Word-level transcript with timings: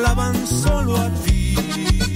alaban 0.00 0.46
solo 0.46 0.96
a 0.96 1.10
ti. 1.22 2.09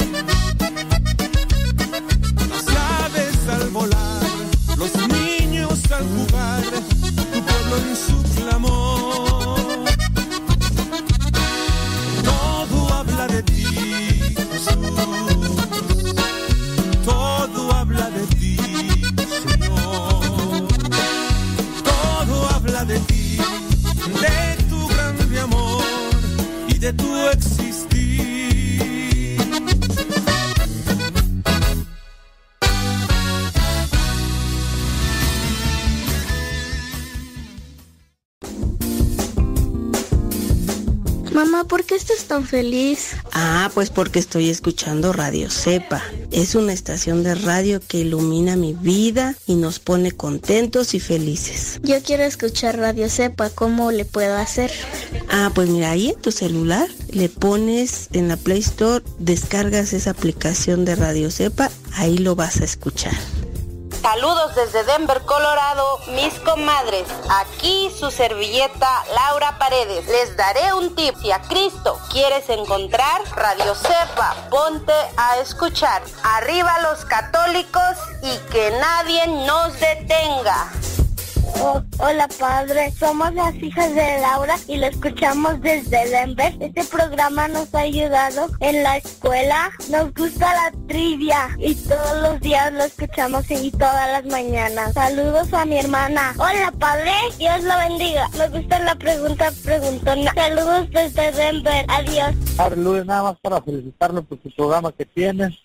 Feliz? 42.55 43.17
Ah, 43.33 43.69
pues 43.75 43.91
porque 43.91 44.21
estoy 44.21 44.49
escuchando 44.49 45.13
Radio 45.13 45.51
Cepa. 45.51 46.05
Es 46.31 46.55
una 46.55 46.73
estación 46.73 47.25
de 47.25 47.35
radio 47.35 47.81
que 47.81 47.99
ilumina 47.99 48.55
mi 48.55 48.75
vida 48.75 49.35
y 49.49 49.57
nos 49.57 49.81
pone 49.81 50.13
contentos 50.13 50.95
y 50.95 51.01
felices. 51.01 51.81
Yo 51.83 52.01
quiero 52.01 52.23
escuchar 52.23 52.79
Radio 52.79 53.09
Cepa, 53.09 53.51
¿cómo 53.51 53.91
le 53.91 54.05
puedo 54.05 54.37
hacer? 54.37 54.71
Ah, 55.29 55.51
pues 55.53 55.69
mira, 55.69 55.91
ahí 55.91 56.11
en 56.11 56.21
tu 56.21 56.31
celular 56.31 56.89
le 57.11 57.29
pones 57.29 58.09
en 58.13 58.29
la 58.29 58.37
Play 58.37 58.61
Store, 58.61 59.05
descargas 59.19 59.93
esa 59.93 60.11
aplicación 60.11 60.85
de 60.85 60.95
Radio 60.95 61.33
Cepa, 61.33 61.73
ahí 61.95 62.19
lo 62.19 62.37
vas 62.37 62.61
a 62.61 62.65
escuchar. 62.65 63.15
Saludos 64.05 64.55
desde 64.55 64.85
Denver, 64.85 65.23
Colorado, 65.23 65.99
mis 66.09 66.39
comadres. 66.41 67.09
Aquí 67.41 67.91
su 67.99 68.11
servilleta 68.11 69.03
Laura 69.15 69.57
Paredes. 69.59 70.07
Les 70.09 70.37
daré 70.37 70.75
un 70.75 70.95
tip. 70.95 71.17
Si 71.23 71.33
a 71.33 71.41
Cristo 71.41 71.99
quieres 72.13 72.51
encontrar, 72.51 73.23
Radio 73.35 73.75
Cepa, 73.75 74.37
ponte 74.51 74.93
a 75.17 75.39
escuchar. 75.39 76.03
Arriba 76.23 76.81
los 76.83 77.07
católicos 77.07 77.97
y 78.21 78.37
que 78.53 78.73
nadie 78.73 79.27
nos 79.27 79.73
detenga. 79.81 80.71
Oh, 81.61 81.83
hola 81.99 82.29
padre, 82.39 82.91
somos 82.93 83.33
las 83.35 83.55
hijas 83.57 83.95
de 83.95 84.19
Laura 84.21 84.57
y 84.67 84.77
lo 84.77 84.87
escuchamos 84.87 85.61
desde 85.61 86.09
Denver. 86.09 86.55
Este 86.61 86.85
programa 86.85 87.49
nos 87.49 87.75
ha 87.75 87.81
ayudado 87.81 88.49
en 88.61 88.83
la 88.83 88.97
escuela. 88.97 89.71
Nos 89.91 90.13
gusta 90.15 90.53
la 90.53 90.87
trivia 90.87 91.49
y 91.59 91.75
todos 91.75 92.23
los 92.23 92.41
días 92.41 92.73
lo 92.73 92.85
escuchamos 92.85 93.51
y 93.51 93.71
todas 93.71 94.11
las 94.11 94.27
mañanas. 94.27 94.95
Saludos 94.95 95.53
a 95.53 95.65
mi 95.65 95.79
hermana. 95.79 96.35
Hola 96.39 96.73
padre, 96.79 97.13
Dios 97.39 97.63
lo 97.63 97.77
bendiga. 97.79 98.29
Me 98.39 98.49
gusta 98.49 98.79
la 98.81 98.95
pregunta 98.97 99.53
preguntona. 99.65 100.33
Saludos 100.35 100.91
desde 100.91 101.33
Denver. 101.33 101.87
Adiós. 101.89 102.35
Luis, 102.77 103.05
nada 103.05 103.23
más 103.23 103.39
para 103.41 103.63
felicitarlo 103.63 104.23
por 104.23 104.43
su 104.43 104.51
programa 104.51 104.93
que 104.93 105.05
tiene. 105.05 105.57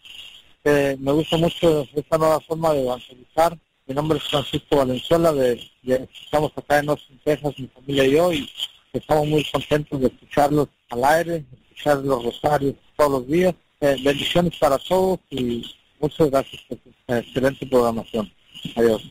me 0.63 1.11
gusta 1.11 1.38
mucho 1.38 1.88
esta 1.95 2.17
nueva 2.17 2.39
forma 2.41 2.73
de 2.73 2.83
evangelizar 2.83 3.57
mi 3.89 3.95
nombre 3.95 4.19
es 4.19 4.23
Francisco 4.25 4.75
Valenzuela, 4.75 5.33
de, 5.33 5.59
estamos 5.85 6.51
acá 6.56 6.79
en 6.79 6.90
Austin, 6.90 7.19
Texas, 7.23 7.53
mi 7.57 7.67
familia 7.67 8.06
y 8.06 8.12
yo, 8.12 8.34
y 8.34 8.50
estamos 8.94 9.28
muy 9.28 9.44
contentos 9.51 10.00
de 10.00 10.07
escucharlos 10.07 10.67
al 10.90 11.03
aire, 11.03 11.45
escuchar 11.69 11.97
los 11.97 12.23
rosarios 12.23 12.75
todos 12.95 13.12
los 13.12 13.28
días. 13.28 13.56
Eh, 13.81 13.95
bendiciones 14.03 14.57
para 14.57 14.78
todos 14.78 15.19
y 15.29 15.66
muchas 16.00 16.29
gracias 16.29 16.62
por 16.68 16.78
su 16.78 17.13
excelente 17.13 17.66
programación. 17.66 18.31
Adiós. 18.75 19.01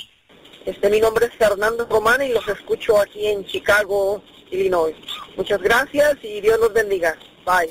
Este, 0.66 0.90
mi 0.90 1.00
nombre 1.00 1.26
es 1.26 1.32
Fernando 1.32 1.86
Román 1.86 2.20
y 2.22 2.28
los 2.28 2.46
escucho 2.46 3.00
aquí 3.00 3.26
en 3.26 3.46
Chicago, 3.46 4.22
Illinois. 4.50 4.94
Muchas 5.36 5.62
gracias 5.62 6.18
y 6.22 6.42
Dios 6.42 6.58
los 6.60 6.72
bendiga. 6.74 7.16
Bye. 7.46 7.70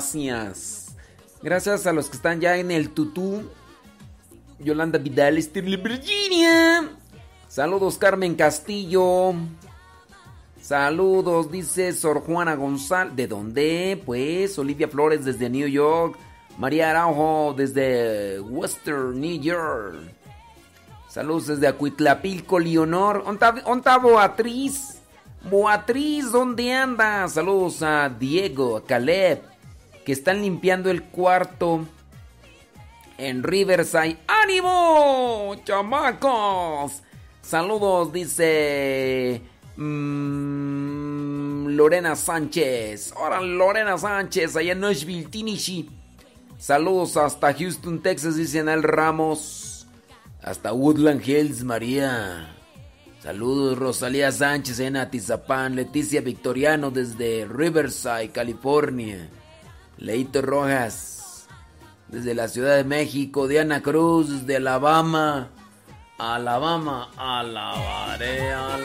Gracias. 0.00 0.96
Gracias 1.42 1.86
a 1.86 1.92
los 1.92 2.08
que 2.08 2.16
están 2.16 2.40
ya 2.40 2.56
en 2.56 2.70
el 2.70 2.90
tutú. 2.90 3.42
Yolanda 4.58 4.98
Vidal, 4.98 5.38
Estirle 5.38 5.76
Virginia. 5.76 6.88
Saludos 7.48 7.98
Carmen 7.98 8.34
Castillo. 8.34 9.34
Saludos, 10.60 11.50
dice 11.50 11.92
Sor 11.92 12.20
Juana 12.20 12.54
González. 12.54 13.16
¿De 13.16 13.26
dónde? 13.26 14.02
Pues 14.04 14.58
Olivia 14.58 14.88
Flores 14.88 15.24
desde 15.24 15.48
New 15.48 15.68
York. 15.68 16.18
María 16.58 16.90
Araujo 16.90 17.54
desde 17.56 18.40
Western 18.40 19.20
New 19.20 19.40
York. 19.40 19.96
Saludos 21.08 21.46
desde 21.48 21.66
Acuitlapilco, 21.66 22.58
Leonor. 22.58 23.24
¿Onta, 23.26 23.98
Boatriz? 23.98 25.00
Boatriz, 25.50 26.30
¿dónde 26.30 26.72
anda? 26.72 27.26
Saludos 27.28 27.82
a 27.82 28.10
Diego, 28.10 28.76
a 28.76 28.84
Caleb, 28.84 29.42
que 30.04 30.12
están 30.12 30.42
limpiando 30.42 30.90
el 30.90 31.04
cuarto 31.04 31.86
en 33.18 33.42
Riverside. 33.42 34.18
¡Ánimo, 34.26 35.54
chamacos! 35.64 37.02
Saludos, 37.42 38.12
dice 38.12 39.42
mm, 39.76 41.66
Lorena 41.68 42.16
Sánchez. 42.16 43.12
Ahora 43.16 43.40
Lorena 43.40 43.98
Sánchez, 43.98 44.56
allá 44.56 44.72
en 44.72 44.80
Nashville, 44.80 45.28
Tennessee. 45.28 45.90
Saludos 46.58 47.16
hasta 47.16 47.54
Houston, 47.54 48.02
Texas, 48.02 48.36
dice 48.36 48.60
Anel 48.60 48.82
Ramos. 48.82 49.86
Hasta 50.42 50.72
Woodland 50.72 51.26
Hills, 51.26 51.64
María. 51.64 52.56
Saludos 53.22 53.78
Rosalía 53.78 54.32
Sánchez 54.32 54.80
en 54.80 54.96
Atizapán, 54.96 55.76
Leticia 55.76 56.22
Victoriano 56.22 56.90
desde 56.90 57.46
Riverside, 57.46 58.30
California. 58.30 59.28
Leito 60.00 60.40
Rojas 60.40 61.46
desde 62.08 62.34
la 62.34 62.48
Ciudad 62.48 62.76
de 62.76 62.84
México, 62.84 63.46
Diana 63.46 63.82
Cruz 63.82 64.46
de 64.46 64.56
Alabama, 64.56 65.50
Alabama, 66.18 67.10
alabaré 67.16 68.52
al... 68.52 68.84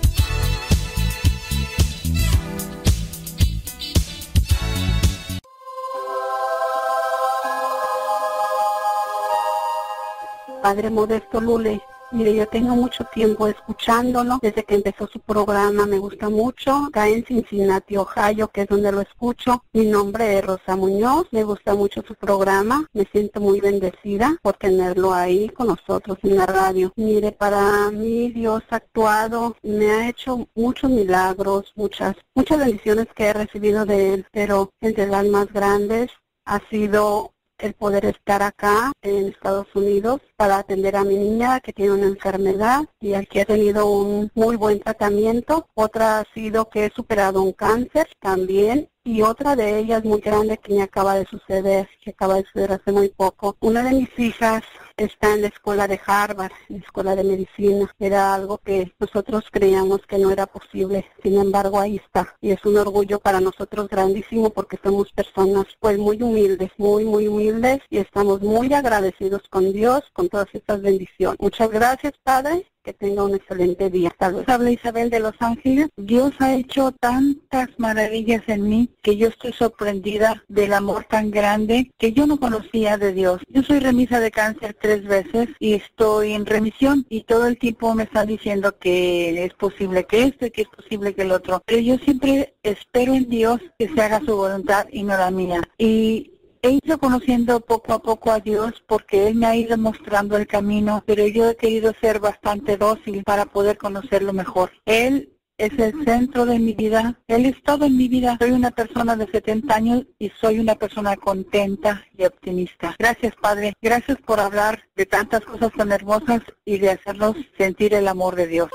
Padre 10.61 10.91
Modesto 10.91 11.41
Lule. 11.41 11.81
Mire, 12.11 12.35
yo 12.35 12.45
tengo 12.45 12.75
mucho 12.75 13.05
tiempo 13.05 13.47
escuchándolo 13.47 14.37
desde 14.41 14.63
que 14.63 14.75
empezó 14.75 15.07
su 15.07 15.19
programa, 15.21 15.85
me 15.85 15.97
gusta 15.97 16.29
mucho. 16.29 16.87
Acá 16.87 17.07
en 17.07 17.25
Cincinnati, 17.25 17.95
Ohio, 17.95 18.49
que 18.49 18.63
es 18.63 18.67
donde 18.67 18.91
lo 18.91 18.99
escucho. 18.99 19.63
Mi 19.71 19.85
nombre 19.85 20.37
es 20.37 20.45
Rosa 20.45 20.75
Muñoz, 20.75 21.27
me 21.31 21.45
gusta 21.45 21.73
mucho 21.73 22.03
su 22.05 22.13
programa, 22.15 22.85
me 22.91 23.05
siento 23.05 23.39
muy 23.39 23.61
bendecida 23.61 24.35
por 24.41 24.57
tenerlo 24.57 25.13
ahí 25.13 25.47
con 25.49 25.67
nosotros 25.67 26.17
en 26.23 26.35
la 26.35 26.45
radio. 26.45 26.91
Mire, 26.97 27.31
para 27.31 27.89
mí 27.91 28.29
Dios 28.31 28.61
ha 28.71 28.75
actuado, 28.75 29.55
me 29.63 29.89
ha 29.89 30.09
hecho 30.09 30.49
muchos 30.53 30.91
milagros, 30.91 31.71
muchas, 31.75 32.17
muchas 32.35 32.59
bendiciones 32.59 33.07
que 33.15 33.27
he 33.27 33.33
recibido 33.33 33.85
de 33.85 34.15
Él, 34.15 34.27
pero 34.33 34.69
entre 34.81 35.07
las 35.07 35.25
más 35.25 35.51
grandes 35.53 36.11
ha 36.43 36.59
sido 36.69 37.31
el 37.61 37.73
poder 37.73 38.05
estar 38.05 38.41
acá 38.43 38.91
en 39.01 39.27
Estados 39.27 39.67
Unidos 39.75 40.21
para 40.35 40.57
atender 40.57 40.95
a 40.95 41.03
mi 41.03 41.15
niña 41.15 41.59
que 41.59 41.73
tiene 41.73 41.93
una 41.93 42.07
enfermedad 42.07 42.81
y 42.99 43.13
al 43.13 43.27
que 43.27 43.41
ha 43.41 43.45
tenido 43.45 43.89
un 43.89 44.31
muy 44.33 44.55
buen 44.55 44.79
tratamiento. 44.79 45.67
Otra 45.75 46.19
ha 46.19 46.25
sido 46.33 46.69
que 46.69 46.85
he 46.85 46.91
superado 46.91 47.41
un 47.41 47.53
cáncer 47.53 48.07
también 48.19 48.89
y 49.03 49.21
otra 49.21 49.55
de 49.55 49.79
ellas 49.79 50.03
muy 50.03 50.21
grande 50.21 50.57
que 50.57 50.73
me 50.73 50.83
acaba 50.83 51.15
de 51.15 51.25
suceder, 51.25 51.89
que 52.03 52.11
acaba 52.11 52.35
de 52.35 52.43
suceder 52.43 52.73
hace 52.73 52.91
muy 52.91 53.09
poco. 53.09 53.55
Una 53.59 53.83
de 53.83 53.91
mis 53.91 54.19
hijas 54.19 54.63
está 55.05 55.33
en 55.33 55.41
la 55.41 55.47
escuela 55.47 55.87
de 55.87 55.99
Harvard, 56.05 56.51
en 56.69 56.77
la 56.77 56.83
escuela 56.83 57.15
de 57.15 57.23
medicina. 57.23 57.91
Era 57.99 58.33
algo 58.33 58.57
que 58.59 58.93
nosotros 58.99 59.45
creíamos 59.51 60.01
que 60.07 60.17
no 60.17 60.31
era 60.31 60.45
posible. 60.45 61.05
Sin 61.23 61.37
embargo, 61.37 61.79
ahí 61.79 61.97
está. 61.97 62.35
Y 62.41 62.51
es 62.51 62.63
un 62.65 62.77
orgullo 62.77 63.19
para 63.19 63.41
nosotros 63.41 63.87
grandísimo 63.87 64.49
porque 64.49 64.79
somos 64.83 65.11
personas 65.11 65.65
pues 65.79 65.97
muy 65.97 66.21
humildes, 66.21 66.71
muy, 66.77 67.05
muy 67.05 67.27
humildes 67.27 67.79
y 67.89 67.97
estamos 67.97 68.41
muy 68.41 68.73
agradecidos 68.73 69.41
con 69.49 69.71
Dios, 69.73 70.03
con 70.13 70.29
todas 70.29 70.47
estas 70.53 70.81
bendiciones. 70.81 71.39
Muchas 71.39 71.69
gracias, 71.69 72.13
Padre, 72.23 72.67
que 72.83 72.93
tenga 72.93 73.23
un 73.23 73.35
excelente 73.35 73.89
día. 73.89 74.13
Saludos. 74.19 74.45
Habla 74.47 74.71
Isabel 74.71 75.09
de 75.09 75.19
Los 75.19 75.35
Ángeles. 75.39 75.89
Dios 75.97 76.33
ha 76.39 76.55
hecho 76.55 76.91
tantas 76.91 77.69
maravillas 77.77 78.41
en 78.47 78.67
mí 78.67 78.89
que 79.01 79.17
yo 79.17 79.27
estoy 79.27 79.53
sorprendida 79.53 80.43
del 80.47 80.73
amor 80.73 81.05
tan 81.05 81.31
grande 81.31 81.91
que 81.97 82.13
yo 82.13 82.25
no 82.25 82.39
conocía 82.39 82.97
de 82.97 83.13
Dios. 83.13 83.41
Yo 83.49 83.63
soy 83.63 83.79
remisa 83.79 84.19
de 84.19 84.31
cáncer 84.31 84.75
tres 84.79 85.03
veces 85.03 85.49
y 85.59 85.73
estoy 85.73 86.33
en 86.33 86.45
remisión 86.45 87.05
y 87.09 87.23
todo 87.23 87.47
el 87.47 87.57
tiempo 87.57 87.93
me 87.93 88.03
están 88.03 88.27
diciendo 88.27 88.77
que 88.77 89.43
es 89.43 89.53
posible 89.53 90.05
que 90.05 90.23
esto 90.23 90.45
y 90.47 90.51
que 90.51 90.63
es 90.63 90.69
posible 90.69 91.13
que 91.13 91.21
el 91.23 91.31
otro. 91.31 91.61
Pero 91.65 91.81
yo 91.81 91.97
siempre 91.97 92.55
espero 92.63 93.13
en 93.13 93.29
Dios 93.29 93.59
que 93.77 93.89
se 93.89 94.01
haga 94.01 94.21
su 94.21 94.35
voluntad 94.35 94.87
y 94.91 95.03
no 95.03 95.15
la 95.17 95.31
mía. 95.31 95.61
Y 95.77 96.31
he 96.61 96.79
ido 96.83 96.97
conociendo 96.99 97.59
poco 97.59 97.93
a 97.93 97.99
poco 97.99 98.31
a 98.31 98.39
Dios 98.39 98.83
porque 98.87 99.27
Él 99.27 99.35
me 99.35 99.47
ha 99.47 99.55
ido 99.55 99.77
mostrando 99.77 100.37
el 100.37 100.47
camino, 100.47 101.03
pero 101.05 101.25
yo 101.27 101.49
he 101.49 101.55
querido 101.55 101.93
ser 101.99 102.19
bastante 102.19 102.77
dócil 102.77 103.23
para 103.23 103.45
poder 103.45 103.77
conocerlo 103.77 104.33
mejor. 104.33 104.71
Él 104.85 105.33
es 105.57 105.77
el 105.77 106.03
centro 106.05 106.45
de 106.45 106.59
mi 106.59 106.73
vida, 106.73 107.19
Él 107.27 107.45
es 107.45 107.61
todo 107.63 107.85
en 107.85 107.97
mi 107.97 108.07
vida. 108.07 108.37
Soy 108.39 108.51
una 108.51 108.71
persona 108.71 109.15
de 109.15 109.27
70 109.27 109.75
años 109.75 110.05
y 110.17 110.29
soy 110.29 110.59
una 110.59 110.75
persona 110.75 111.15
contenta 111.15 112.03
y 112.17 112.25
optimista. 112.25 112.95
Gracias 112.97 113.35
Padre, 113.35 113.73
gracias 113.81 114.17
por 114.25 114.39
hablar 114.39 114.83
de 114.95 115.05
tantas 115.05 115.41
cosas 115.41 115.71
tan 115.73 115.91
hermosas 115.91 116.41
y 116.65 116.77
de 116.79 116.91
hacernos 116.91 117.35
sentir 117.57 117.93
el 117.93 118.07
amor 118.07 118.35
de 118.35 118.47
Dios. 118.47 118.69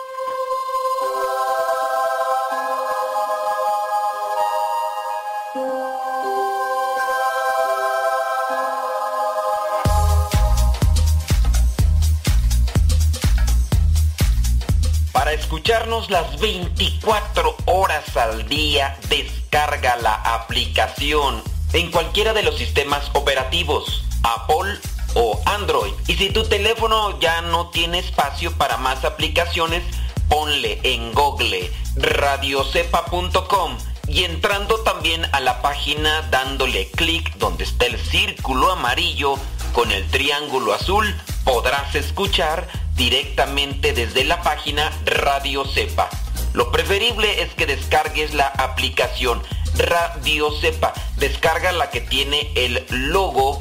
Escucharnos 15.66 16.10
las 16.10 16.38
24 16.38 17.56
horas 17.64 18.16
al 18.16 18.48
día, 18.48 18.96
descarga 19.08 19.96
la 19.96 20.14
aplicación 20.14 21.42
en 21.72 21.90
cualquiera 21.90 22.32
de 22.32 22.44
los 22.44 22.56
sistemas 22.56 23.10
operativos, 23.14 24.04
Apple 24.22 24.78
o 25.16 25.42
Android. 25.44 25.92
Y 26.06 26.14
si 26.14 26.30
tu 26.30 26.44
teléfono 26.44 27.18
ya 27.18 27.40
no 27.40 27.70
tiene 27.70 27.98
espacio 27.98 28.52
para 28.52 28.76
más 28.76 29.04
aplicaciones, 29.04 29.82
ponle 30.28 30.78
en 30.84 31.12
Google 31.12 31.68
radiocepa.com 31.96 33.76
y 34.06 34.22
entrando 34.22 34.78
también 34.84 35.26
a 35.32 35.40
la 35.40 35.62
página 35.62 36.22
dándole 36.30 36.92
clic 36.92 37.38
donde 37.38 37.64
está 37.64 37.86
el 37.86 37.98
círculo 37.98 38.70
amarillo 38.70 39.36
con 39.76 39.92
el 39.92 40.08
triángulo 40.08 40.72
azul, 40.72 41.14
podrás 41.44 41.94
escuchar 41.94 42.66
directamente 42.94 43.92
desde 43.92 44.24
la 44.24 44.40
página 44.40 44.90
Radio 45.04 45.66
Cepa. 45.66 46.08
Lo 46.54 46.72
preferible 46.72 47.42
es 47.42 47.52
que 47.52 47.66
descargues 47.66 48.32
la 48.32 48.46
aplicación 48.46 49.42
Radio 49.76 50.50
Cepa. 50.62 50.94
Descarga 51.18 51.72
la 51.72 51.90
que 51.90 52.00
tiene 52.00 52.50
el 52.54 52.86
logo 52.88 53.60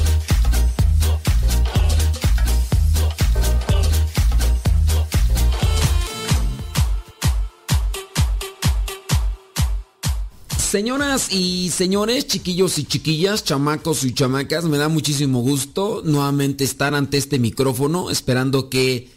Señoras 10.71 11.33
y 11.33 11.69
señores, 11.69 12.27
chiquillos 12.27 12.77
y 12.77 12.85
chiquillas, 12.85 13.43
chamacos 13.43 14.05
y 14.05 14.13
chamacas, 14.13 14.63
me 14.63 14.77
da 14.77 14.87
muchísimo 14.87 15.41
gusto 15.41 16.01
nuevamente 16.05 16.63
estar 16.63 16.95
ante 16.95 17.17
este 17.17 17.39
micrófono 17.39 18.09
esperando 18.09 18.69
que 18.69 19.09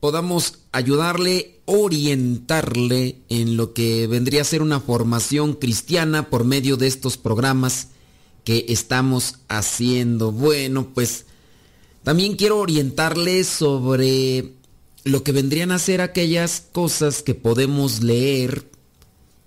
podamos 0.00 0.58
ayudarle, 0.70 1.60
orientarle 1.64 3.20
en 3.30 3.56
lo 3.56 3.72
que 3.72 4.06
vendría 4.06 4.42
a 4.42 4.44
ser 4.44 4.60
una 4.60 4.80
formación 4.80 5.54
cristiana 5.54 6.28
por 6.28 6.44
medio 6.44 6.76
de 6.76 6.88
estos 6.88 7.16
programas 7.16 7.88
que 8.44 8.66
estamos 8.68 9.36
haciendo. 9.48 10.30
Bueno, 10.30 10.90
pues 10.92 11.24
también 12.02 12.36
quiero 12.36 12.58
orientarle 12.58 13.44
sobre 13.44 14.52
lo 15.04 15.22
que 15.22 15.32
vendrían 15.32 15.72
a 15.72 15.78
ser 15.78 16.02
aquellas 16.02 16.64
cosas 16.70 17.22
que 17.22 17.34
podemos 17.34 18.02
leer 18.02 18.67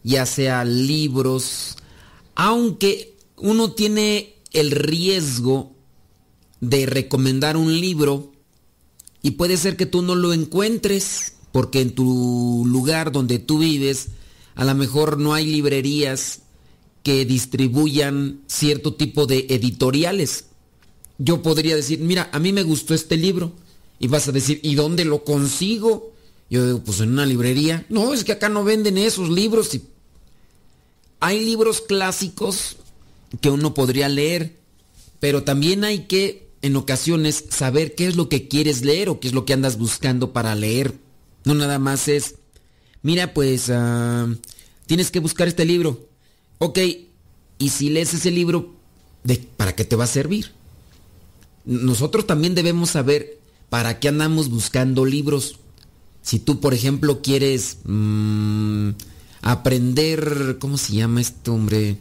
ya 0.04 0.26
sea 0.26 0.64
libros, 0.66 1.78
aunque 2.36 3.16
uno 3.38 3.72
tiene 3.72 4.36
el 4.54 4.72
riesgo 4.72 5.72
de 6.60 6.86
recomendar 6.86 7.58
un 7.58 7.80
libro 7.80 8.32
y 9.22 9.32
puede 9.32 9.58
ser 9.58 9.78
que 9.78 9.86
tú 9.86 10.02
no 10.02 10.16
lo 10.16 10.34
encuentres 10.34 11.34
porque 11.52 11.82
en 11.82 11.94
tu 11.94 12.64
lugar 12.68 13.12
donde 13.12 13.40
tú 13.40 13.60
vives 13.60 14.10
a 14.56 14.66
lo 14.66 14.76
mejor 14.76 15.18
no 15.18 15.34
hay 15.34 15.46
librerías 15.46 16.42
que 17.04 17.26
distribuyan 17.26 18.42
cierto 18.48 18.94
tipo 18.94 19.26
de 19.26 19.48
editoriales. 19.50 20.46
Yo 21.18 21.42
podría 21.42 21.76
decir, 21.76 22.00
mira, 22.00 22.30
a 22.32 22.40
mí 22.40 22.54
me 22.54 22.64
gustó 22.64 22.94
este 22.94 23.18
libro. 23.18 23.54
Y 24.00 24.08
vas 24.08 24.28
a 24.28 24.32
decir, 24.32 24.60
¿y 24.64 24.76
dónde 24.76 25.06
lo 25.06 25.24
consigo? 25.24 26.12
Yo 26.50 26.66
digo, 26.66 26.80
pues 26.84 27.00
en 27.00 27.12
una 27.12 27.26
librería. 27.26 27.86
No, 27.90 28.14
es 28.14 28.24
que 28.24 28.32
acá 28.32 28.50
no 28.50 28.64
venden 28.64 28.98
esos 28.98 29.30
libros. 29.30 29.74
Y 29.76 29.84
hay 31.22 31.46
libros 31.46 31.82
clásicos 31.82 32.78
que 33.40 33.50
uno 33.50 33.74
podría 33.74 34.10
leer, 34.10 34.58
pero 35.20 35.44
también 35.44 35.84
hay 35.84 36.06
que 36.08 36.50
en 36.64 36.76
ocasiones 36.76 37.46
saber 37.50 37.96
qué 37.96 38.08
es 38.08 38.16
lo 38.16 38.28
que 38.28 38.48
quieres 38.48 38.84
leer 38.84 39.08
o 39.08 39.20
qué 39.20 39.28
es 39.28 39.34
lo 39.34 39.46
que 39.46 39.54
andas 39.54 39.78
buscando 39.78 40.34
para 40.34 40.56
leer. 40.56 40.96
No 41.46 41.54
nada 41.54 41.80
más 41.80 42.08
es, 42.08 42.36
mira, 43.04 43.34
pues 43.34 43.70
ah, 43.70 44.28
tienes 44.88 45.12
que 45.12 45.20
buscar 45.20 45.48
este 45.48 45.64
libro. 45.64 46.08
Ok, 46.58 46.80
y 47.60 47.70
si 47.70 47.90
lees 47.90 48.14
ese 48.16 48.32
libro, 48.32 48.74
¿de, 49.24 49.38
¿para 49.58 49.76
qué 49.76 49.86
te 49.86 49.96
va 49.96 50.06
a 50.06 50.08
servir? 50.08 50.52
Nosotros 51.66 52.26
también 52.26 52.56
debemos 52.56 52.90
saber 52.90 53.40
para 53.70 54.00
qué 54.00 54.08
andamos 54.08 54.50
buscando 54.50 55.06
libros. 55.06 55.58
Si 56.24 56.40
tú, 56.40 56.60
por 56.60 56.74
ejemplo, 56.74 57.22
quieres... 57.22 57.78
Mm, 57.84 58.90
aprender, 59.42 60.58
¿cómo 60.60 60.78
se 60.78 60.94
llama 60.94 61.22
este 61.22 61.52
hombre? 61.52 61.98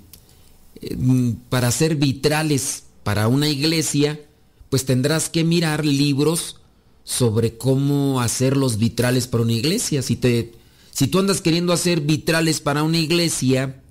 Eh, 0.81 1.35
para 1.49 1.69
hacer 1.69 1.97
vitrales 1.97 2.85
para 3.03 3.29
una 3.29 3.49
iglesia, 3.49 4.21
pues 4.69 4.85
tendrás 4.85 5.29
que 5.29 5.45
mirar 5.45 5.85
libros 5.85 6.57
sobre 7.05 7.57
cómo 7.57 8.21
hacer 8.21 8.57
los 8.57 8.79
vitrales 8.79 9.27
para 9.27 9.43
una 9.43 9.53
iglesia. 9.53 10.03
Si, 10.03 10.17
te, 10.17 10.53
si 10.93 11.09
tú 11.09 11.19
andas 11.19 11.41
queriendo 11.41 11.73
hacer 11.73 12.01
vitrales 12.03 12.61
para 12.61 12.83
una 12.83 12.99
iglesia, 12.99 13.83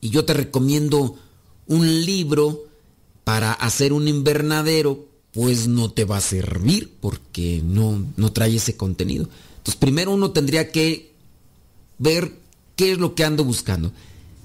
y 0.00 0.10
yo 0.10 0.24
te 0.26 0.34
recomiendo 0.34 1.16
un 1.66 2.04
libro 2.04 2.64
para 3.24 3.52
hacer 3.52 3.94
un 3.94 4.06
invernadero, 4.06 5.08
pues 5.32 5.66
no 5.66 5.90
te 5.90 6.04
va 6.04 6.18
a 6.18 6.20
servir 6.20 6.92
porque 7.00 7.62
no, 7.64 8.04
no 8.16 8.32
trae 8.32 8.56
ese 8.56 8.76
contenido. 8.76 9.28
Entonces 9.56 9.76
primero 9.76 10.12
uno 10.12 10.30
tendría 10.32 10.70
que 10.70 11.14
ver 11.98 12.43
¿Qué 12.76 12.92
es 12.92 12.98
lo 12.98 13.14
que 13.14 13.24
ando 13.24 13.44
buscando? 13.44 13.92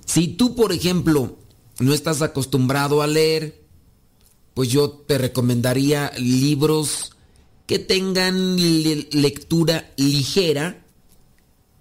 Si 0.06 0.28
tú, 0.28 0.56
por 0.56 0.72
ejemplo, 0.72 1.38
no 1.80 1.94
estás 1.94 2.22
acostumbrado 2.22 3.02
a 3.02 3.08
leer, 3.08 3.62
pues 4.54 4.70
yo 4.70 4.90
te 4.90 5.18
recomendaría 5.18 6.12
libros 6.18 7.12
que 7.66 7.80
tengan 7.80 8.58
lectura 9.12 9.92
ligera, 9.96 10.84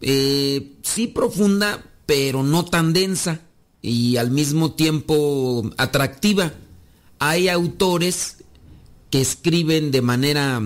eh, 0.01 0.75
sí 0.83 1.07
profunda, 1.07 1.85
pero 2.07 2.43
no 2.43 2.65
tan 2.65 2.93
densa 2.93 3.41
y 3.83 4.17
al 4.17 4.31
mismo 4.31 4.73
tiempo 4.73 5.71
atractiva. 5.77 6.53
Hay 7.19 7.49
autores 7.49 8.37
que 9.11 9.21
escriben 9.21 9.91
de 9.91 10.03
manera 10.03 10.61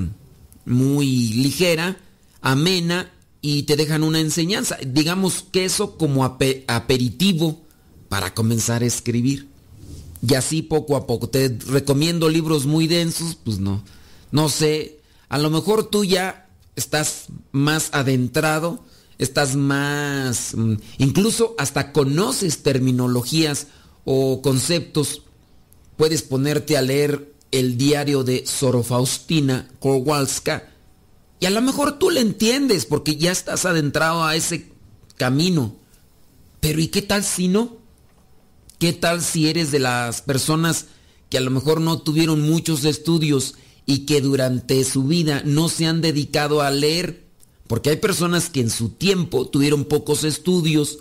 muy 0.64 1.28
ligera, 1.34 1.96
amena 2.40 3.10
y 3.42 3.64
te 3.64 3.76
dejan 3.76 4.04
una 4.04 4.20
enseñanza. 4.20 4.78
Digamos 4.86 5.44
que 5.50 5.64
eso 5.64 5.98
como 5.98 6.24
aperitivo 6.24 7.60
para 8.08 8.32
comenzar 8.32 8.82
a 8.82 8.86
escribir. 8.86 9.48
Y 10.26 10.34
así 10.34 10.62
poco 10.62 10.96
a 10.96 11.06
poco. 11.06 11.28
Te 11.28 11.48
recomiendo 11.66 12.28
libros 12.30 12.64
muy 12.64 12.86
densos, 12.86 13.36
pues 13.42 13.58
no. 13.58 13.82
No 14.30 14.48
sé, 14.48 15.00
a 15.28 15.38
lo 15.38 15.50
mejor 15.50 15.90
tú 15.90 16.04
ya 16.04 16.48
estás 16.76 17.26
más 17.50 17.90
adentrado, 17.92 18.84
estás 19.18 19.56
más... 19.56 20.54
Mm, 20.54 20.76
incluso 20.98 21.56
hasta 21.58 21.92
conoces 21.92 22.62
terminologías 22.62 23.66
o 24.04 24.40
conceptos. 24.40 25.22
Puedes 25.96 26.22
ponerte 26.22 26.76
a 26.76 26.82
leer 26.82 27.34
el 27.50 27.76
diario 27.76 28.22
de 28.22 28.46
Sor 28.46 28.82
Faustina 28.84 29.68
Kowalska 29.80 30.71
y 31.42 31.46
a 31.46 31.50
lo 31.50 31.60
mejor 31.60 31.98
tú 31.98 32.08
le 32.08 32.20
entiendes 32.20 32.86
porque 32.86 33.16
ya 33.16 33.32
estás 33.32 33.64
adentrado 33.64 34.22
a 34.22 34.36
ese 34.36 34.70
camino. 35.16 35.74
Pero 36.60 36.80
¿y 36.80 36.86
qué 36.86 37.02
tal 37.02 37.24
si 37.24 37.48
no? 37.48 37.78
¿Qué 38.78 38.92
tal 38.92 39.22
si 39.22 39.48
eres 39.48 39.72
de 39.72 39.80
las 39.80 40.22
personas 40.22 40.86
que 41.30 41.38
a 41.38 41.40
lo 41.40 41.50
mejor 41.50 41.80
no 41.80 42.00
tuvieron 42.00 42.42
muchos 42.42 42.84
estudios 42.84 43.56
y 43.86 44.06
que 44.06 44.20
durante 44.20 44.84
su 44.84 45.02
vida 45.02 45.42
no 45.44 45.68
se 45.68 45.86
han 45.86 46.00
dedicado 46.00 46.60
a 46.60 46.70
leer? 46.70 47.24
Porque 47.66 47.90
hay 47.90 47.96
personas 47.96 48.48
que 48.48 48.60
en 48.60 48.70
su 48.70 48.90
tiempo 48.90 49.48
tuvieron 49.48 49.84
pocos 49.84 50.22
estudios, 50.22 51.00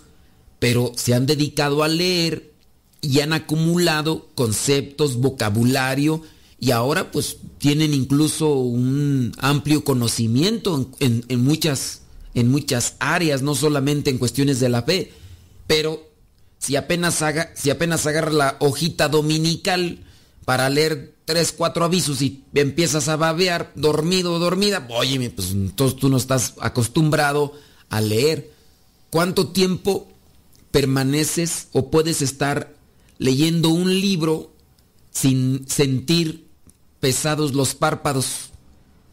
pero 0.57 0.91
se 0.95 1.13
han 1.13 1.27
dedicado 1.27 1.83
a 1.83 1.88
leer 1.88 2.51
y 3.00 3.19
han 3.19 3.33
acumulado 3.33 4.31
conceptos, 4.33 5.17
vocabulario, 5.17 6.24
y 6.62 6.70
ahora 6.70 7.12
pues 7.12 7.38
tienen 7.58 7.96
incluso 7.96 8.53
un 8.53 9.34
amplio 9.39 9.84
conocimiento 9.84 10.91
en, 11.00 11.44
muchas, 11.44 12.03
en 12.36 12.51
muchas 12.51 12.98
áreas, 13.00 13.41
no 13.41 13.56
solamente 13.56 14.12
en 14.12 14.20
cuestiones 14.20 14.60
de 14.60 14.70
la 14.70 14.84
fe, 14.84 15.12
pero 15.65 16.08
si 16.60 16.75
apenas, 16.75 17.24
haga, 17.24 17.51
si 17.56 17.72
apenas 17.72 18.06
agarra 18.06 18.32
la 18.32 18.58
hojita 18.60 19.10
dominical 19.10 20.03
para 20.46 20.70
leer 20.70 21.15
tres, 21.25 21.51
cuatro 21.51 21.84
avisos 21.84 22.22
y 22.22 22.44
empiezas 22.53 23.08
a 23.08 23.15
babear, 23.15 23.72
dormido 23.74 24.36
o 24.36 24.39
dormida, 24.39 24.86
oye, 24.91 25.32
pues 25.32 25.53
entonces 25.53 26.00
tú 26.00 26.10
no 26.10 26.18
estás 26.18 26.53
acostumbrado 26.62 27.53
a 27.89 28.01
leer. 28.01 28.51
¿Cuánto 29.10 29.48
tiempo 29.48 30.08
permaneces 30.70 31.70
o 31.72 31.89
puedes 31.89 32.22
estar 32.22 32.75
leyendo 33.18 33.70
un 33.70 34.00
libro 34.00 34.53
sin 35.10 35.68
sentir 35.68 36.50
pesados 37.01 37.53
los 37.53 37.75
párpados. 37.75 38.51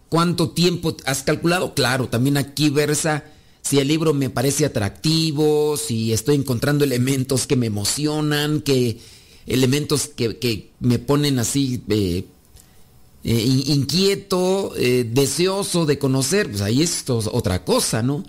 ¿Cuánto 0.08 0.50
tiempo 0.50 0.96
has 1.04 1.24
calculado? 1.24 1.74
Claro, 1.74 2.08
también 2.08 2.36
aquí 2.36 2.70
versa 2.70 3.24
si 3.68 3.78
el 3.78 3.88
libro 3.88 4.14
me 4.14 4.30
parece 4.30 4.64
atractivo, 4.64 5.76
si 5.76 6.14
estoy 6.14 6.36
encontrando 6.36 6.84
elementos 6.84 7.46
que 7.46 7.56
me 7.56 7.66
emocionan, 7.66 8.62
que 8.62 8.98
elementos 9.46 10.08
que, 10.08 10.70
me 10.80 10.98
ponen 10.98 11.38
así 11.38 11.82
eh, 11.88 12.24
eh, 13.24 13.62
inquieto, 13.66 14.72
eh, 14.76 15.06
deseoso 15.10 15.84
de 15.84 15.98
conocer, 15.98 16.48
pues 16.48 16.62
ahí 16.62 16.82
es 16.82 17.04
otra 17.10 17.64
cosa, 17.66 18.02
¿no? 18.02 18.24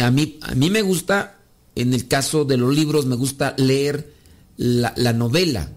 A 0.00 0.10
mí, 0.10 0.38
a 0.40 0.54
mí 0.54 0.70
me 0.70 0.80
gusta, 0.80 1.40
en 1.74 1.92
el 1.92 2.08
caso 2.08 2.46
de 2.46 2.56
los 2.56 2.74
libros, 2.74 3.04
me 3.04 3.16
gusta 3.16 3.54
leer 3.58 4.14
la 4.56 5.12
novela, 5.12 5.70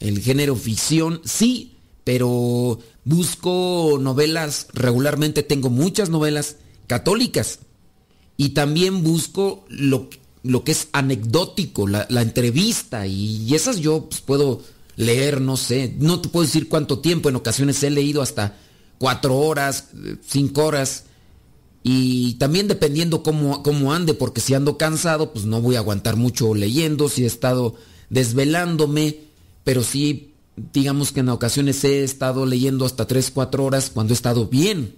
el 0.00 0.20
género 0.20 0.54
ficción, 0.54 1.22
sí, 1.24 1.71
pero 2.04 2.78
busco 3.04 3.98
novelas 4.00 4.68
regularmente, 4.72 5.42
tengo 5.42 5.70
muchas 5.70 6.10
novelas 6.10 6.56
católicas. 6.86 7.60
Y 8.36 8.50
también 8.50 9.04
busco 9.04 9.64
lo, 9.68 10.08
lo 10.42 10.64
que 10.64 10.72
es 10.72 10.88
anecdótico, 10.92 11.86
la, 11.86 12.06
entrevista 12.22 13.06
y, 13.06 13.54
esas 13.54 13.78
yo 13.78 14.06
pues, 14.08 14.20
puedo 14.20 14.62
leer, 14.96 15.40
no 15.40 15.56
sé, 15.56 15.94
no 15.98 16.20
te 16.20 16.28
puedo 16.28 16.44
decir 16.44 16.68
cuánto 16.68 16.98
tiempo, 16.98 17.28
en 17.28 17.36
ocasiones 17.36 17.82
he 17.82 17.90
leído 17.90 18.22
hasta 18.22 18.56
cuatro 18.98 19.36
horas, 19.36 19.88
cinco 20.26 20.64
horas 20.64 21.04
y 21.82 22.34
también 22.34 22.68
dependiendo 22.68 23.22
cómo, 23.22 23.62
cómo 23.62 23.92
ande, 23.92 24.14
porque 24.14 24.40
si 24.40 24.54
ando 24.54 24.76
cansado 24.76 25.32
pues 25.32 25.44
no 25.44 25.60
voy 25.60 25.76
a 25.76 25.80
aguantar 25.80 26.16
mucho 26.16 26.54
leyendo, 26.54 27.08
si 27.08 27.24
he 27.24 27.26
estado 27.26 27.74
desvelándome, 28.10 29.20
pero 29.64 29.82
sí 29.82 30.31
digamos 30.56 31.12
que 31.12 31.20
en 31.20 31.28
ocasiones 31.28 31.82
he 31.84 32.04
estado 32.04 32.46
leyendo 32.46 32.84
hasta 32.84 33.06
3, 33.06 33.30
4 33.32 33.64
horas 33.64 33.90
cuando 33.92 34.12
he 34.12 34.16
estado 34.16 34.46
bien. 34.46 34.96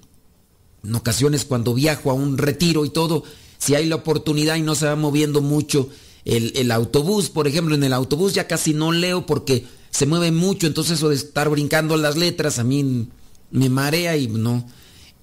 En 0.82 0.94
ocasiones 0.94 1.44
cuando 1.44 1.74
viajo 1.74 2.10
a 2.10 2.14
un 2.14 2.36
retiro 2.38 2.84
y 2.84 2.90
todo, 2.90 3.24
si 3.58 3.74
hay 3.74 3.86
la 3.86 3.96
oportunidad 3.96 4.56
y 4.56 4.62
no 4.62 4.74
se 4.74 4.86
va 4.86 4.96
moviendo 4.96 5.40
mucho 5.40 5.88
el, 6.24 6.70
autobús, 6.70 7.28
por 7.30 7.46
ejemplo, 7.46 7.74
en 7.74 7.84
el 7.84 7.92
autobús 7.92 8.34
ya 8.34 8.46
casi 8.46 8.74
no 8.74 8.92
leo 8.92 9.26
porque 9.26 9.66
se 9.90 10.06
mueve 10.06 10.32
mucho, 10.32 10.66
entonces 10.66 10.98
eso 10.98 11.10
de 11.10 11.16
estar 11.16 11.48
brincando 11.48 11.96
las 11.96 12.16
letras 12.16 12.58
a 12.58 12.64
mí 12.64 13.08
me 13.50 13.68
marea 13.68 14.16
y 14.16 14.28
no. 14.28 14.66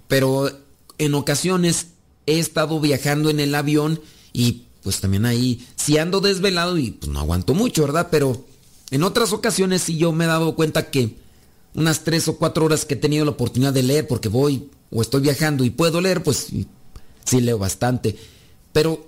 Pero 0.08 0.50
en 0.98 1.16
ocasiones 1.16 1.88
he 2.26 2.40
estado 2.40 2.80
viajando 2.80 3.30
en 3.30 3.40
el 3.40 3.56
avión 3.56 4.00
y 4.32 4.64
pues 4.84 5.02
también 5.02 5.26
ahí, 5.26 5.66
si 5.76 5.98
ando 5.98 6.22
desvelado 6.22 6.78
y 6.78 6.92
pues 6.92 7.12
no 7.12 7.20
aguanto 7.20 7.54
mucho, 7.54 7.84
¿verdad? 7.84 8.08
Pero 8.12 8.46
en 8.92 9.04
otras 9.04 9.34
ocasiones 9.34 9.82
sí 9.82 9.98
yo 9.98 10.12
me 10.12 10.26
he 10.26 10.28
dado 10.28 10.56
cuenta 10.56 10.92
que 10.92 11.16
unas 11.74 12.04
tres 12.04 12.28
o 12.28 12.38
cuatro 12.38 12.66
horas 12.66 12.86
que 12.86 12.96
he 12.96 12.98
tenido 12.98 13.26
la 13.26 13.32
oportunidad 13.32 13.74
de 13.74 13.84
leer 13.84 14.08
porque 14.08 14.30
voy 14.30 14.70
o 14.92 15.02
estoy 15.02 15.22
viajando 15.22 15.64
y 15.64 15.70
puedo 15.70 16.02
leer, 16.02 16.22
pues 16.22 16.48
sí 17.26 17.42
leo 17.42 17.58
bastante. 17.58 18.18
Pero 18.74 19.08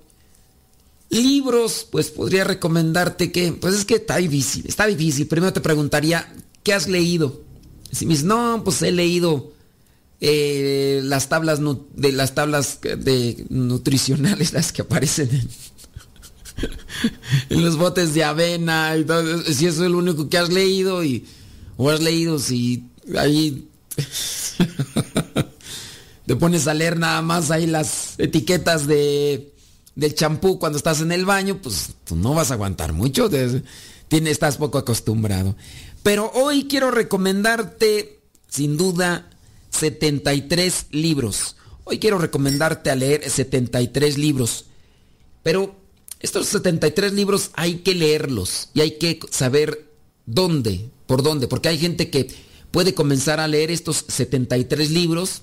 libros, 1.10 1.88
pues 1.91 2.10
podría 2.10 2.43
recomendarte 2.43 3.32
que, 3.32 3.52
pues 3.54 3.76
es 3.76 3.86
que 3.86 3.96
está 3.96 4.17
difícil, 4.17 4.65
está 4.67 4.88
difícil. 4.88 5.28
Primero 5.28 5.54
te 5.54 5.62
preguntaría, 5.62 6.34
¿qué 6.63 6.74
has 6.74 6.88
leído? 6.88 7.41
Si 7.91 8.06
me 8.06 8.13
dices, 8.13 8.26
no, 8.26 8.62
pues 8.63 8.82
he 8.82 8.91
leído 8.91 9.52
eh, 10.19 11.02
las 11.04 11.30
tablas 11.30 11.60
de 11.96 12.12
las 12.12 12.34
tablas 12.34 12.80
de 12.82 13.46
nutricionales, 13.50 14.54
las 14.54 14.72
que 14.72 14.82
aparecen 14.82 15.30
en, 15.32 15.50
en 17.49 17.63
los 17.63 17.78
botes 17.78 18.13
de 18.13 18.23
avena 18.23 18.95
y 18.97 19.04
todo, 19.04 19.43
si 19.43 19.67
eso 19.67 19.86
es 19.86 19.91
lo 19.91 19.97
único 19.97 20.30
que 20.30 20.38
has 20.38 20.49
leído 20.49 21.04
y 21.04 21.26
o 21.78 21.89
has 21.89 22.02
leído 22.02 22.39
si 22.39 22.86
ahí 23.17 23.67
te 26.26 26.36
pones 26.36 26.67
a 26.67 26.73
leer 26.73 26.97
nada 26.97 27.21
más 27.21 27.52
ahí 27.52 27.67
las 27.67 28.15
etiquetas 28.17 28.88
de 28.88 29.54
del 29.95 30.15
champú 30.15 30.60
cuando 30.60 30.78
estás 30.78 31.02
en 31.02 31.12
el 31.12 31.26
baño, 31.26 31.60
pues 31.62 31.91
no 32.13 32.34
vas 32.34 32.52
a 32.52 32.56
aguantar 32.56 32.93
mucho, 32.93 33.30
tiene, 34.08 34.32
estás 34.32 34.58
poco 34.58 34.78
acostumbrado. 34.78 35.56
Pero 36.02 36.32
hoy 36.34 36.67
quiero 36.67 36.91
recomendarte, 36.91 38.19
sin 38.49 38.78
duda, 38.78 39.30
73 39.69 40.88
libros. 40.91 41.56
Hoy 41.84 41.99
quiero 41.99 42.17
recomendarte 42.17 42.89
a 42.89 42.95
leer 42.95 43.30
73 43.30 44.17
libros. 44.17 44.65
Pero 45.43 45.76
estos 46.24 46.48
73 46.48 47.14
libros 47.14 47.52
hay 47.54 47.80
que 47.80 47.94
leerlos 47.94 48.70
y 48.74 48.80
hay 48.80 48.92
que 48.98 49.20
saber 49.30 49.92
dónde, 50.26 50.90
por 51.06 51.22
dónde, 51.22 51.50
porque 51.50 51.68
hay 51.68 51.78
gente 51.78 52.10
que 52.10 52.30
puede 52.72 52.94
comenzar 52.94 53.42
a 53.42 53.48
leer 53.48 53.70
estos 53.70 54.06
73 54.08 54.90
libros 54.90 55.42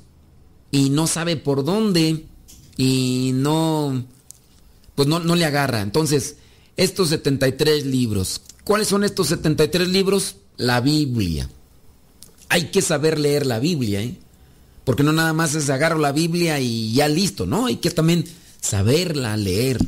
y 0.71 0.89
no 0.89 1.07
sabe 1.07 1.37
por 1.37 1.65
dónde 1.65 2.25
y 2.79 3.33
no, 3.35 4.07
pues 4.95 5.07
no, 5.07 5.21
no 5.21 5.37
le 5.37 5.45
agarra. 5.45 5.83
Entonces, 5.83 6.37
estos 6.79 7.11
73 7.11 7.85
libros, 7.85 8.41
¿cuáles 8.65 8.89
son 8.89 9.05
estos 9.05 9.29
73 9.29 9.87
libros? 9.87 10.37
La 10.57 10.81
Biblia. 10.81 11.51
Hay 12.49 12.71
que 12.71 12.81
saber 12.81 13.19
leer 13.19 13.45
la 13.45 13.59
Biblia, 13.59 14.03
¿eh? 14.03 14.17
Porque 14.85 15.03
no 15.03 15.13
nada 15.13 15.35
más 15.35 15.55
es 15.55 15.69
agarro 15.69 15.99
la 15.99 16.13
Biblia 16.13 16.59
y 16.59 16.95
ya 16.95 17.07
listo, 17.07 17.45
¿no? 17.45 17.67
Hay 17.67 17.77
que 17.77 17.91
también 17.91 18.25
saberla 18.63 19.37
leer 19.37 19.79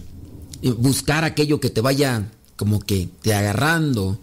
buscar 0.71 1.25
aquello 1.25 1.61
que 1.61 1.71
te 1.71 1.81
vaya 1.81 2.31
como 2.57 2.81
que 2.81 3.09
te 3.23 3.35
agarrando. 3.35 4.19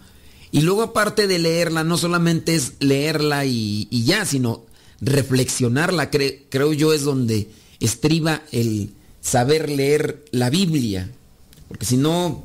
Y 0.50 0.62
luego 0.62 0.82
aparte 0.82 1.26
de 1.26 1.38
leerla, 1.38 1.84
no 1.84 1.98
solamente 1.98 2.54
es 2.54 2.74
leerla 2.80 3.44
y, 3.44 3.86
ya, 4.04 4.24
sino 4.24 4.62
reflexionarla, 5.00 6.10
creo 6.10 6.72
yo 6.72 6.92
es 6.92 7.04
donde 7.04 7.50
estriba 7.78 8.42
el 8.52 8.92
saber 9.20 9.70
leer 9.70 10.24
la 10.32 10.50
Biblia. 10.50 11.10
Porque 11.68 11.86
si 11.86 11.96
no, 11.96 12.42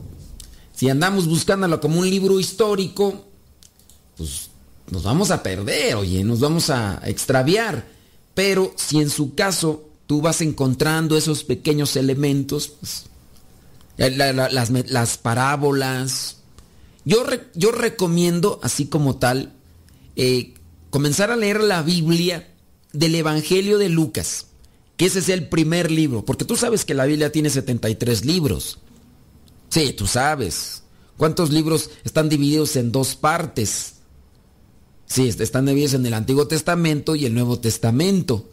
si 0.76 0.90
andamos 0.90 1.28
buscándola 1.28 1.80
como 1.80 2.00
un 2.00 2.10
libro 2.10 2.40
histórico, 2.40 3.26
pues 4.18 4.50
nos 4.92 5.04
vamos 5.04 5.32
a 5.32 5.42
perder, 5.42 5.96
oye, 5.96 6.24
nos 6.24 6.40
vamos 6.40 6.70
a 6.70 7.02
extraviar. 7.06 7.88
Pero 8.34 8.74
si 8.76 9.00
en 9.00 9.10
su 9.10 9.34
caso 9.34 9.90
tú 10.06 10.22
vas 10.22 10.42
encontrando 10.42 11.18
esos 11.18 11.44
pequeños 11.44 11.96
elementos, 11.96 12.68
pues 12.80 13.06
eh, 13.98 14.12
las, 14.12 15.18
parábolas. 15.18 16.38
Yo, 17.06 17.26
yo 17.54 17.72
recomiendo, 17.72 18.60
así 18.64 18.88
como 18.88 19.18
tal, 19.18 19.54
eh, 20.16 20.54
comenzar 20.90 21.32
a 21.32 21.36
leer 21.36 21.62
la 21.62 21.82
Biblia 21.82 22.52
del 22.94 23.16
Evangelio 23.16 23.78
de 23.78 23.90
Lucas, 23.90 24.48
que 24.98 25.06
ese 25.06 25.20
es 25.20 25.30
el 25.30 25.48
primer 25.48 25.92
libro, 25.92 26.26
porque 26.26 26.46
tú 26.46 26.56
sabes 26.56 26.86
que 26.86 26.94
la 26.94 27.06
Biblia 27.06 27.32
tiene 27.32 27.50
73 27.50 28.26
libros. 28.26 28.80
Sí, 29.70 29.94
tú 29.94 30.08
sabes. 30.08 30.84
¿Cuántos 31.18 31.52
libros 31.52 31.90
están 32.04 32.30
divididos 32.30 32.76
en 32.76 32.92
dos 32.92 33.16
partes? 33.16 33.96
Sí, 35.06 35.28
están 35.28 35.66
divididos 35.66 35.94
en 35.94 36.06
el 36.06 36.14
Antiguo 36.14 36.48
Testamento 36.48 37.16
y 37.16 37.26
el 37.26 37.34
Nuevo 37.34 37.60
Testamento. 37.60 38.50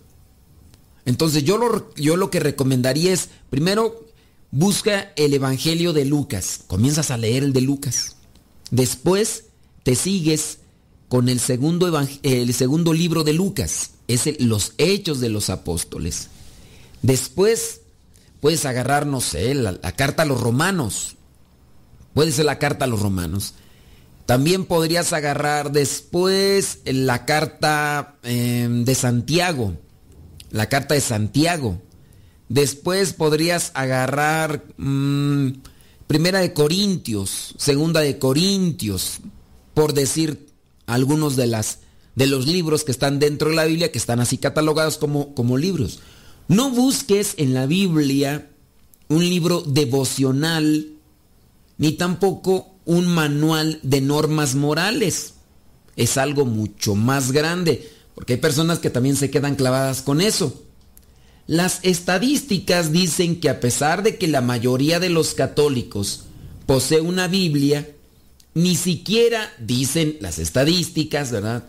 Entonces 1.04 1.44
yo 1.44 1.58
lo, 1.58 1.92
yo 1.94 2.16
lo 2.16 2.30
que 2.30 2.40
recomendaría 2.40 3.12
es, 3.12 3.30
primero, 3.50 4.06
Busca 4.54 5.12
el 5.16 5.32
Evangelio 5.32 5.94
de 5.94 6.04
Lucas. 6.04 6.60
Comienzas 6.66 7.10
a 7.10 7.16
leer 7.16 7.42
el 7.42 7.54
de 7.54 7.62
Lucas. 7.62 8.16
Después 8.70 9.44
te 9.82 9.94
sigues 9.94 10.58
con 11.08 11.30
el 11.30 11.40
segundo, 11.40 11.90
el 12.22 12.52
segundo 12.52 12.92
libro 12.92 13.24
de 13.24 13.32
Lucas. 13.32 13.92
Es 14.08 14.28
los 14.42 14.74
hechos 14.76 15.20
de 15.20 15.30
los 15.30 15.48
apóstoles. 15.48 16.28
Después 17.00 17.80
puedes 18.40 18.66
agarrar, 18.66 19.06
no 19.06 19.22
sé, 19.22 19.54
la, 19.54 19.78
carta 19.92 20.24
a 20.24 20.26
los 20.26 20.42
romanos. 20.42 21.16
Puede 22.12 22.30
ser 22.30 22.44
la 22.44 22.58
carta 22.58 22.84
a 22.84 22.88
los 22.88 23.00
romanos. 23.00 23.54
También 24.26 24.66
podrías 24.66 25.14
agarrar 25.14 25.72
después 25.72 26.80
la 26.84 27.24
carta 27.24 28.18
em, 28.22 28.84
de 28.84 28.94
Santiago. 28.94 29.78
La 30.50 30.68
carta 30.68 30.92
de 30.92 31.00
Santiago. 31.00 31.80
Después 32.52 33.14
podrías 33.14 33.70
agarrar 33.72 34.62
mm, 34.76 35.52
Primera 36.06 36.40
de 36.40 36.52
Corintios, 36.52 37.54
Segunda 37.56 38.00
de 38.00 38.18
Corintios, 38.18 39.20
por 39.72 39.94
decir 39.94 40.48
algunos 40.84 41.34
de, 41.36 41.46
las, 41.46 41.78
de 42.14 42.26
los 42.26 42.46
libros 42.46 42.84
que 42.84 42.92
están 42.92 43.18
dentro 43.18 43.48
de 43.48 43.56
la 43.56 43.64
Biblia, 43.64 43.90
que 43.90 43.96
están 43.96 44.20
así 44.20 44.36
catalogados 44.36 44.98
como, 44.98 45.34
como 45.34 45.56
libros. 45.56 46.00
No 46.46 46.68
busques 46.68 47.36
en 47.38 47.54
la 47.54 47.64
Biblia 47.64 48.50
un 49.08 49.26
libro 49.26 49.62
devocional, 49.62 50.88
ni 51.78 51.92
tampoco 51.92 52.74
un 52.84 53.06
manual 53.06 53.80
de 53.82 54.02
normas 54.02 54.56
morales. 54.56 55.36
Es 55.96 56.18
algo 56.18 56.44
mucho 56.44 56.96
más 56.96 57.32
grande, 57.32 57.90
porque 58.14 58.34
hay 58.34 58.40
personas 58.40 58.78
que 58.78 58.90
también 58.90 59.16
se 59.16 59.30
quedan 59.30 59.56
clavadas 59.56 60.02
con 60.02 60.20
eso. 60.20 60.62
Las 61.52 61.80
estadísticas 61.82 62.92
dicen 62.92 63.38
que 63.38 63.50
a 63.50 63.60
pesar 63.60 64.02
de 64.02 64.16
que 64.16 64.26
la 64.26 64.40
mayoría 64.40 64.98
de 65.00 65.10
los 65.10 65.34
católicos 65.34 66.20
posee 66.64 67.02
una 67.02 67.28
Biblia, 67.28 67.90
ni 68.54 68.74
siquiera, 68.74 69.52
dicen 69.58 70.16
las 70.20 70.38
estadísticas, 70.38 71.30
¿verdad? 71.30 71.64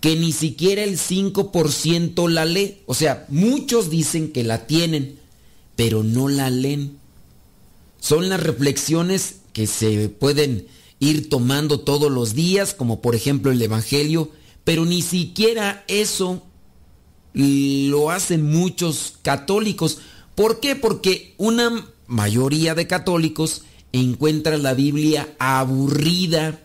Que 0.00 0.16
ni 0.16 0.32
siquiera 0.32 0.84
el 0.84 0.96
5% 0.98 2.30
la 2.30 2.46
lee. 2.46 2.78
O 2.86 2.94
sea, 2.94 3.26
muchos 3.28 3.90
dicen 3.90 4.32
que 4.32 4.42
la 4.42 4.66
tienen, 4.66 5.18
pero 5.76 6.02
no 6.02 6.30
la 6.30 6.48
leen. 6.48 6.96
Son 8.00 8.30
las 8.30 8.42
reflexiones 8.42 9.40
que 9.52 9.66
se 9.66 10.08
pueden 10.08 10.66
ir 10.98 11.28
tomando 11.28 11.80
todos 11.80 12.10
los 12.10 12.34
días, 12.34 12.72
como 12.72 13.02
por 13.02 13.14
ejemplo 13.14 13.52
el 13.52 13.60
Evangelio, 13.60 14.30
pero 14.64 14.86
ni 14.86 15.02
siquiera 15.02 15.84
eso 15.88 16.42
lo 17.32 18.10
hacen 18.10 18.50
muchos 18.50 19.14
católicos. 19.22 19.98
¿Por 20.34 20.60
qué? 20.60 20.76
Porque 20.76 21.34
una 21.38 21.86
mayoría 22.06 22.74
de 22.74 22.86
católicos 22.86 23.62
encuentra 23.92 24.58
la 24.58 24.74
Biblia 24.74 25.28
aburrida 25.38 26.60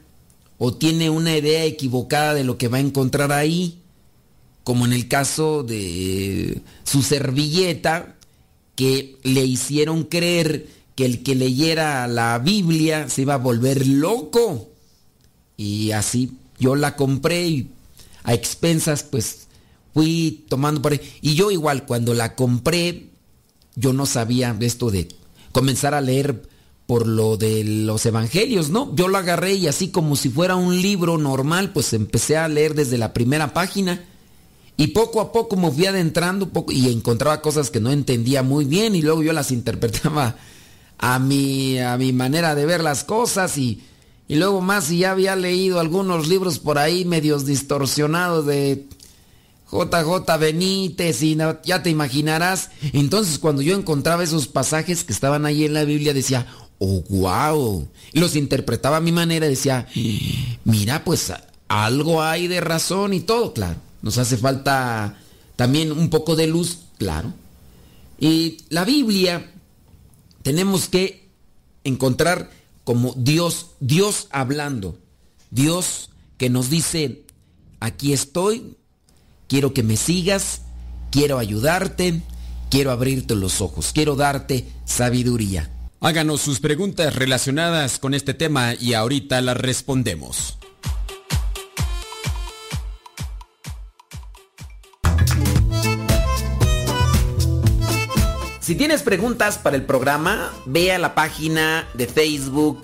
o 0.58 0.74
tiene 0.74 1.10
una 1.10 1.38
idea 1.38 1.66
equivocada 1.66 2.34
de 2.34 2.44
lo 2.44 2.58
que 2.58 2.68
va 2.68 2.78
a 2.78 2.82
encontrar 2.82 3.32
ahí, 3.32 3.80
como 4.64 4.86
en 4.86 4.94
el 4.94 5.08
caso 5.08 5.64
de 5.64 6.62
su 6.84 7.04
servilleta, 7.04 8.16
que 8.76 9.18
le 9.24 9.46
hicieron 9.46 10.04
creer 10.04 10.68
que 10.96 11.06
el 11.06 11.24
que 11.24 11.36
leyera 11.36 12.08
la 12.08 12.40
Biblia 12.40 13.10
se 13.10 13.24
iba 13.24 13.36
a 13.36 13.38
volver 13.38 13.86
loco. 13.86 14.70
Y 15.58 15.92
así 15.92 16.32
yo 16.58 16.76
la 16.76 16.96
compré 16.96 17.48
y 17.48 17.68
a 18.24 18.34
expensas 18.34 19.04
pues 19.04 19.45
fui 19.96 20.46
tomando 20.50 20.82
por 20.82 20.92
ahí. 20.92 21.02
Y 21.22 21.36
yo 21.36 21.52
igual 21.52 21.86
cuando 21.86 22.14
la 22.14 22.36
compré, 22.36 23.08
yo 23.76 23.94
no 23.94 24.06
sabía 24.06 24.56
esto 24.60 24.92
de 24.92 25.08
comenzar 25.54 25.94
a 25.94 26.02
leer 26.02 26.44
por 26.86 27.08
lo 27.08 27.38
de 27.38 27.64
los 27.64 28.06
evangelios, 28.06 28.70
¿no? 28.70 28.94
Yo 28.94 29.08
lo 29.08 29.18
agarré 29.18 29.54
y 29.54 29.68
así 29.68 29.88
como 29.88 30.18
si 30.18 30.30
fuera 30.30 30.58
un 30.58 30.82
libro 30.82 31.18
normal, 31.18 31.72
pues 31.72 31.94
empecé 31.94 32.36
a 32.36 32.50
leer 32.50 32.76
desde 32.76 32.98
la 32.98 33.14
primera 33.14 33.54
página. 33.54 34.04
Y 34.76 34.88
poco 34.88 35.22
a 35.22 35.32
poco 35.32 35.56
me 35.56 35.72
fui 35.72 35.86
adentrando 35.86 36.50
poco, 36.50 36.74
y 36.74 36.92
encontraba 36.92 37.42
cosas 37.42 37.72
que 37.72 37.80
no 37.80 37.90
entendía 37.90 38.44
muy 38.44 38.66
bien 38.66 38.96
y 38.96 39.02
luego 39.02 39.24
yo 39.24 39.32
las 39.32 39.52
interpretaba 39.52 40.36
a 40.98 41.20
mi, 41.20 41.80
a 41.80 41.98
mi 41.98 42.12
manera 42.12 42.54
de 42.54 42.66
ver 42.66 42.84
las 42.84 43.06
cosas 43.06 43.58
y, 43.58 43.82
y 44.28 44.36
luego 44.36 44.60
más 44.60 44.86
si 44.86 45.00
ya 45.00 45.12
había 45.12 45.38
leído 45.38 45.80
algunos 45.80 46.28
libros 46.28 46.60
por 46.60 46.78
ahí 46.78 47.06
medios 47.06 47.46
distorsionados 47.46 48.46
de 48.46 48.86
JJ 49.84 50.38
Benítez 50.40 51.22
y 51.22 51.38
ya 51.64 51.84
te 51.84 51.90
imaginarás. 51.90 52.70
Entonces 52.94 53.40
cuando 53.40 53.62
yo 53.62 53.76
encontraba 53.76 54.24
esos 54.24 54.48
pasajes 54.48 55.04
que 55.04 55.14
estaban 55.14 55.46
ahí 55.46 55.66
en 55.66 55.74
la 55.74 55.84
Biblia 55.84 56.14
decía, 56.14 56.48
oh 56.80 57.04
wow, 57.10 57.88
los 58.14 58.36
interpretaba 58.36 58.98
a 58.98 59.02
mi 59.02 59.12
manera, 59.12 59.48
decía, 59.48 59.88
mira 60.64 61.04
pues 61.04 61.34
algo 61.68 62.22
hay 62.22 62.48
de 62.48 62.62
razón 62.62 63.14
y 63.14 63.22
todo, 63.22 63.54
claro. 63.54 63.80
Nos 64.02 64.18
hace 64.18 64.38
falta 64.38 65.18
también 65.56 65.92
un 65.92 66.10
poco 66.10 66.36
de 66.36 66.48
luz, 66.48 66.80
claro. 66.98 67.34
Y 68.20 68.58
la 68.70 68.86
Biblia 68.86 69.52
tenemos 70.44 70.88
que 70.88 71.28
encontrar 71.84 72.52
como 72.84 73.14
Dios, 73.18 73.72
Dios 73.80 74.28
hablando, 74.30 74.98
Dios 75.50 76.12
que 76.38 76.50
nos 76.50 76.70
dice, 76.70 77.24
aquí 77.80 78.14
estoy, 78.14 78.78
quiero 79.48 79.74
que 79.74 79.84
me 79.84 79.98
sigas, 79.98 80.62
quiero 81.12 81.38
ayudarte, 81.38 82.22
quiero 82.70 82.92
abrirte 82.92 83.36
los 83.36 83.62
ojos, 83.62 83.92
quiero 83.94 84.16
darte 84.16 84.68
sabiduría. 84.86 85.70
Háganos 86.02 86.42
sus 86.42 86.60
preguntas 86.60 87.16
relacionadas 87.16 88.00
con 88.00 88.14
este 88.14 88.34
tema 88.34 88.74
y 88.76 88.94
ahorita 88.94 89.42
las 89.42 89.58
respondemos. 89.58 90.58
Si 98.60 98.74
tienes 98.74 99.04
preguntas 99.04 99.60
para 99.60 99.76
el 99.76 99.84
programa, 99.84 100.52
ve 100.66 100.92
a 100.92 100.98
la 100.98 101.14
página 101.14 101.88
de 101.94 102.08
Facebook 102.08 102.84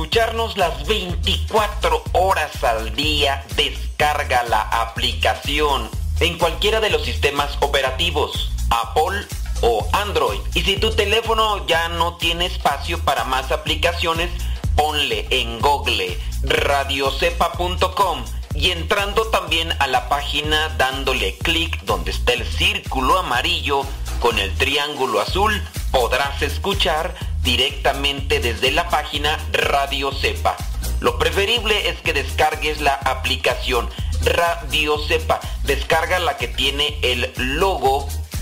Escucharnos 0.00 0.56
las 0.56 0.86
24 0.86 2.02
horas 2.12 2.64
al 2.64 2.96
día, 2.96 3.44
descarga 3.54 4.42
la 4.44 4.62
aplicación 4.62 5.90
en 6.20 6.38
cualquiera 6.38 6.80
de 6.80 6.88
los 6.88 7.04
sistemas 7.04 7.58
operativos, 7.60 8.50
Apple 8.70 9.26
o 9.60 9.86
Android. 9.92 10.40
Y 10.54 10.62
si 10.62 10.78
tu 10.78 10.90
teléfono 10.92 11.66
ya 11.66 11.90
no 11.90 12.16
tiene 12.16 12.46
espacio 12.46 12.98
para 13.00 13.24
más 13.24 13.52
aplicaciones, 13.52 14.30
ponle 14.74 15.26
en 15.28 15.60
Google 15.60 16.18
radiocepa.com 16.44 18.24
y 18.54 18.70
entrando 18.70 19.26
también 19.26 19.70
a 19.80 19.86
la 19.86 20.08
página 20.08 20.70
dándole 20.78 21.36
clic 21.36 21.84
donde 21.84 22.12
está 22.12 22.32
el 22.32 22.46
círculo 22.46 23.18
amarillo 23.18 23.82
con 24.18 24.38
el 24.38 24.50
triángulo 24.56 25.20
azul, 25.20 25.62
podrás 25.92 26.40
escuchar 26.40 27.14
directamente 27.42 28.40
desde 28.40 28.70
la 28.70 28.88
página 28.88 29.38
Radio 29.52 30.12
Cepa. 30.12 30.56
Lo 31.00 31.18
preferible 31.18 31.88
es 31.88 31.98
que 32.00 32.12
descargues 32.12 32.80
la 32.80 32.94
aplicación 32.94 33.88
Radio 34.24 34.98
Cepa. 34.98 35.40
Descarga 35.64 36.18
la 36.18 36.36
que 36.36 36.48
tiene 36.48 36.98
el 37.02 37.32
logo 37.36 38.08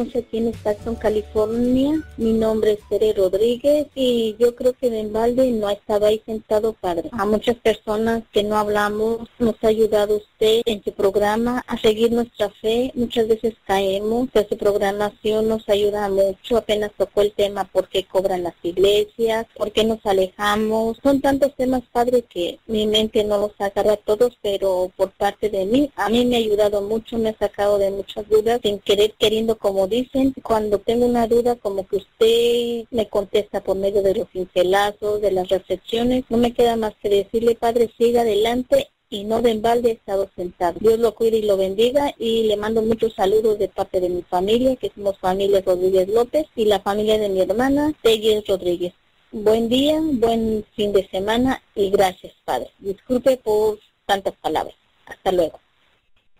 Escuchamos 0.00 0.16
aquí 0.16 0.38
en 0.38 0.48
Stockton, 0.48 0.94
California. 0.96 2.02
Mi 2.16 2.32
nombre 2.32 2.72
es 2.72 2.78
Tere 2.88 3.12
Rodríguez 3.12 3.88
y 3.94 4.36
yo 4.38 4.54
creo 4.54 4.72
que 4.72 4.86
en 4.86 5.12
balde 5.12 5.50
no 5.50 5.68
estaba 5.68 6.08
ahí 6.08 6.22
sentado 6.24 6.72
padre. 6.72 7.10
A 7.12 7.26
muchas 7.26 7.56
personas 7.56 8.22
que 8.32 8.42
no 8.42 8.56
hablamos 8.56 9.28
nos 9.38 9.56
ha 9.62 9.68
ayudado 9.68 10.20
en 10.40 10.82
su 10.82 10.92
programa 10.92 11.62
a 11.66 11.76
seguir 11.78 12.12
nuestra 12.12 12.48
fe. 12.48 12.90
Muchas 12.94 13.28
veces 13.28 13.54
caemos, 13.66 14.28
su 14.48 14.56
programación 14.56 15.48
nos 15.48 15.68
ayuda 15.68 16.08
mucho. 16.08 16.56
Apenas 16.56 16.92
tocó 16.96 17.22
el 17.22 17.32
tema 17.32 17.64
por 17.64 17.88
qué 17.88 18.04
cobran 18.04 18.42
las 18.42 18.54
iglesias, 18.62 19.46
por 19.56 19.72
qué 19.72 19.84
nos 19.84 20.04
alejamos. 20.06 20.98
Son 21.02 21.20
tantos 21.20 21.54
temas, 21.56 21.82
padre, 21.92 22.22
que 22.22 22.58
mi 22.66 22.86
mente 22.86 23.22
no 23.24 23.38
los 23.38 23.52
agarra 23.58 23.96
todos, 23.96 24.38
pero 24.40 24.90
por 24.96 25.10
parte 25.10 25.50
de 25.50 25.66
mí, 25.66 25.90
a 25.96 26.08
mí 26.08 26.24
me 26.24 26.36
ha 26.36 26.38
ayudado 26.38 26.80
mucho, 26.80 27.18
me 27.18 27.30
ha 27.30 27.38
sacado 27.38 27.78
de 27.78 27.90
muchas 27.90 28.28
dudas 28.28 28.60
sin 28.62 28.78
querer, 28.78 29.14
queriendo 29.18 29.58
como 29.58 29.86
dicen, 29.88 30.34
cuando 30.42 30.78
tengo 30.78 31.06
una 31.06 31.26
duda, 31.26 31.56
como 31.56 31.86
que 31.86 31.96
usted 31.96 32.86
me 32.90 33.08
contesta 33.08 33.60
por 33.62 33.76
medio 33.76 34.02
de 34.02 34.14
los 34.14 34.28
pincelazos, 34.28 35.20
de 35.20 35.32
las 35.32 35.48
reflexiones, 35.48 36.24
no 36.30 36.38
me 36.38 36.54
queda 36.54 36.76
más 36.76 36.94
que 37.02 37.08
decirle, 37.08 37.54
Padre, 37.54 37.90
siga 37.98 38.22
adelante 38.22 38.88
y 39.10 39.24
no 39.24 39.42
de 39.42 39.50
embalde 39.50 39.90
he 39.90 39.92
estado 39.94 40.30
sentado. 40.36 40.78
Dios 40.80 40.98
lo 41.00 41.14
cuide 41.14 41.38
y 41.38 41.42
lo 41.42 41.56
bendiga 41.56 42.14
y 42.16 42.44
le 42.44 42.56
mando 42.56 42.80
muchos 42.80 43.12
saludos 43.14 43.58
de 43.58 43.68
parte 43.68 44.00
de 44.00 44.08
mi 44.08 44.22
familia, 44.22 44.76
que 44.76 44.92
somos 44.94 45.18
familia 45.18 45.60
Rodríguez 45.66 46.08
López 46.08 46.46
y 46.54 46.64
la 46.64 46.78
familia 46.80 47.18
de 47.18 47.28
mi 47.28 47.40
hermana, 47.40 47.92
Tegues 48.02 48.46
Rodríguez. 48.46 48.94
Buen 49.32 49.68
día, 49.68 50.00
buen 50.00 50.64
fin 50.76 50.92
de 50.92 51.08
semana 51.08 51.60
y 51.74 51.90
gracias, 51.90 52.32
Padre. 52.44 52.70
Disculpe 52.78 53.36
por 53.36 53.80
tantas 54.06 54.34
palabras. 54.36 54.76
Hasta 55.06 55.32
luego. 55.32 55.58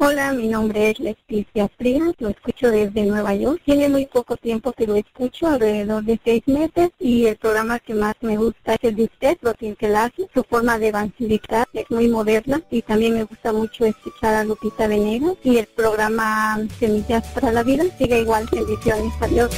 Hola, 0.03 0.33
mi 0.33 0.49
nombre 0.49 0.89
es 0.89 0.99
Leticia 0.99 1.69
Frías, 1.77 2.15
lo 2.21 2.31
escucho 2.31 2.71
desde 2.71 3.05
Nueva 3.05 3.35
York. 3.35 3.61
Tiene 3.67 3.87
muy 3.91 4.07
poco 4.07 4.35
tiempo 4.39 4.73
que 4.73 4.87
lo 4.87 4.95
escucho, 4.95 5.47
alrededor 5.47 6.03
de 6.05 6.19
seis 6.25 6.43
meses, 6.47 6.89
y 6.99 7.27
el 7.27 7.37
programa 7.37 7.79
que 7.81 7.93
más 7.93 8.15
me 8.23 8.39
gusta 8.39 8.77
es 8.77 8.79
el 8.85 8.97
de 8.97 9.05
usted, 9.05 9.37
Rotín 9.43 9.77
hace. 9.95 10.27
Su 10.33 10.43
forma 10.45 10.79
de 10.79 10.89
evangelizar 10.89 11.69
es 11.75 11.85
muy 11.91 12.09
moderna 12.09 12.63
y 12.71 12.81
también 12.81 13.13
me 13.13 13.25
gusta 13.25 13.53
mucho 13.53 13.85
escuchar 13.85 14.37
a 14.37 14.45
Lupita 14.45 14.87
Venegas 14.87 15.35
y 15.45 15.59
el 15.59 15.67
programa 15.67 16.59
Semillas 16.79 17.27
para 17.35 17.53
la 17.53 17.63
Vida. 17.63 17.85
Sigue 17.99 18.23
igual, 18.23 18.49
bendiciones, 18.51 19.13
adiós. 19.21 19.51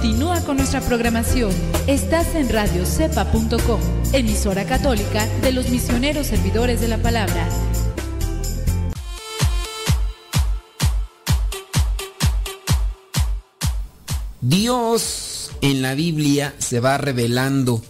Continúa 0.00 0.40
con 0.44 0.58
nuestra 0.58 0.80
programación. 0.80 1.50
Estás 1.88 2.36
en 2.36 2.48
radiocepa.com, 2.48 3.80
emisora 4.12 4.64
católica 4.64 5.26
de 5.42 5.50
los 5.50 5.70
misioneros 5.70 6.28
servidores 6.28 6.80
de 6.80 6.86
la 6.86 6.98
palabra. 6.98 7.48
Dios 14.40 15.50
en 15.62 15.82
la 15.82 15.94
Biblia 15.94 16.54
se 16.58 16.78
va 16.78 16.96
revelando. 16.98 17.82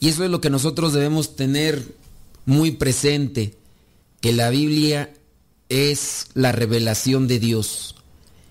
Y 0.00 0.08
eso 0.08 0.24
es 0.24 0.30
lo 0.30 0.40
que 0.40 0.50
nosotros 0.50 0.92
debemos 0.92 1.36
tener 1.36 1.84
muy 2.46 2.72
presente, 2.72 3.56
que 4.20 4.32
la 4.32 4.50
Biblia 4.50 5.14
es 5.68 6.26
la 6.34 6.50
revelación 6.50 7.28
de 7.28 7.38
Dios. 7.38 7.94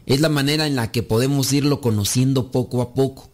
Es 0.10 0.22
la 0.22 0.30
manera 0.30 0.66
en 0.66 0.76
la 0.76 0.92
que 0.92 1.04
podemos 1.04 1.54
irlo 1.54 1.82
conociendo 1.82 2.52
poco 2.52 2.82
a 2.82 2.96
poco. 2.96 3.30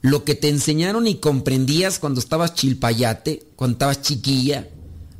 Lo 0.00 0.22
que 0.22 0.36
te 0.36 0.48
enseñaron 0.48 1.08
y 1.08 1.16
comprendías 1.16 1.98
cuando 1.98 2.20
estabas 2.20 2.54
chilpayate, 2.54 3.42
cuando 3.56 3.74
estabas 3.74 4.02
chiquilla, 4.02 4.68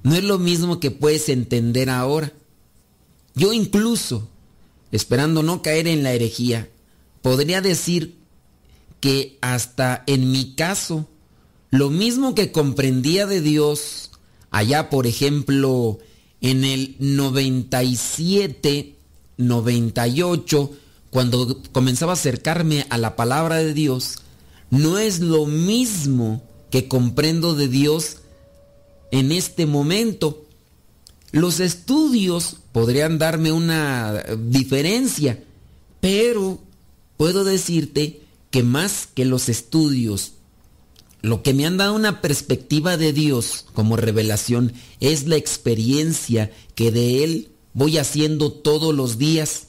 no 0.04 0.14
es 0.14 0.22
lo 0.22 0.38
mismo 0.38 0.78
que 0.78 0.92
puedes 0.92 1.28
entender 1.30 1.90
ahora. 1.90 2.32
Yo 3.34 3.52
incluso, 3.52 4.28
esperando 4.92 5.42
no 5.42 5.62
caer 5.62 5.88
en 5.88 6.04
la 6.04 6.12
herejía, 6.12 6.68
podría 7.22 7.60
decir 7.60 8.16
que 9.00 9.36
hasta 9.40 10.04
en 10.06 10.30
mi 10.30 10.54
caso, 10.54 11.08
lo 11.70 11.90
mismo 11.90 12.36
que 12.36 12.52
comprendía 12.52 13.26
de 13.26 13.40
Dios 13.40 14.12
allá, 14.52 14.90
por 14.90 15.08
ejemplo, 15.08 15.98
en 16.40 16.64
el 16.64 16.94
97, 17.00 18.94
98, 19.38 20.72
cuando 21.10 21.62
comenzaba 21.72 22.12
a 22.12 22.14
acercarme 22.14 22.86
a 22.90 22.98
la 22.98 23.16
palabra 23.16 23.56
de 23.56 23.72
Dios, 23.72 24.18
no 24.70 24.98
es 24.98 25.20
lo 25.20 25.46
mismo 25.46 26.42
que 26.70 26.88
comprendo 26.88 27.54
de 27.54 27.68
Dios 27.68 28.18
en 29.10 29.32
este 29.32 29.64
momento. 29.64 30.44
Los 31.30 31.60
estudios 31.60 32.56
podrían 32.72 33.18
darme 33.18 33.52
una 33.52 34.24
diferencia, 34.38 35.42
pero 36.00 36.58
puedo 37.16 37.44
decirte 37.44 38.22
que 38.50 38.62
más 38.62 39.08
que 39.14 39.24
los 39.24 39.48
estudios, 39.48 40.32
lo 41.20 41.42
que 41.42 41.52
me 41.52 41.66
han 41.66 41.76
dado 41.76 41.94
una 41.94 42.20
perspectiva 42.20 42.96
de 42.96 43.12
Dios 43.12 43.66
como 43.72 43.96
revelación 43.96 44.72
es 45.00 45.26
la 45.26 45.36
experiencia 45.36 46.50
que 46.74 46.92
de 46.92 47.24
Él 47.24 47.48
voy 47.78 47.96
haciendo 47.96 48.50
todos 48.50 48.92
los 48.92 49.18
días. 49.18 49.68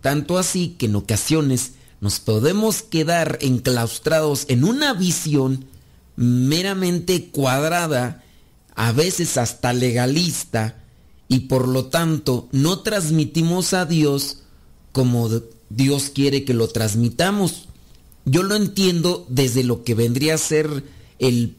Tanto 0.00 0.38
así 0.38 0.76
que 0.78 0.86
en 0.86 0.94
ocasiones 0.94 1.72
nos 2.00 2.20
podemos 2.20 2.82
quedar 2.82 3.38
enclaustrados 3.40 4.44
en 4.46 4.62
una 4.62 4.94
visión 4.94 5.64
meramente 6.14 7.30
cuadrada, 7.30 8.22
a 8.76 8.92
veces 8.92 9.38
hasta 9.38 9.72
legalista, 9.72 10.76
y 11.26 11.40
por 11.40 11.66
lo 11.66 11.86
tanto 11.86 12.48
no 12.52 12.82
transmitimos 12.82 13.74
a 13.74 13.86
Dios 13.86 14.42
como 14.92 15.28
Dios 15.68 16.12
quiere 16.14 16.44
que 16.44 16.54
lo 16.54 16.68
transmitamos. 16.68 17.66
Yo 18.24 18.44
lo 18.44 18.54
entiendo 18.54 19.26
desde 19.28 19.64
lo 19.64 19.82
que 19.82 19.96
vendría 19.96 20.34
a 20.34 20.38
ser 20.38 20.84
el 21.18 21.56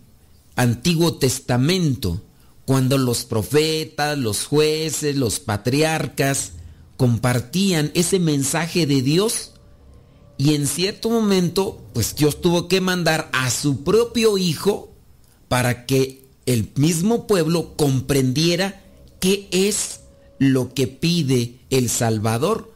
Antiguo 0.56 1.16
Testamento, 1.16 2.22
cuando 2.68 2.98
los 2.98 3.24
profetas, 3.24 4.18
los 4.18 4.46
jueces, 4.46 5.16
los 5.16 5.40
patriarcas 5.40 6.52
compartían 6.98 7.92
ese 7.94 8.20
mensaje 8.20 8.86
de 8.86 9.02
Dios 9.02 9.54
y 10.38 10.54
en 10.54 10.68
cierto 10.68 11.10
momento 11.10 11.82
pues 11.94 12.14
Dios 12.14 12.42
tuvo 12.42 12.68
que 12.68 12.82
mandar 12.82 13.30
a 13.32 13.50
su 13.52 13.86
propio 13.86 14.38
hijo 14.38 14.92
para 15.48 15.86
que 15.86 16.26
el 16.46 16.70
mismo 16.76 17.26
pueblo 17.26 17.78
comprendiera 17.78 18.84
qué 19.22 19.48
es 19.52 20.02
lo 20.38 20.74
que 20.74 20.88
pide 20.88 21.62
el 21.70 21.88
Salvador. 21.90 22.74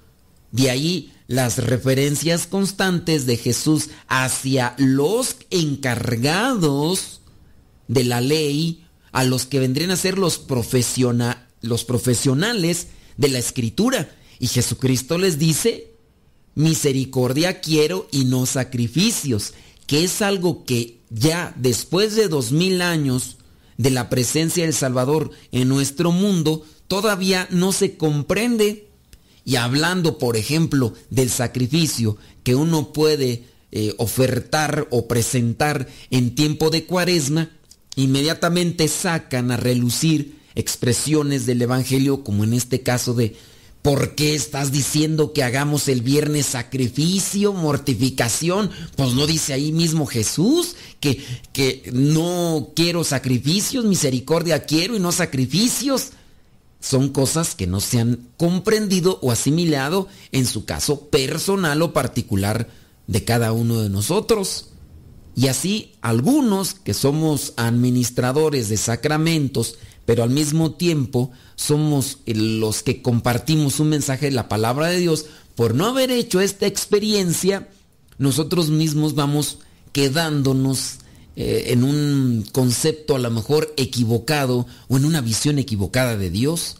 De 0.53 0.69
ahí 0.69 1.11
las 1.27 1.57
referencias 1.57 2.47
constantes 2.47 3.25
de 3.25 3.35
Jesús 3.35 3.89
hacia 4.07 4.73
los 4.77 5.35
encargados 5.49 7.19
de 7.89 8.05
la 8.05 8.21
ley 8.21 8.80
a 9.11 9.23
los 9.23 9.45
que 9.45 9.59
vendrían 9.59 9.91
a 9.91 9.95
ser 9.95 10.17
los, 10.17 10.45
los 11.61 11.83
profesionales 11.85 12.87
de 13.17 13.29
la 13.29 13.39
escritura. 13.39 14.15
Y 14.39 14.47
Jesucristo 14.47 15.17
les 15.17 15.37
dice, 15.37 15.91
misericordia 16.55 17.61
quiero 17.61 18.07
y 18.11 18.25
no 18.25 18.45
sacrificios, 18.45 19.53
que 19.85 20.03
es 20.03 20.21
algo 20.21 20.65
que 20.65 20.99
ya 21.09 21.53
después 21.57 22.15
de 22.15 22.27
dos 22.27 22.51
mil 22.51 22.81
años 22.81 23.37
de 23.77 23.89
la 23.89 24.09
presencia 24.09 24.63
del 24.63 24.73
Salvador 24.73 25.31
en 25.51 25.67
nuestro 25.67 26.11
mundo, 26.11 26.65
todavía 26.87 27.47
no 27.51 27.71
se 27.71 27.97
comprende. 27.97 28.87
Y 29.43 29.55
hablando, 29.55 30.17
por 30.17 30.37
ejemplo, 30.37 30.93
del 31.09 31.29
sacrificio 31.29 32.17
que 32.43 32.55
uno 32.55 32.93
puede 32.93 33.45
eh, 33.71 33.93
ofertar 33.97 34.87
o 34.91 35.07
presentar 35.07 35.87
en 36.11 36.35
tiempo 36.35 36.69
de 36.69 36.85
cuaresma, 36.85 37.49
inmediatamente 37.95 38.87
sacan 38.87 39.51
a 39.51 39.57
relucir 39.57 40.39
expresiones 40.55 41.45
del 41.45 41.61
Evangelio, 41.61 42.23
como 42.23 42.43
en 42.43 42.53
este 42.53 42.81
caso 42.81 43.13
de, 43.13 43.35
¿por 43.81 44.15
qué 44.15 44.35
estás 44.35 44.71
diciendo 44.71 45.33
que 45.33 45.43
hagamos 45.43 45.87
el 45.87 46.01
viernes 46.01 46.45
sacrificio, 46.47 47.53
mortificación? 47.53 48.69
Pues 48.95 49.13
no 49.13 49.27
dice 49.27 49.53
ahí 49.53 49.71
mismo 49.71 50.05
Jesús 50.05 50.75
que, 50.99 51.23
que 51.53 51.89
no 51.93 52.71
quiero 52.75 53.03
sacrificios, 53.03 53.85
misericordia 53.85 54.63
quiero 54.63 54.95
y 54.95 54.99
no 54.99 55.11
sacrificios. 55.11 56.11
Son 56.79 57.09
cosas 57.09 57.53
que 57.53 57.67
no 57.67 57.79
se 57.79 57.99
han 57.99 58.27
comprendido 58.37 59.19
o 59.21 59.31
asimilado 59.31 60.07
en 60.31 60.47
su 60.47 60.65
caso 60.65 61.07
personal 61.09 61.81
o 61.83 61.93
particular 61.93 62.69
de 63.05 63.23
cada 63.23 63.51
uno 63.51 63.81
de 63.81 63.89
nosotros. 63.89 64.70
Y 65.35 65.47
así 65.47 65.93
algunos 66.01 66.73
que 66.73 66.93
somos 66.93 67.53
administradores 67.55 68.69
de 68.69 68.77
sacramentos, 68.77 69.77
pero 70.05 70.23
al 70.23 70.29
mismo 70.29 70.71
tiempo 70.71 71.31
somos 71.55 72.17
los 72.25 72.83
que 72.83 73.01
compartimos 73.01 73.79
un 73.79 73.89
mensaje 73.89 74.25
de 74.25 74.31
la 74.31 74.49
palabra 74.49 74.87
de 74.87 74.99
Dios, 74.99 75.25
por 75.55 75.75
no 75.75 75.85
haber 75.85 76.11
hecho 76.11 76.41
esta 76.41 76.65
experiencia, 76.65 77.69
nosotros 78.17 78.69
mismos 78.69 79.15
vamos 79.15 79.59
quedándonos 79.93 80.95
eh, 81.35 81.65
en 81.67 81.83
un 81.83 82.45
concepto 82.51 83.15
a 83.15 83.19
lo 83.19 83.31
mejor 83.31 83.73
equivocado 83.77 84.65
o 84.87 84.97
en 84.97 85.05
una 85.05 85.21
visión 85.21 85.59
equivocada 85.59 86.17
de 86.17 86.29
Dios. 86.29 86.77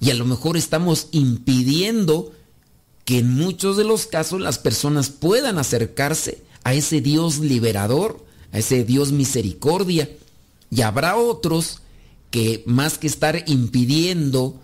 Y 0.00 0.10
a 0.10 0.14
lo 0.14 0.24
mejor 0.24 0.56
estamos 0.56 1.06
impidiendo 1.12 2.32
que 3.04 3.18
en 3.18 3.34
muchos 3.34 3.76
de 3.76 3.84
los 3.84 4.06
casos 4.06 4.40
las 4.40 4.58
personas 4.58 5.10
puedan 5.10 5.58
acercarse 5.58 6.42
a 6.64 6.74
ese 6.74 7.00
Dios 7.00 7.38
liberador, 7.38 8.24
a 8.52 8.58
ese 8.58 8.84
Dios 8.84 9.12
misericordia. 9.12 10.08
Y 10.70 10.82
habrá 10.82 11.16
otros 11.16 11.80
que 12.30 12.62
más 12.66 12.98
que 12.98 13.06
estar 13.06 13.44
impidiendo 13.46 14.58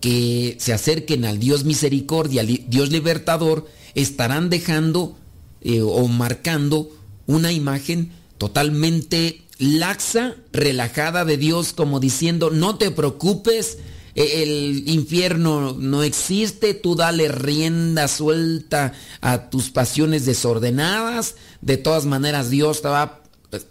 que 0.00 0.56
se 0.58 0.72
acerquen 0.72 1.24
al 1.24 1.38
Dios 1.38 1.64
misericordia, 1.64 2.40
al 2.40 2.46
Dios 2.68 2.90
libertador, 2.90 3.68
estarán 3.94 4.48
dejando 4.48 5.16
eh, 5.60 5.82
o 5.82 6.08
marcando 6.08 6.90
una 7.26 7.52
imagen 7.52 8.12
totalmente 8.38 9.42
laxa, 9.58 10.36
relajada 10.52 11.26
de 11.26 11.36
Dios, 11.36 11.74
como 11.74 12.00
diciendo, 12.00 12.50
no 12.50 12.76
te 12.76 12.90
preocupes, 12.90 13.76
el 14.14 14.88
infierno 14.88 15.76
no 15.78 16.02
existe, 16.02 16.74
tú 16.74 16.96
dale 16.96 17.28
rienda 17.28 18.08
suelta 18.08 18.92
a 19.20 19.50
tus 19.50 19.70
pasiones 19.70 20.26
desordenadas, 20.26 21.36
de 21.60 21.76
todas 21.76 22.06
maneras 22.06 22.50
Dios 22.50 22.82
te 22.82 22.88
va... 22.88 23.22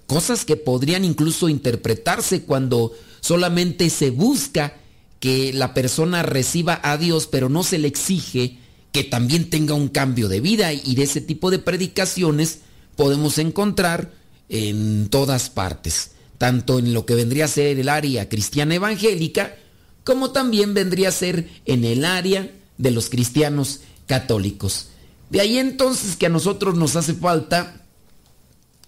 Cosas 0.08 0.44
que 0.44 0.58
podrían 0.58 1.06
incluso 1.06 1.48
interpretarse 1.48 2.44
cuando 2.44 2.92
solamente 3.22 3.90
se 3.90 4.10
busca 4.10 4.74
que 5.20 5.54
la 5.54 5.74
persona 5.74 6.24
reciba 6.24 6.80
a 6.84 6.98
Dios, 6.98 7.28
pero 7.28 7.50
no 7.50 7.64
se 7.64 7.78
le 7.78 7.88
exige 7.88 8.58
que 8.92 9.04
también 9.04 9.50
tenga 9.50 9.74
un 9.74 9.88
cambio 9.88 10.28
de 10.28 10.42
vida. 10.42 10.74
Y 10.74 10.96
de 10.96 11.04
ese 11.04 11.22
tipo 11.22 11.52
de 11.52 11.60
predicaciones 11.60 12.60
podemos 12.96 13.38
encontrar 13.38 14.12
en 14.50 15.10
todas 15.10 15.50
partes, 15.50 16.12
tanto 16.38 16.80
en 16.80 16.94
lo 16.94 17.06
que 17.06 17.16
vendría 17.16 17.46
a 17.46 17.50
ser 17.50 17.80
el 17.80 17.90
área 17.90 18.28
cristiana 18.30 18.76
evangélica, 18.76 19.56
como 20.10 20.32
también 20.32 20.74
vendría 20.74 21.10
a 21.10 21.12
ser 21.12 21.48
en 21.66 21.86
el 21.86 22.04
área 22.04 22.52
de 22.80 22.90
los 22.90 23.12
cristianos 23.12 23.82
católicos. 24.08 24.88
De 25.30 25.40
ahí 25.40 25.60
entonces 25.60 26.16
que 26.16 26.26
a 26.26 26.30
nosotros 26.30 26.74
nos 26.74 26.96
hace 26.96 27.14
falta 27.14 27.86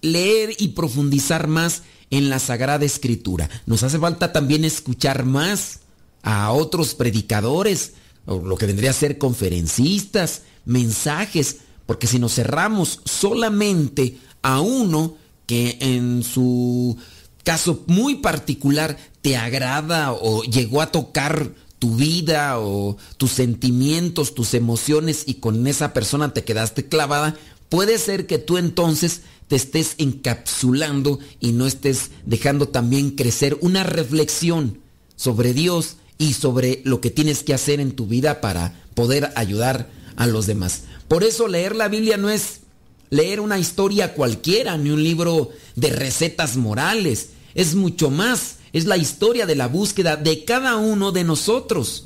leer 0.02 0.56
y 0.58 0.70
profundizar 0.70 1.46
más 1.46 1.84
en 2.10 2.32
la 2.32 2.40
Sagrada 2.40 2.86
Escritura. 2.86 3.52
Nos 3.68 3.84
hace 3.84 4.00
falta 4.00 4.34
también 4.34 4.66
escuchar 4.66 5.26
más 5.26 5.82
a 6.24 6.52
otros 6.54 6.96
predicadores, 6.96 7.94
o 8.26 8.40
lo 8.40 8.58
que 8.58 8.66
vendría 8.66 8.90
a 8.90 8.94
ser 8.94 9.20
conferencistas, 9.20 10.42
mensajes, 10.66 11.58
porque 11.86 12.08
si 12.08 12.18
nos 12.18 12.34
cerramos 12.34 13.00
solamente 13.06 14.18
a 14.42 14.60
uno 14.60 15.18
que 15.46 15.78
en 15.82 16.24
su 16.24 16.98
caso 17.44 17.84
muy 17.86 18.16
particular 18.16 18.98
te 19.22 19.38
agrada 19.38 20.12
o 20.14 20.44
llegó 20.44 20.82
a 20.82 20.92
tocar 20.92 21.52
tu 21.80 21.96
vida 21.96 22.60
o 22.60 22.98
tus 23.18 23.32
sentimientos, 23.32 24.36
tus 24.36 24.54
emociones 24.54 25.24
y 25.26 25.36
con 25.36 25.66
esa 25.66 25.94
persona 25.94 26.34
te 26.34 26.44
quedaste 26.44 26.88
clavada, 26.88 27.36
puede 27.70 27.98
ser 27.98 28.28
que 28.28 28.38
tú 28.38 28.58
entonces 28.58 29.22
te 29.48 29.56
estés 29.56 29.96
encapsulando 29.98 31.20
y 31.40 31.52
no 31.54 31.66
estés 31.66 32.12
dejando 32.26 32.68
también 32.68 33.12
crecer 33.12 33.58
una 33.62 33.84
reflexión 33.84 34.80
sobre 35.16 35.54
Dios 35.54 35.98
y 36.18 36.34
sobre 36.34 36.82
lo 36.86 37.02
que 37.02 37.10
tienes 37.10 37.44
que 37.44 37.54
hacer 37.54 37.80
en 37.80 37.94
tu 37.94 38.06
vida 38.06 38.42
para 38.42 38.80
poder 38.94 39.32
ayudar 39.36 39.90
a 40.18 40.28
los 40.28 40.46
demás. 40.46 40.84
Por 41.08 41.24
eso 41.24 41.48
leer 41.48 41.76
la 41.76 41.88
Biblia 41.88 42.18
no 42.18 42.30
es 42.30 42.62
leer 43.10 43.40
una 43.40 43.60
historia 43.60 44.14
cualquiera, 44.14 44.78
ni 44.78 44.90
un 44.90 45.04
libro 45.04 45.50
de 45.76 45.90
recetas 45.90 46.58
morales. 46.58 47.30
Es 47.54 47.76
mucho 47.76 48.10
más, 48.10 48.58
es 48.74 48.86
la 48.86 48.98
historia 48.98 49.46
de 49.46 49.56
la 49.56 49.68
búsqueda 49.68 50.16
de 50.16 50.44
cada 50.46 50.78
uno 50.78 51.12
de 51.12 51.24
nosotros. 51.24 52.06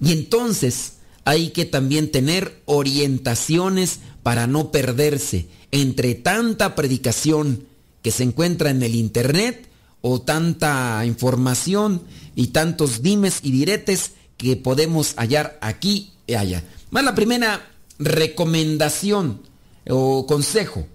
Y 0.00 0.12
entonces 0.12 0.94
hay 1.24 1.50
que 1.50 1.64
también 1.64 2.10
tener 2.10 2.60
orientaciones 2.64 4.00
para 4.22 4.46
no 4.46 4.70
perderse 4.70 5.48
entre 5.70 6.14
tanta 6.14 6.74
predicación 6.74 7.66
que 8.02 8.10
se 8.10 8.24
encuentra 8.24 8.70
en 8.70 8.82
el 8.82 8.94
Internet 8.94 9.68
o 10.00 10.20
tanta 10.20 11.04
información 11.06 12.02
y 12.34 12.48
tantos 12.48 13.02
dimes 13.02 13.38
y 13.42 13.52
diretes 13.52 14.12
que 14.36 14.56
podemos 14.56 15.14
hallar 15.16 15.58
aquí 15.60 16.12
y 16.26 16.34
allá. 16.34 16.64
Más 16.90 17.04
la 17.04 17.14
primera 17.14 17.70
recomendación 17.98 19.42
o 19.88 20.26
consejo. 20.26 20.86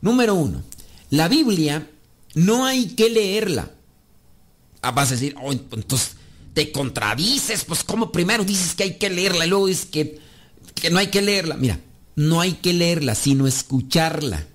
Número 0.00 0.34
uno, 0.34 0.62
la 1.10 1.28
Biblia 1.28 1.88
no 2.34 2.64
hay 2.64 2.86
que 2.88 3.10
leerla. 3.10 3.70
Ah, 4.84 4.90
vas 4.90 5.08
a 5.08 5.14
decir, 5.14 5.34
oh, 5.42 5.52
entonces 5.52 6.12
te 6.52 6.70
contradices, 6.70 7.64
pues 7.64 7.82
como 7.82 8.12
primero 8.12 8.44
dices 8.44 8.74
que 8.74 8.84
hay 8.84 8.94
que 8.94 9.10
leerla 9.10 9.46
y 9.46 9.48
luego 9.48 9.66
dices 9.66 9.86
que, 9.86 10.18
que 10.74 10.90
no 10.90 10.98
hay 10.98 11.08
que 11.08 11.22
leerla. 11.22 11.56
Mira, 11.56 11.80
no 12.16 12.40
hay 12.40 12.52
que 12.52 12.72
leerla, 12.72 13.14
sino 13.14 13.46
escucharla. 13.46 14.46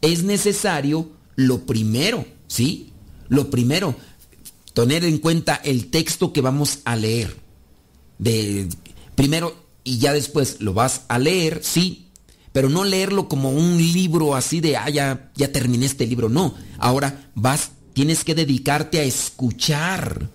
Es 0.00 0.22
necesario 0.22 1.10
lo 1.36 1.66
primero, 1.66 2.24
¿sí? 2.46 2.92
Lo 3.28 3.50
primero, 3.50 3.94
tener 4.72 5.04
en 5.04 5.18
cuenta 5.18 5.54
el 5.64 5.90
texto 5.90 6.32
que 6.32 6.40
vamos 6.40 6.80
a 6.84 6.96
leer. 6.96 7.36
De, 8.18 8.68
primero 9.14 9.64
y 9.82 9.98
ya 9.98 10.12
después 10.12 10.60
lo 10.60 10.72
vas 10.72 11.02
a 11.08 11.18
leer, 11.18 11.60
sí, 11.62 12.08
pero 12.52 12.68
no 12.68 12.84
leerlo 12.84 13.28
como 13.28 13.50
un 13.50 13.76
libro 13.78 14.34
así 14.34 14.60
de, 14.60 14.76
ah, 14.76 14.88
ya, 14.88 15.32
ya 15.34 15.52
terminé 15.52 15.86
este 15.86 16.06
libro, 16.06 16.28
no. 16.28 16.54
Ahora 16.78 17.30
vas, 17.34 17.72
tienes 17.94 18.24
que 18.24 18.34
dedicarte 18.34 19.00
a 19.00 19.04
escuchar, 19.04 20.28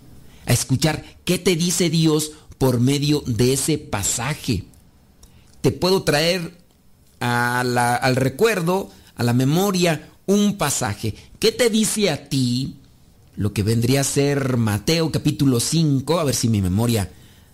a 0.46 0.54
escuchar 0.54 1.04
qué 1.26 1.38
te 1.38 1.56
dice 1.56 1.90
Dios 1.90 2.32
por 2.58 2.80
medio 2.80 3.24
de 3.28 3.54
ese 3.54 3.78
pasaje. 3.78 4.64
Te 5.62 5.72
puedo 5.72 6.04
traer 6.04 6.58
al 7.20 8.16
recuerdo, 8.16 8.90
a 9.16 9.24
la 9.24 9.34
memoria, 9.34 10.10
un 10.26 10.58
pasaje. 10.58 11.16
¿Qué 11.38 11.52
te 11.52 11.70
dice 11.70 12.10
a 12.10 12.30
ti 12.30 12.76
lo 13.40 13.54
que 13.54 13.64
vendría 13.64 14.02
a 14.02 14.04
ser 14.04 14.58
Mateo 14.58 15.12
capítulo 15.12 15.62
5, 15.62 16.20
a 16.20 16.26
ver 16.26 16.36
si 16.36 16.50
mi 16.50 16.62
memoria 16.62 17.10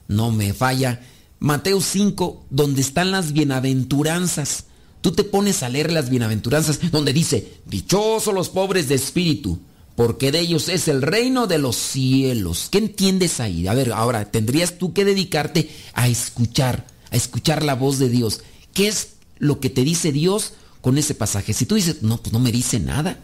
no 0.08 0.32
me 0.32 0.52
falla. 0.54 1.02
Mateo 1.40 1.80
5, 1.80 2.46
donde 2.50 2.82
están 2.82 3.12
las 3.12 3.34
bienaventuranzas. 3.34 4.66
Tú 5.02 5.12
te 5.12 5.24
pones 5.24 5.62
a 5.62 5.70
leer 5.70 5.92
las 5.92 6.10
bienaventuranzas, 6.10 6.92
donde 6.92 7.14
dice, 7.14 7.60
dichosos 7.68 8.34
los 8.34 8.50
pobres 8.50 8.90
de 8.90 8.96
espíritu, 8.96 9.60
porque 9.96 10.32
de 10.32 10.40
ellos 10.40 10.68
es 10.70 10.88
el 10.88 11.02
reino 11.02 11.48
de 11.48 11.58
los 11.58 11.76
cielos. 11.76 12.68
¿Qué 12.70 12.80
entiendes 12.80 13.40
ahí? 13.40 13.68
A 13.68 13.74
ver, 13.74 13.94
ahora 13.94 14.30
tendrías 14.30 14.78
tú 14.78 14.94
que 14.94 15.06
dedicarte 15.06 15.70
a 15.94 16.08
escuchar, 16.08 16.86
a 17.12 17.16
escuchar 17.16 17.64
la 17.64 17.76
voz 17.76 17.98
de 17.98 18.10
Dios. 18.10 18.42
¿Qué 18.74 18.88
es 18.88 19.10
lo 19.38 19.60
que 19.60 19.70
te 19.70 19.84
dice 19.84 20.12
Dios 20.12 20.54
con 20.82 20.98
ese 20.98 21.16
pasaje? 21.16 21.54
Si 21.54 21.66
tú 21.66 21.76
dices, 21.76 22.04
no, 22.04 22.18
pues 22.18 22.34
no 22.34 22.40
me 22.40 22.52
dice 22.52 22.80
nada. 22.80 23.20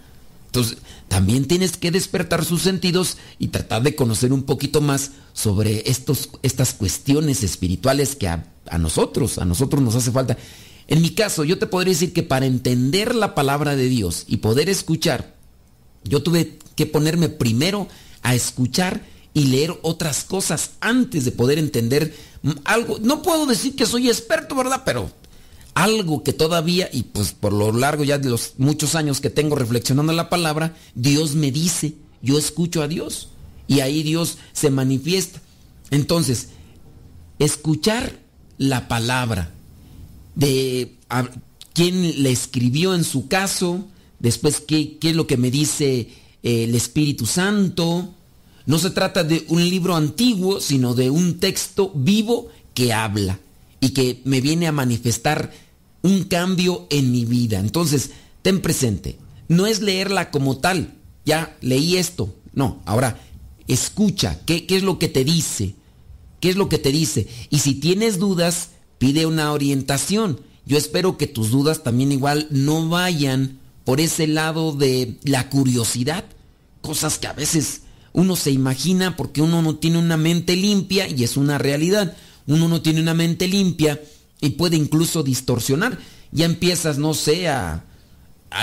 Entonces, 0.46 0.78
también 1.10 1.46
tienes 1.46 1.76
que 1.78 1.92
despertar 1.92 2.46
sus 2.46 2.62
sentidos 2.62 3.18
y 3.38 3.50
tratar 3.50 3.84
de 3.84 3.96
conocer 3.96 4.32
un 4.32 4.44
poquito 4.44 4.80
más 4.82 5.12
sobre 5.34 5.90
estos, 5.90 6.30
estas 6.42 6.74
cuestiones 6.74 7.44
espirituales 7.44 8.16
que 8.16 8.30
a, 8.30 8.46
a, 8.70 8.78
nosotros, 8.78 9.38
a 9.38 9.46
nosotros 9.46 9.82
nos 9.82 9.96
hace 9.96 10.12
falta. 10.12 10.38
En 10.88 11.02
mi 11.02 11.12
caso, 11.12 11.44
yo 11.44 11.58
te 11.58 11.68
podría 11.68 11.94
decir 11.94 12.14
que 12.14 12.24
para 12.24 12.46
entender 12.46 13.14
la 13.16 13.36
palabra 13.36 13.76
de 13.76 13.88
Dios 13.88 14.26
y 14.28 14.38
poder 14.38 14.70
escuchar, 14.70 15.41
yo 16.04 16.24
tuve 16.24 16.60
que 16.76 16.86
ponerme 16.86 17.30
primero 17.30 17.88
a 18.22 18.36
escuchar 18.36 19.06
y 19.34 19.46
leer 19.46 19.78
otras 19.82 20.24
cosas 20.24 20.72
antes 20.82 21.26
de 21.26 21.32
poder 21.32 21.58
entender 21.58 22.16
algo. 22.66 23.00
No 23.00 23.22
puedo 23.22 23.46
decir 23.46 23.76
que 23.76 23.86
soy 23.86 24.10
experto, 24.10 24.56
¿verdad? 24.56 24.84
Pero 24.86 25.12
algo 25.74 26.24
que 26.24 26.34
todavía, 26.34 26.90
y 26.92 27.04
pues 27.04 27.32
por 27.32 27.54
lo 27.54 27.72
largo 27.72 28.04
ya 28.04 28.18
de 28.18 28.30
los 28.30 28.54
muchos 28.58 28.96
años 28.96 29.22
que 29.22 29.30
tengo 29.30 29.56
reflexionando 29.56 30.14
la 30.14 30.30
palabra, 30.30 30.76
Dios 30.96 31.36
me 31.36 31.52
dice, 31.52 31.96
yo 32.22 32.38
escucho 32.38 32.82
a 32.82 32.88
Dios 32.88 33.30
y 33.68 33.80
ahí 33.80 34.04
Dios 34.04 34.38
se 34.52 34.70
manifiesta. 34.70 35.42
Entonces, 35.92 36.50
escuchar 37.40 38.20
la 38.58 38.88
palabra 38.88 39.52
de 40.36 40.98
quién 41.74 42.24
le 42.24 42.32
escribió 42.32 42.94
en 42.94 43.04
su 43.04 43.28
caso, 43.28 43.88
después 44.22 44.62
qué, 44.62 44.98
qué 44.98 45.10
es 45.10 45.16
lo 45.16 45.28
que 45.28 45.38
me 45.38 45.52
dice 45.52 46.10
eh, 46.44 46.64
el 46.64 46.76
Espíritu 46.76 47.26
Santo. 47.26 48.14
No 48.66 48.80
se 48.80 48.92
trata 48.92 49.24
de 49.24 49.46
un 49.50 49.68
libro 49.68 49.96
antiguo, 49.96 50.62
sino 50.62 50.94
de 50.94 51.10
un 51.10 51.40
texto 51.40 51.92
vivo 51.96 52.50
que 52.74 52.94
habla 52.94 53.40
y 53.80 53.90
que 53.90 54.22
me 54.24 54.40
viene 54.40 54.68
a 54.68 54.72
manifestar 54.72 55.52
un 56.04 56.24
cambio 56.24 56.88
en 56.90 57.12
mi 57.12 57.26
vida. 57.26 57.60
Entonces, 57.60 58.12
ten 58.42 58.62
presente, 58.62 59.18
no 59.48 59.66
es 59.66 59.82
leerla 59.82 60.32
como 60.32 60.58
tal, 60.58 60.94
ya 61.26 61.58
leí 61.62 61.98
esto, 61.98 62.34
no, 62.54 62.82
ahora 62.86 63.20
escucha, 63.68 64.40
¿qué, 64.46 64.66
¿qué, 64.66 64.78
es 64.78 64.84
lo 64.84 65.00
que 65.00 65.08
te 65.08 65.24
dice? 65.24 65.76
¿Qué 66.40 66.50
es 66.50 66.56
lo 66.56 66.70
que 66.70 66.80
te 66.80 66.92
dice? 66.92 67.28
Y 67.50 67.60
si 67.60 67.76
tienes 67.76 68.18
dudas, 68.20 68.70
pide 68.98 69.26
una 69.26 69.52
orientación. 69.54 70.42
Yo 70.66 70.78
espero 70.78 71.18
que 71.18 71.28
tus 71.28 71.52
dudas 71.52 71.84
también 71.84 72.12
igual 72.12 72.48
no 72.50 72.90
vayan 72.90 73.61
por 73.92 74.00
ese 74.00 74.26
lado 74.26 74.72
de 74.72 75.18
la 75.26 75.50
curiosidad, 75.50 76.24
cosas 76.80 77.20
que 77.20 77.28
a 77.28 77.34
veces 77.34 77.82
uno 78.14 78.38
se 78.38 78.50
imagina 78.50 79.18
porque 79.18 79.42
uno 79.42 79.62
no 79.62 79.76
tiene 79.76 79.98
una 79.98 80.16
mente 80.16 80.56
limpia 80.56 81.10
y 81.10 81.26
es 81.26 81.36
una 81.36 81.58
realidad 81.58 82.16
uno 82.48 82.70
no 82.70 82.82
tiene 82.82 83.02
una 83.02 83.14
mente 83.14 83.50
limpia 83.50 84.02
y 84.40 84.52
puede 84.52 84.78
incluso 84.78 85.24
distorsionar. 85.24 86.00
Ya 86.32 86.46
empiezas, 86.46 87.00
no 87.00 87.14
sé, 87.14 87.50
a, 87.50 87.84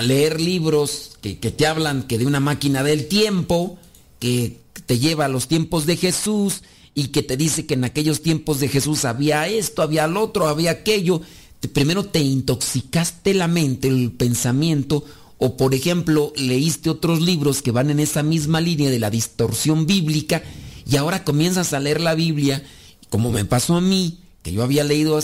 leer 0.00 0.40
libros 0.40 1.18
que, 1.20 1.38
que, 1.38 1.50
te 1.50 1.66
hablan 1.66 2.04
que 2.04 2.16
de 2.16 2.24
una 2.24 2.40
máquina 2.40 2.82
del 2.82 3.06
tiempo, 3.06 3.78
que 4.20 4.62
te 4.86 4.98
lleva 4.98 5.26
a 5.26 5.28
los 5.28 5.46
tiempos 5.46 5.84
de 5.84 5.98
Jesús 5.98 6.62
y 6.94 7.08
que 7.08 7.22
te 7.22 7.36
dice 7.36 7.66
que 7.66 7.74
en 7.74 7.84
aquellos 7.84 8.22
tiempos 8.22 8.60
de 8.60 8.68
Jesús 8.68 9.04
había 9.04 9.46
esto, 9.46 9.82
había 9.82 10.06
lo 10.06 10.22
otro, 10.22 10.48
había 10.48 10.70
aquello. 10.70 11.20
Primero 11.66 12.04
te 12.04 12.20
intoxicaste 12.20 13.34
la 13.34 13.48
mente, 13.48 13.88
el 13.88 14.12
pensamiento, 14.12 15.04
O 15.40 15.56
por 15.56 15.74
ejemplo, 15.74 16.32
leíste 16.36 16.90
otros 16.90 17.20
libros 17.20 17.62
que 17.62 17.70
van 17.70 17.90
en 17.90 18.00
esa 18.00 18.22
misma 18.22 18.60
línea 18.60 18.90
de 18.90 18.98
la 18.98 19.08
distorsión 19.08 19.86
bíblica 19.86 20.42
y 20.84 20.96
ahora 20.96 21.22
comienzas 21.22 21.72
a 21.72 21.80
leer 21.80 22.00
la 22.00 22.14
Biblia, 22.14 22.62
como 23.08 23.30
me 23.30 23.44
pasó 23.44 23.76
a 23.76 23.80
mí, 23.80 24.18
que 24.42 24.52
yo 24.52 24.64
había 24.64 24.82
leído 24.82 25.18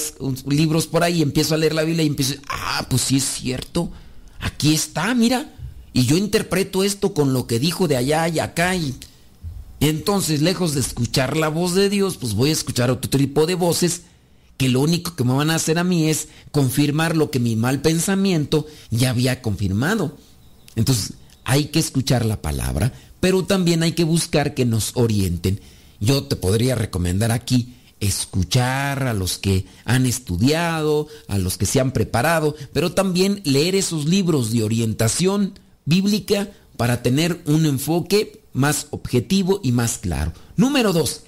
libros 0.47 0.87
por 0.87 1.03
ahí, 1.03 1.21
empiezo 1.21 1.55
a 1.55 1.59
leer 1.59 1.75
la 1.75 1.83
Biblia 1.83 2.05
y 2.05 2.09
empiezo, 2.09 2.35
ah, 2.49 2.87
pues 2.89 3.03
sí 3.03 3.17
es 3.17 3.25
cierto, 3.25 3.91
aquí 4.39 4.73
está, 4.73 5.13
mira, 5.15 5.53
y 5.93 6.07
yo 6.07 6.17
interpreto 6.17 6.85
esto 6.85 7.13
con 7.13 7.33
lo 7.33 7.49
que 7.49 7.59
dijo 7.59 7.89
de 7.89 7.97
allá 7.97 8.29
y 8.29 8.39
acá 8.39 8.77
y 8.77 8.95
entonces, 9.81 10.41
lejos 10.41 10.75
de 10.75 10.81
escuchar 10.81 11.37
la 11.37 11.49
voz 11.49 11.75
de 11.75 11.91
Dios, 11.91 12.17
pues 12.17 12.35
voy 12.35 12.51
a 12.51 12.55
escuchar 12.55 12.91
otro 12.91 13.11
tipo 13.11 13.47
de 13.47 13.55
voces 13.55 14.03
que 14.57 14.69
lo 14.69 14.81
único 14.81 15.17
que 15.17 15.25
me 15.25 15.33
van 15.33 15.51
a 15.51 15.57
hacer 15.57 15.79
a 15.79 15.85
mí 15.85 16.09
es 16.09 16.29
confirmar 16.51 17.17
lo 17.17 17.31
que 17.31 17.41
mi 17.41 17.57
mal 17.57 17.81
pensamiento 17.83 18.67
ya 18.91 19.11
había 19.11 19.43
confirmado. 19.43 20.17
Entonces, 20.77 21.15
hay 21.45 21.67
que 21.67 21.79
escuchar 21.79 22.25
la 22.25 22.41
palabra, 22.41 22.93
pero 23.21 23.45
también 23.45 23.83
hay 23.83 23.93
que 23.93 24.05
buscar 24.05 24.55
que 24.55 24.65
nos 24.65 24.93
orienten. 24.95 25.61
Yo 26.01 26.25
te 26.25 26.37
podría 26.37 26.75
recomendar 26.75 27.33
aquí 27.33 27.75
escuchar 28.01 29.05
a 29.05 29.15
los 29.15 29.39
que 29.39 29.67
han 29.85 30.07
estudiado, 30.07 31.09
a 31.29 31.39
los 31.39 31.57
que 31.57 31.67
se 31.67 31.81
han 31.81 31.93
preparado, 31.93 32.55
pero 32.73 32.93
también 32.93 33.41
leer 33.45 33.75
esos 33.75 34.07
libros 34.07 34.53
de 34.53 34.63
orientación 34.63 35.59
bíblica 35.85 36.51
para 36.77 37.03
tener 37.03 37.41
un 37.47 37.67
enfoque 37.67 38.43
más 38.53 38.89
objetivo 38.91 39.61
y 39.63 39.73
más 39.73 39.99
claro. 39.99 40.33
Número 40.57 40.93
dos, 40.93 41.23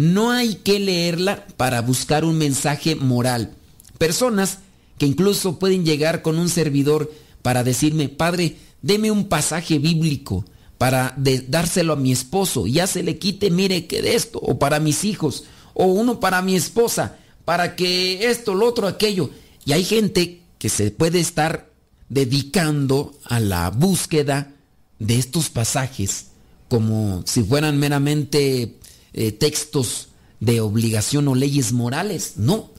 no 0.00 0.30
hay 0.30 0.54
que 0.54 0.80
leerla 0.80 1.46
para 1.58 1.82
buscar 1.82 2.24
un 2.24 2.38
mensaje 2.38 2.94
moral. 2.94 3.52
Personas 3.98 4.60
que 4.96 5.04
incluso 5.04 5.58
pueden 5.58 5.84
llegar 5.84 6.22
con 6.22 6.38
un 6.38 6.48
servidor 6.48 7.12
para 7.42 7.64
decirme, 7.64 8.08
Padre, 8.08 8.56
deme 8.80 9.10
un 9.10 9.28
pasaje 9.28 9.78
bíblico 9.78 10.46
para 10.78 11.14
dárselo 11.48 11.92
a 11.92 11.96
mi 11.96 12.12
esposo, 12.12 12.66
ya 12.66 12.86
se 12.86 13.02
le 13.02 13.18
quite, 13.18 13.50
mire 13.50 13.86
que 13.86 14.00
de 14.00 14.14
esto, 14.14 14.38
o 14.38 14.58
para 14.58 14.80
mis 14.80 15.04
hijos, 15.04 15.44
o 15.74 15.84
uno 15.84 16.18
para 16.18 16.40
mi 16.40 16.56
esposa, 16.56 17.18
para 17.44 17.76
que 17.76 18.30
esto, 18.30 18.54
lo 18.54 18.66
otro, 18.66 18.88
aquello. 18.88 19.28
Y 19.66 19.72
hay 19.72 19.84
gente 19.84 20.40
que 20.58 20.70
se 20.70 20.90
puede 20.92 21.20
estar 21.20 21.68
dedicando 22.08 23.12
a 23.24 23.38
la 23.38 23.68
búsqueda 23.68 24.54
de 24.98 25.18
estos 25.18 25.50
pasajes 25.50 26.30
como 26.70 27.24
si 27.26 27.42
fueran 27.42 27.78
meramente 27.78 28.76
eh, 29.12 29.32
textos 29.32 30.08
de 30.40 30.60
obligación 30.60 31.28
o 31.28 31.34
leyes 31.34 31.72
morales. 31.72 32.34
No, 32.36 32.70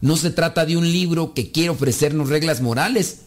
no 0.00 0.16
se 0.16 0.30
trata 0.30 0.64
de 0.66 0.76
un 0.76 0.90
libro 0.90 1.34
que 1.34 1.52
quiere 1.52 1.70
ofrecernos 1.70 2.28
reglas 2.28 2.60
morales. 2.60 3.22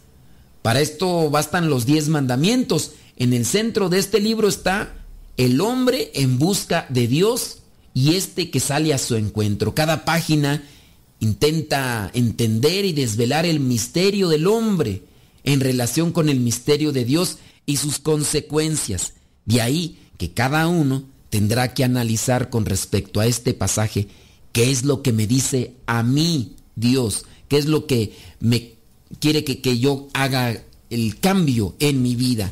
Para 0.62 0.82
esto 0.82 1.30
bastan 1.30 1.70
los 1.70 1.86
diez 1.86 2.08
mandamientos. 2.10 2.92
En 3.18 3.34
el 3.34 3.46
centro 3.46 3.90
de 3.90 4.00
este 4.00 4.20
libro 4.20 4.48
está 4.48 4.94
el 5.38 5.62
hombre 5.62 6.12
en 6.16 6.40
busca 6.40 6.86
de 6.90 7.08
Dios 7.08 7.60
y 7.94 8.16
este 8.16 8.50
que 8.50 8.60
sale 8.60 8.94
a 8.94 8.98
su 8.98 9.16
encuentro. 9.16 9.76
Cada 9.76 10.06
página 10.06 10.64
intenta 11.20 12.10
entender 12.14 12.86
y 12.86 12.94
desvelar 12.94 13.46
el 13.46 13.60
misterio 13.60 14.30
del 14.30 14.48
hombre 14.48 15.04
en 15.44 15.60
relación 15.60 16.12
con 16.12 16.30
el 16.30 16.40
misterio 16.40 16.92
de 16.92 17.06
Dios 17.06 17.38
y 17.66 17.78
sus 17.78 18.00
consecuencias. 18.00 19.14
De 19.46 19.62
ahí 19.62 20.00
que 20.18 20.32
cada 20.32 20.68
uno 20.68 21.04
tendrá 21.34 21.74
que 21.74 21.84
analizar 21.84 22.52
con 22.52 22.64
respecto 22.64 23.20
a 23.20 23.26
este 23.26 23.56
pasaje 23.56 24.08
qué 24.52 24.70
es 24.70 24.84
lo 24.84 25.02
que 25.02 25.12
me 25.12 25.26
dice 25.26 25.74
a 25.88 26.04
mí 26.04 26.58
Dios, 26.76 27.26
qué 27.48 27.58
es 27.58 27.66
lo 27.66 27.88
que 27.88 28.16
me 28.40 28.76
quiere 29.20 29.44
que, 29.44 29.60
que 29.60 29.80
yo 29.80 30.10
haga 30.14 30.62
el 30.92 31.20
cambio 31.20 31.74
en 31.80 32.04
mi 32.04 32.14
vida. 32.16 32.52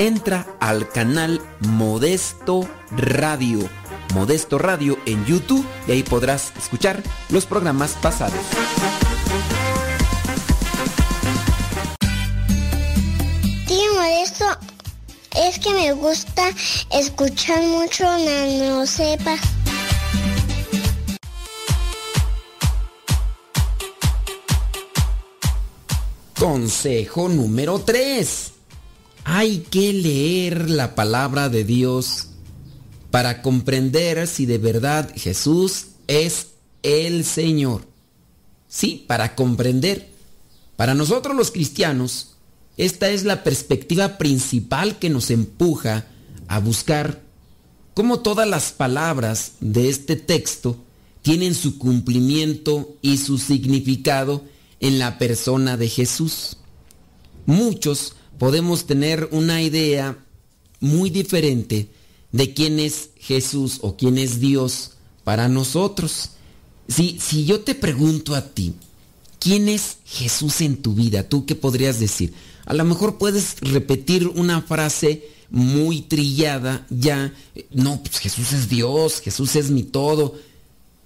entra 0.00 0.46
al 0.60 0.88
canal 0.88 1.42
Modesto 1.60 2.66
Radio. 2.90 3.68
Modesto 4.14 4.56
Radio 4.56 4.98
en 5.04 5.26
YouTube 5.26 5.66
y 5.86 5.92
ahí 5.92 6.02
podrás 6.02 6.54
escuchar 6.58 7.02
los 7.28 7.44
programas 7.44 7.92
pasados. 8.00 8.40
Tío 13.68 13.94
Modesto, 13.94 14.46
es 15.36 15.58
que 15.58 15.74
me 15.74 15.92
gusta 15.92 16.48
escuchar 16.92 17.62
mucho 17.64 18.04
Nano 18.04 18.86
Sepa. 18.86 19.36
Consejo 26.38 27.28
número 27.28 27.80
3. 27.80 28.59
Hay 29.24 29.58
que 29.70 29.92
leer 29.92 30.70
la 30.70 30.94
palabra 30.94 31.48
de 31.48 31.64
Dios 31.64 32.28
para 33.10 33.42
comprender 33.42 34.26
si 34.26 34.46
de 34.46 34.58
verdad 34.58 35.12
Jesús 35.14 35.86
es 36.06 36.48
el 36.82 37.24
Señor. 37.24 37.82
Sí, 38.68 39.04
para 39.06 39.34
comprender. 39.34 40.10
Para 40.76 40.94
nosotros 40.94 41.36
los 41.36 41.50
cristianos, 41.50 42.36
esta 42.76 43.10
es 43.10 43.24
la 43.24 43.42
perspectiva 43.42 44.16
principal 44.16 44.98
que 44.98 45.10
nos 45.10 45.30
empuja 45.30 46.06
a 46.48 46.60
buscar 46.60 47.20
cómo 47.94 48.20
todas 48.20 48.48
las 48.48 48.72
palabras 48.72 49.52
de 49.60 49.90
este 49.90 50.16
texto 50.16 50.78
tienen 51.22 51.54
su 51.54 51.78
cumplimiento 51.78 52.96
y 53.02 53.18
su 53.18 53.38
significado 53.38 54.44
en 54.80 54.98
la 54.98 55.18
persona 55.18 55.76
de 55.76 55.88
Jesús. 55.88 56.56
Muchos 57.44 58.14
podemos 58.38 58.86
tener 58.86 59.28
una 59.32 59.62
idea 59.62 60.18
muy 60.80 61.10
diferente 61.10 61.88
de 62.32 62.54
quién 62.54 62.78
es 62.78 63.10
Jesús 63.16 63.78
o 63.82 63.96
quién 63.96 64.18
es 64.18 64.40
Dios 64.40 64.92
para 65.24 65.48
nosotros. 65.48 66.30
Si, 66.88 67.18
si 67.20 67.44
yo 67.44 67.60
te 67.60 67.74
pregunto 67.74 68.34
a 68.34 68.46
ti, 68.46 68.74
¿quién 69.38 69.68
es 69.68 69.98
Jesús 70.04 70.60
en 70.60 70.76
tu 70.76 70.94
vida? 70.94 71.28
¿Tú 71.28 71.46
qué 71.46 71.54
podrías 71.54 72.00
decir? 72.00 72.32
A 72.66 72.74
lo 72.74 72.84
mejor 72.84 73.18
puedes 73.18 73.56
repetir 73.60 74.28
una 74.28 74.62
frase 74.62 75.28
muy 75.50 76.02
trillada 76.02 76.86
ya. 76.90 77.34
No, 77.72 78.02
pues 78.02 78.18
Jesús 78.18 78.52
es 78.52 78.68
Dios, 78.68 79.20
Jesús 79.20 79.56
es 79.56 79.70
mi 79.70 79.82
todo. 79.82 80.36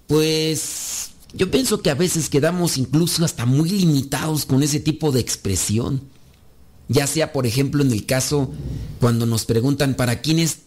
Pues 0.06 1.10
yo 1.32 1.50
pienso 1.50 1.80
que 1.80 1.90
a 1.90 1.94
veces 1.94 2.28
quedamos 2.28 2.76
incluso 2.76 3.24
hasta 3.24 3.46
muy 3.46 3.70
limitados 3.70 4.44
con 4.44 4.62
ese 4.62 4.80
tipo 4.80 5.10
de 5.10 5.20
expresión. 5.20 6.02
Ya 6.94 7.08
sea, 7.08 7.32
por 7.32 7.44
ejemplo, 7.44 7.82
en 7.82 7.90
el 7.90 8.06
caso 8.06 8.52
cuando 9.00 9.26
nos 9.26 9.46
preguntan 9.46 9.94
para 9.94 10.20
quién 10.20 10.38
es, 10.38 10.58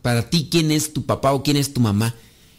para 0.00 0.30
ti 0.30 0.48
quién 0.50 0.70
es 0.70 0.94
tu 0.94 1.04
papá 1.04 1.34
o 1.34 1.42
quién 1.42 1.58
es 1.58 1.74
tu 1.74 1.80
mamá. 1.82 2.14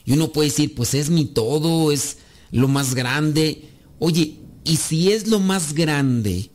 Y 0.05 0.14
uno 0.14 0.32
puede 0.32 0.49
decir, 0.49 0.76
pues 0.76 0.93
es 0.93 1.10
mi 1.10 1.26
todo, 1.26 1.91
es 1.91 2.18
lo 2.51 2.68
más 2.68 2.93
grande. 2.93 3.68
Oye, 3.97 4.38
y 4.64 4.78
si 4.78 5.12
es 5.12 5.28
lo 5.28 5.39
más 5.39 5.74
grande, 5.74 6.51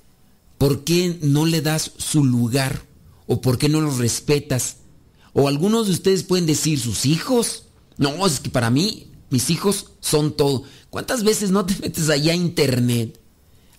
¿por 0.56 0.84
qué 0.84 1.18
no 1.22 1.44
le 1.44 1.60
das 1.60 1.90
su 1.98 2.24
lugar? 2.24 2.82
¿O 3.26 3.40
por 3.40 3.58
qué 3.58 3.68
no 3.68 3.80
lo 3.80 3.90
respetas? 3.90 4.76
O 5.32 5.48
algunos 5.48 5.88
de 5.88 5.92
ustedes 5.94 6.22
pueden 6.22 6.46
decir, 6.46 6.78
sus 6.78 7.04
hijos. 7.04 7.64
No, 7.96 8.24
es 8.24 8.38
que 8.38 8.50
para 8.50 8.70
mí, 8.70 9.08
mis 9.28 9.50
hijos 9.50 9.90
son 9.98 10.36
todo. 10.36 10.62
¿Cuántas 10.88 11.24
veces 11.24 11.50
no 11.50 11.66
te 11.66 11.74
metes 11.82 12.10
allá 12.10 12.32
a 12.32 12.36
internet, 12.36 13.20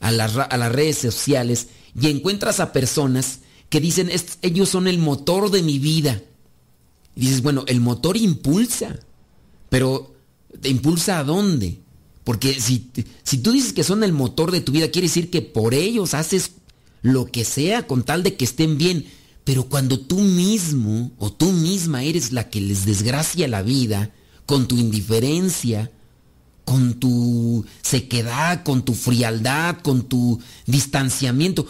a 0.01 0.11
las, 0.11 0.35
a 0.35 0.57
las 0.57 0.73
redes 0.73 0.97
sociales, 0.97 1.69
y 1.99 2.09
encuentras 2.09 2.59
a 2.59 2.73
personas 2.73 3.39
que 3.69 3.79
dicen, 3.79 4.11
ellos 4.41 4.69
son 4.69 4.87
el 4.87 4.97
motor 4.97 5.51
de 5.51 5.63
mi 5.63 5.79
vida? 5.79 6.21
Y 7.15 7.21
dices, 7.21 7.41
bueno, 7.41 7.63
el 7.67 7.79
motor 7.79 8.17
impulsa, 8.17 8.99
pero 9.69 10.13
¿te 10.61 10.69
impulsa 10.69 11.19
a 11.19 11.23
dónde? 11.23 11.79
Porque 12.23 12.59
si, 12.59 12.89
si 13.23 13.37
tú 13.37 13.51
dices 13.51 13.71
que 13.71 13.83
son 13.83 14.03
el 14.03 14.11
motor 14.11 14.51
de 14.51 14.61
tu 14.61 14.71
vida, 14.71 14.89
quiere 14.89 15.07
decir 15.07 15.29
que 15.29 15.41
por 15.41 15.73
ellos 15.73 16.13
haces 16.13 16.51
lo 17.01 17.27
que 17.27 17.45
sea 17.45 17.85
con 17.85 18.03
tal 18.03 18.23
de 18.23 18.35
que 18.35 18.45
estén 18.45 18.77
bien. 18.77 19.05
Pero 19.43 19.65
cuando 19.65 19.99
tú 19.99 20.19
mismo 20.19 21.11
o 21.19 21.31
tú 21.31 21.51
misma 21.51 22.03
eres 22.03 22.31
la 22.31 22.49
que 22.49 22.59
les 22.59 22.83
desgracia 22.85 23.47
la 23.47 23.61
vida, 23.61 24.11
con 24.47 24.67
tu 24.67 24.77
indiferencia, 24.77 25.91
con 26.65 26.95
tu 26.95 27.63
sequedad, 27.83 28.63
con 28.63 28.83
tu 28.83 28.95
frialdad, 28.95 29.77
con 29.83 30.09
tu 30.09 30.41
distanciamiento, 30.65 31.67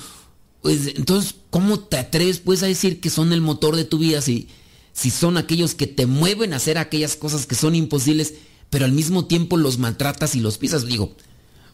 pues 0.65 0.87
entonces, 0.95 1.35
¿cómo 1.51 1.79
te 1.79 1.97
atreves 1.97 2.39
pues 2.39 2.63
a 2.63 2.65
decir 2.65 2.99
que 2.99 3.11
son 3.11 3.31
el 3.33 3.39
motor 3.39 3.75
de 3.75 3.85
tu 3.85 3.99
vida 3.99 4.19
si, 4.19 4.47
si 4.93 5.11
son 5.11 5.37
aquellos 5.37 5.75
que 5.75 5.85
te 5.85 6.07
mueven 6.07 6.53
a 6.53 6.55
hacer 6.55 6.79
aquellas 6.79 7.15
cosas 7.15 7.45
que 7.45 7.53
son 7.53 7.75
imposibles, 7.75 8.33
pero 8.71 8.85
al 8.85 8.91
mismo 8.91 9.25
tiempo 9.25 9.57
los 9.57 9.77
maltratas 9.77 10.33
y 10.33 10.39
los 10.39 10.57
pisas? 10.57 10.87
Digo, 10.87 11.15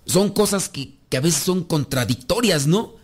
son 0.05 0.31
cosas 0.31 0.67
que, 0.67 0.95
que 1.07 1.15
a 1.15 1.21
veces 1.21 1.41
son 1.41 1.63
contradictorias, 1.63 2.67
¿no? 2.67 2.95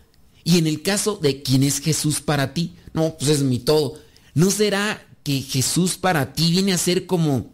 Y 0.43 0.57
en 0.57 0.67
el 0.67 0.81
caso 0.81 1.19
de 1.21 1.41
quién 1.41 1.63
es 1.63 1.79
Jesús 1.79 2.19
para 2.19 2.53
ti, 2.53 2.75
no, 2.91 3.15
pues 3.17 3.31
es 3.31 3.43
mi 3.43 3.57
todo. 3.57 3.93
¿No 4.33 4.51
será 4.51 5.07
que 5.23 5.39
Jesús 5.39 5.95
para 5.95 6.33
ti 6.33 6.51
viene 6.51 6.73
a 6.73 6.77
ser 6.77 7.05
como 7.05 7.49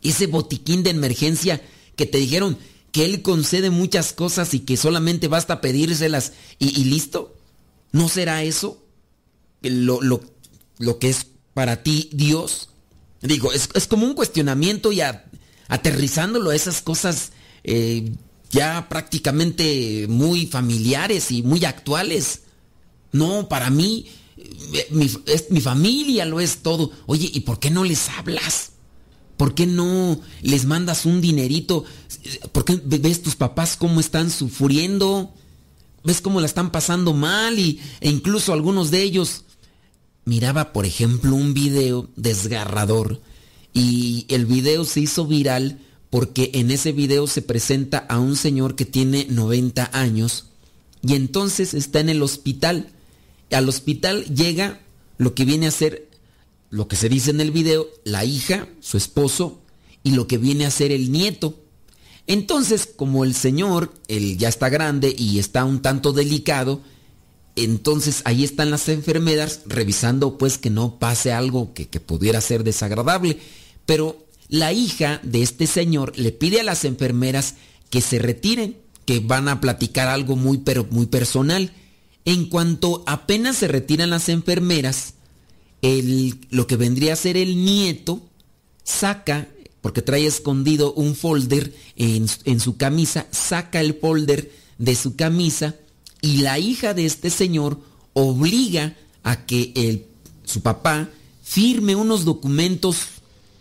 ese 0.00 0.28
botiquín 0.28 0.82
de 0.82 0.88
emergencia 0.88 1.60
que 1.94 2.06
te 2.06 2.16
dijeron 2.16 2.56
que 2.90 3.04
Él 3.04 3.20
concede 3.20 3.68
muchas 3.68 4.14
cosas 4.14 4.54
y 4.54 4.60
que 4.60 4.78
solamente 4.78 5.28
basta 5.28 5.60
pedírselas 5.60 6.32
y, 6.58 6.84
listo? 6.84 7.36
¿No 7.92 8.08
será 8.08 8.42
eso 8.42 8.84
lo, 9.62 10.00
lo, 10.02 10.98
que 10.98 11.08
es 11.08 11.26
para 11.54 11.82
ti 11.82 12.08
Dios? 12.12 12.70
Digo, 13.20 13.52
es, 13.52 13.68
como 13.88 14.06
un 14.06 14.14
cuestionamiento 14.14 14.92
y 14.92 15.00
aterrizándolo 15.68 16.50
a 16.50 16.56
esas 16.56 16.82
cosas 16.82 17.32
eh, 17.64 18.12
ya 18.50 18.88
prácticamente 18.88 20.06
muy 20.08 20.46
familiares 20.46 21.30
y 21.30 21.42
muy 21.42 21.64
actuales. 21.64 22.42
No, 23.12 23.48
para 23.48 23.70
mí, 23.70 24.06
mi, 24.90 25.10
mi 25.50 25.60
familia 25.60 26.24
lo 26.24 26.40
es 26.40 26.58
todo. 26.62 26.90
Oye, 27.06 27.30
¿y 27.32 27.40
por 27.40 27.58
qué 27.58 27.70
no 27.70 27.84
les 27.84 28.08
hablas? 28.08 28.72
¿Por 29.40 29.54
qué 29.54 29.66
no 29.66 30.20
les 30.42 30.66
mandas 30.66 31.06
un 31.06 31.22
dinerito? 31.22 31.84
¿Por 32.52 32.66
qué 32.66 32.78
ves 32.84 33.22
tus 33.22 33.36
papás 33.36 33.74
cómo 33.76 33.98
están 33.98 34.30
sufriendo? 34.30 35.32
¿Ves 36.02 36.20
cómo 36.20 36.40
la 36.40 36.46
están 36.46 36.72
pasando 36.72 37.12
mal? 37.12 37.58
Y, 37.58 37.80
e 38.00 38.08
incluso 38.08 38.52
algunos 38.52 38.90
de 38.90 39.02
ellos. 39.02 39.44
Miraba, 40.24 40.72
por 40.72 40.86
ejemplo, 40.86 41.34
un 41.34 41.54
video 41.54 42.08
desgarrador. 42.16 43.20
Y 43.72 44.26
el 44.28 44.46
video 44.46 44.84
se 44.84 45.00
hizo 45.00 45.26
viral 45.26 45.80
porque 46.10 46.50
en 46.54 46.70
ese 46.70 46.92
video 46.92 47.26
se 47.26 47.40
presenta 47.40 47.98
a 47.98 48.18
un 48.18 48.36
señor 48.36 48.74
que 48.74 48.84
tiene 48.84 49.26
90 49.30 49.90
años 49.92 50.46
y 51.02 51.14
entonces 51.14 51.74
está 51.74 52.00
en 52.00 52.08
el 52.08 52.22
hospital. 52.22 52.88
Al 53.50 53.68
hospital 53.68 54.24
llega 54.24 54.80
lo 55.18 55.34
que 55.34 55.44
viene 55.44 55.66
a 55.66 55.70
ser, 55.70 56.08
lo 56.68 56.88
que 56.88 56.96
se 56.96 57.08
dice 57.08 57.30
en 57.30 57.40
el 57.40 57.50
video, 57.50 57.88
la 58.04 58.24
hija, 58.24 58.68
su 58.80 58.96
esposo 58.96 59.60
y 60.02 60.12
lo 60.12 60.26
que 60.26 60.38
viene 60.38 60.66
a 60.66 60.70
ser 60.70 60.92
el 60.92 61.10
nieto. 61.10 61.58
Entonces, 62.30 62.86
como 62.86 63.24
el 63.24 63.34
señor, 63.34 63.92
él 64.06 64.38
ya 64.38 64.48
está 64.48 64.68
grande 64.68 65.12
y 65.18 65.40
está 65.40 65.64
un 65.64 65.82
tanto 65.82 66.12
delicado, 66.12 66.80
entonces 67.56 68.22
ahí 68.24 68.44
están 68.44 68.70
las 68.70 68.88
enfermeras 68.88 69.62
revisando 69.66 70.38
pues 70.38 70.56
que 70.56 70.70
no 70.70 71.00
pase 71.00 71.32
algo 71.32 71.74
que, 71.74 71.86
pudiera 71.98 72.40
ser 72.40 72.62
desagradable. 72.62 73.40
Pero 73.84 74.28
la 74.48 74.72
hija 74.72 75.18
de 75.24 75.42
este 75.42 75.66
señor 75.66 76.16
le 76.16 76.30
pide 76.30 76.60
a 76.60 76.62
las 76.62 76.84
enfermeras 76.84 77.56
que 77.90 78.00
se 78.00 78.20
retiren, 78.20 78.76
que 79.06 79.18
van 79.18 79.48
a 79.48 79.60
platicar 79.60 80.06
algo 80.06 80.36
muy 80.36 80.58
pero 80.58 80.86
muy 80.88 81.06
personal. 81.06 81.72
En 82.24 82.46
cuanto 82.46 83.02
apenas 83.08 83.56
se 83.56 83.66
retiran 83.66 84.08
las 84.08 84.28
enfermeras, 84.28 85.14
el, 85.82 86.38
lo 86.50 86.68
que 86.68 86.76
vendría 86.76 87.14
a 87.14 87.16
ser 87.16 87.36
el 87.36 87.64
nieto 87.64 88.22
saca, 88.84 89.48
porque 89.80 90.02
trae 90.02 90.26
escondido 90.26 90.92
un 90.94 91.14
folder 91.14 91.74
en, 91.96 92.26
en 92.44 92.60
su 92.60 92.76
camisa, 92.76 93.26
saca 93.30 93.80
el 93.80 93.94
folder 93.94 94.52
de 94.78 94.94
su 94.94 95.16
camisa 95.16 95.76
y 96.22 96.38
la 96.38 96.58
hija 96.58 96.94
de 96.94 97.06
este 97.06 97.30
señor 97.30 97.78
obliga 98.12 98.96
a 99.22 99.46
que 99.46 99.72
el, 99.74 100.04
su 100.44 100.62
papá 100.62 101.08
firme 101.42 101.94
unos 101.94 102.24
documentos 102.24 102.96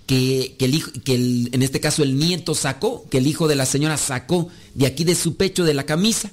que, 0.05 0.55
el 0.59 0.74
hijo, 0.74 0.91
que 1.03 1.15
en 1.15 1.61
este 1.61 1.80
caso 1.80 2.01
el 2.03 2.17
nieto 2.17 2.55
sacó, 2.55 3.05
que 3.09 3.20
el 3.20 3.28
hijo 3.28 3.47
de 3.47 3.55
la 3.55 3.65
señora 3.65 3.97
sacó 3.97 4.49
de 4.74 4.88
aquí 4.88 5.03
de 5.03 5.15
su 5.15 5.36
pecho 5.36 5.63
de 5.63 5.76
la 5.76 5.86
camisa. 5.86 6.32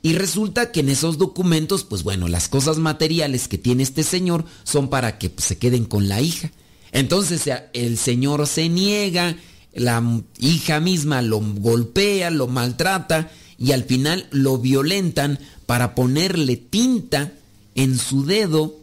Y 0.00 0.12
resulta 0.12 0.70
que 0.70 0.80
en 0.80 0.88
esos 0.88 1.18
documentos, 1.18 1.82
pues 1.82 2.04
bueno, 2.04 2.28
las 2.28 2.48
cosas 2.48 2.78
materiales 2.78 3.48
que 3.48 3.58
tiene 3.58 3.82
este 3.82 4.04
señor 4.04 4.44
son 4.62 4.90
para 4.90 5.18
que 5.18 5.32
se 5.38 5.58
queden 5.58 5.86
con 5.86 6.08
la 6.08 6.20
hija. 6.20 6.52
Entonces 6.92 7.50
el 7.72 7.98
señor 7.98 8.46
se 8.46 8.68
niega, 8.68 9.36
la 9.74 10.02
hija 10.38 10.80
misma 10.80 11.22
lo 11.22 11.40
golpea, 11.40 12.30
lo 12.30 12.46
maltrata 12.46 13.30
y 13.58 13.72
al 13.72 13.84
final 13.84 14.26
lo 14.30 14.58
violentan 14.58 15.38
para 15.66 15.94
ponerle 15.94 16.56
tinta 16.56 17.32
en 17.74 17.98
su 17.98 18.24
dedo 18.24 18.74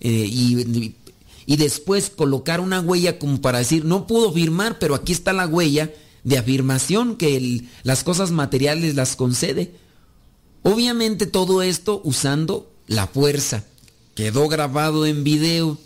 eh, 0.00 0.26
y 0.28 0.94
y 1.46 1.56
después 1.56 2.10
colocar 2.10 2.60
una 2.60 2.80
huella 2.80 3.18
como 3.18 3.40
para 3.40 3.58
decir, 3.58 3.84
no 3.84 4.06
pudo 4.06 4.32
firmar, 4.32 4.78
pero 4.78 4.94
aquí 4.94 5.12
está 5.12 5.32
la 5.32 5.46
huella 5.46 5.92
de 6.22 6.38
afirmación 6.38 7.16
que 7.16 7.64
las 7.82 8.02
cosas 8.02 8.30
materiales 8.30 8.94
las 8.94 9.16
concede. 9.16 9.74
Obviamente 10.62 11.26
todo 11.26 11.62
esto 11.62 12.00
usando 12.04 12.72
la 12.86 13.06
fuerza. 13.06 13.64
Quedó 14.14 14.48
grabado 14.48 15.04
en 15.04 15.24
video. 15.24 15.78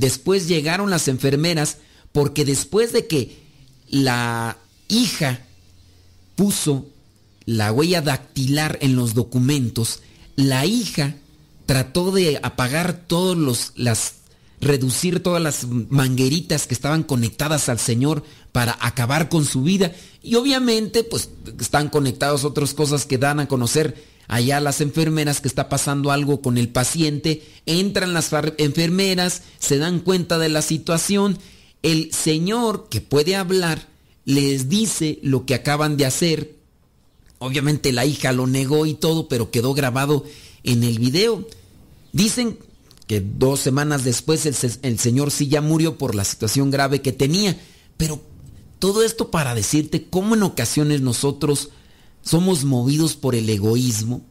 Después 0.00 0.48
llegaron 0.48 0.88
las 0.88 1.08
enfermeras 1.08 1.76
porque 2.10 2.46
después 2.46 2.90
de 2.94 3.06
que 3.06 3.36
la 3.86 4.56
hija 4.88 5.40
puso 6.36 6.86
la 7.44 7.70
huella 7.70 8.00
dactilar 8.00 8.78
en 8.80 8.96
los 8.96 9.12
documentos, 9.12 10.00
la 10.36 10.64
hija 10.64 11.16
trató 11.66 12.12
de 12.12 12.40
apagar 12.42 13.04
todos 13.06 13.36
los 13.36 13.72
las 13.76 14.14
reducir 14.62 15.22
todas 15.22 15.42
las 15.42 15.66
mangueritas 15.66 16.66
que 16.66 16.74
estaban 16.74 17.02
conectadas 17.02 17.68
al 17.68 17.78
Señor 17.78 18.24
para 18.52 18.78
acabar 18.80 19.28
con 19.28 19.44
su 19.44 19.62
vida. 19.62 19.92
Y 20.22 20.36
obviamente, 20.36 21.04
pues 21.04 21.28
están 21.60 21.90
conectadas 21.90 22.44
otras 22.44 22.72
cosas 22.72 23.04
que 23.04 23.18
dan 23.18 23.38
a 23.38 23.48
conocer 23.48 24.02
allá 24.30 24.60
las 24.60 24.80
enfermeras 24.80 25.40
que 25.40 25.48
está 25.48 25.68
pasando 25.68 26.12
algo 26.12 26.40
con 26.40 26.56
el 26.56 26.68
paciente. 26.68 27.42
Entran 27.66 28.14
las 28.14 28.30
enfermeras, 28.58 29.42
se 29.58 29.78
dan 29.78 29.98
cuenta 29.98 30.38
de 30.38 30.48
la 30.48 30.62
situación. 30.62 31.36
El 31.82 32.12
Señor 32.12 32.88
que 32.88 33.00
puede 33.00 33.34
hablar 33.34 33.88
les 34.24 34.68
dice 34.68 35.18
lo 35.22 35.46
que 35.46 35.56
acaban 35.56 35.96
de 35.96 36.06
hacer. 36.06 36.54
Obviamente 37.40 37.90
la 37.90 38.06
hija 38.06 38.30
lo 38.32 38.46
negó 38.46 38.86
y 38.86 38.94
todo, 38.94 39.26
pero 39.26 39.50
quedó 39.50 39.74
grabado 39.74 40.24
en 40.62 40.84
el 40.84 41.00
video. 41.00 41.44
Dicen 42.12 42.56
que 43.08 43.20
dos 43.20 43.58
semanas 43.58 44.04
después 44.04 44.46
el, 44.46 44.98
Señor 45.00 45.32
sí 45.32 45.48
ya 45.48 45.60
murió 45.60 45.98
por 45.98 46.14
la 46.14 46.24
situación 46.24 46.70
grave 46.70 47.02
que 47.02 47.10
tenía. 47.10 47.60
Pero 47.96 48.22
todo 48.78 49.02
esto 49.02 49.32
para 49.32 49.56
decirte 49.56 50.06
cómo 50.08 50.36
en 50.36 50.44
ocasiones 50.44 51.00
nosotros 51.00 51.70
somos 52.22 52.64
movidos 52.64 53.16
por 53.16 53.34
el 53.34 53.48
egoísmo 53.48 54.22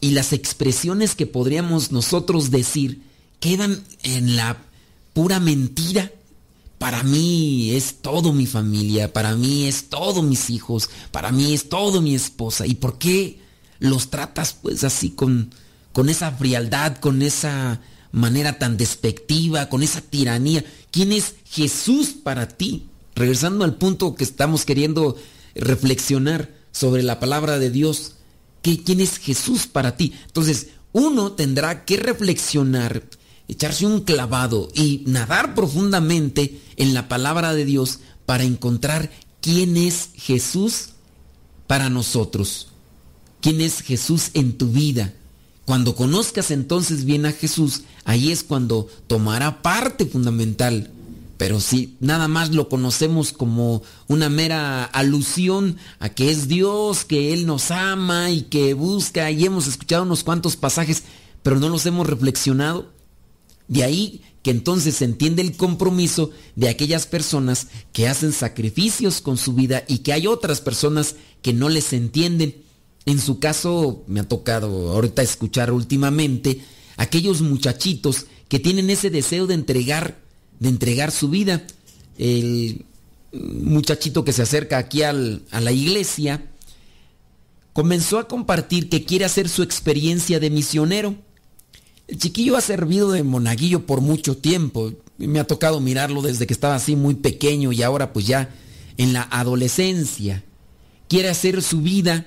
y 0.00 0.10
las 0.10 0.32
expresiones 0.32 1.14
que 1.14 1.26
podríamos 1.26 1.92
nosotros 1.92 2.50
decir 2.50 3.02
quedan 3.40 3.82
en 4.02 4.36
la 4.36 4.62
pura 5.12 5.40
mentira. 5.40 6.12
Para 6.78 7.02
mí 7.02 7.70
es 7.70 8.02
todo 8.02 8.34
mi 8.34 8.46
familia, 8.46 9.12
para 9.12 9.34
mí 9.34 9.66
es 9.66 9.88
todo 9.88 10.22
mis 10.22 10.50
hijos, 10.50 10.90
para 11.10 11.32
mí 11.32 11.54
es 11.54 11.70
todo 11.70 12.02
mi 12.02 12.14
esposa. 12.14 12.66
¿Y 12.66 12.74
por 12.74 12.98
qué 12.98 13.38
los 13.78 14.10
tratas 14.10 14.56
pues 14.60 14.84
así 14.84 15.10
con, 15.10 15.50
con 15.92 16.08
esa 16.08 16.32
frialdad, 16.32 16.98
con 16.98 17.22
esa 17.22 17.80
manera 18.12 18.58
tan 18.58 18.76
despectiva, 18.76 19.68
con 19.68 19.82
esa 19.82 20.00
tiranía. 20.00 20.64
¿Quién 20.90 21.12
es 21.12 21.34
Jesús 21.44 22.08
para 22.22 22.48
ti? 22.48 22.86
Regresando 23.14 23.64
al 23.64 23.76
punto 23.76 24.14
que 24.14 24.24
estamos 24.24 24.64
queriendo 24.64 25.16
reflexionar 25.54 26.50
sobre 26.76 27.02
la 27.02 27.18
palabra 27.20 27.58
de 27.58 27.70
Dios. 27.70 28.12
¿Qué, 28.62 28.82
¿Quién 28.82 29.00
es 29.00 29.18
Jesús 29.18 29.66
para 29.66 29.96
ti? 29.96 30.12
Entonces, 30.26 30.68
uno 30.92 31.32
tendrá 31.32 31.84
que 31.84 31.96
reflexionar, 31.96 33.02
echarse 33.48 33.86
un 33.86 34.00
clavado 34.00 34.68
y 34.74 35.02
nadar 35.06 35.54
profundamente 35.54 36.60
en 36.76 36.92
la 36.92 37.08
palabra 37.08 37.54
de 37.54 37.64
Dios 37.64 38.00
para 38.26 38.44
encontrar 38.44 39.10
quién 39.40 39.76
es 39.76 40.10
Jesús 40.14 40.90
para 41.66 41.88
nosotros. 41.88 42.68
¿Quién 43.40 43.60
es 43.60 43.80
Jesús 43.80 44.30
en 44.34 44.58
tu 44.58 44.68
vida? 44.68 45.14
Cuando 45.64 45.94
conozcas 45.94 46.50
entonces 46.50 47.04
bien 47.04 47.26
a 47.26 47.32
Jesús, 47.32 47.82
ahí 48.04 48.32
es 48.32 48.42
cuando 48.42 48.88
tomará 49.06 49.62
parte 49.62 50.06
fundamental. 50.06 50.90
Pero 51.36 51.60
si 51.60 51.96
nada 52.00 52.28
más 52.28 52.50
lo 52.50 52.68
conocemos 52.68 53.32
como 53.32 53.82
una 54.08 54.28
mera 54.28 54.84
alusión 54.84 55.76
a 55.98 56.08
que 56.08 56.30
es 56.30 56.48
Dios, 56.48 57.04
que 57.04 57.32
Él 57.32 57.46
nos 57.46 57.70
ama 57.70 58.30
y 58.30 58.42
que 58.42 58.74
busca, 58.74 59.30
y 59.30 59.44
hemos 59.44 59.66
escuchado 59.66 60.04
unos 60.04 60.24
cuantos 60.24 60.56
pasajes, 60.56 61.04
pero 61.42 61.60
no 61.60 61.68
los 61.68 61.84
hemos 61.86 62.06
reflexionado, 62.06 62.90
de 63.68 63.84
ahí 63.84 64.22
que 64.42 64.52
entonces 64.52 64.94
se 64.94 65.04
entiende 65.04 65.42
el 65.42 65.56
compromiso 65.56 66.30
de 66.54 66.68
aquellas 66.68 67.06
personas 67.06 67.66
que 67.92 68.06
hacen 68.06 68.32
sacrificios 68.32 69.20
con 69.20 69.36
su 69.36 69.54
vida 69.54 69.84
y 69.88 69.98
que 69.98 70.12
hay 70.12 70.28
otras 70.28 70.60
personas 70.60 71.16
que 71.42 71.52
no 71.52 71.68
les 71.68 71.92
entienden. 71.92 72.54
En 73.06 73.20
su 73.20 73.40
caso, 73.40 74.04
me 74.06 74.20
ha 74.20 74.28
tocado 74.28 74.92
ahorita 74.92 75.22
escuchar 75.22 75.72
últimamente 75.72 76.60
aquellos 76.96 77.42
muchachitos 77.42 78.26
que 78.48 78.60
tienen 78.60 78.88
ese 78.88 79.10
deseo 79.10 79.48
de 79.48 79.54
entregar, 79.54 80.20
de 80.60 80.68
entregar 80.68 81.10
su 81.10 81.28
vida. 81.28 81.62
El 82.18 82.84
muchachito 83.32 84.24
que 84.24 84.32
se 84.32 84.42
acerca 84.42 84.78
aquí 84.78 85.02
a 85.02 85.12
la 85.12 85.72
iglesia 85.72 86.42
comenzó 87.72 88.18
a 88.18 88.28
compartir 88.28 88.88
que 88.88 89.04
quiere 89.04 89.24
hacer 89.24 89.48
su 89.48 89.62
experiencia 89.62 90.40
de 90.40 90.50
misionero 90.50 91.16
el 92.08 92.18
chiquillo 92.18 92.56
ha 92.56 92.60
servido 92.60 93.10
de 93.10 93.22
monaguillo 93.24 93.84
por 93.84 94.00
mucho 94.00 94.36
tiempo. 94.36 94.92
Me 95.18 95.40
ha 95.40 95.44
tocado 95.44 95.80
mirarlo 95.80 96.22
desde 96.22 96.46
que 96.46 96.52
estaba 96.52 96.76
así 96.76 96.94
muy 96.94 97.14
pequeño 97.14 97.72
y 97.72 97.82
ahora 97.82 98.12
pues 98.12 98.26
ya 98.26 98.50
en 98.96 99.12
la 99.12 99.22
adolescencia. 99.22 100.44
Quiere 101.08 101.28
hacer 101.28 101.62
su 101.62 101.82
vida, 101.82 102.26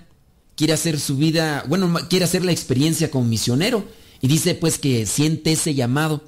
quiere 0.56 0.74
hacer 0.74 1.00
su 1.00 1.16
vida, 1.16 1.64
bueno, 1.68 1.94
quiere 2.10 2.26
hacer 2.26 2.44
la 2.44 2.52
experiencia 2.52 3.10
como 3.10 3.26
misionero. 3.26 3.86
Y 4.22 4.28
dice 4.28 4.54
pues 4.54 4.78
que 4.80 5.06
siente 5.06 5.54
ese 5.54 5.74
llamado. 5.74 6.24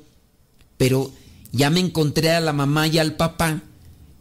Pero 0.78 1.12
ya 1.52 1.70
me 1.70 1.80
encontré 1.80 2.32
a 2.32 2.40
la 2.40 2.54
mamá 2.54 2.88
y 2.88 2.98
al 2.98 3.16
papá 3.16 3.62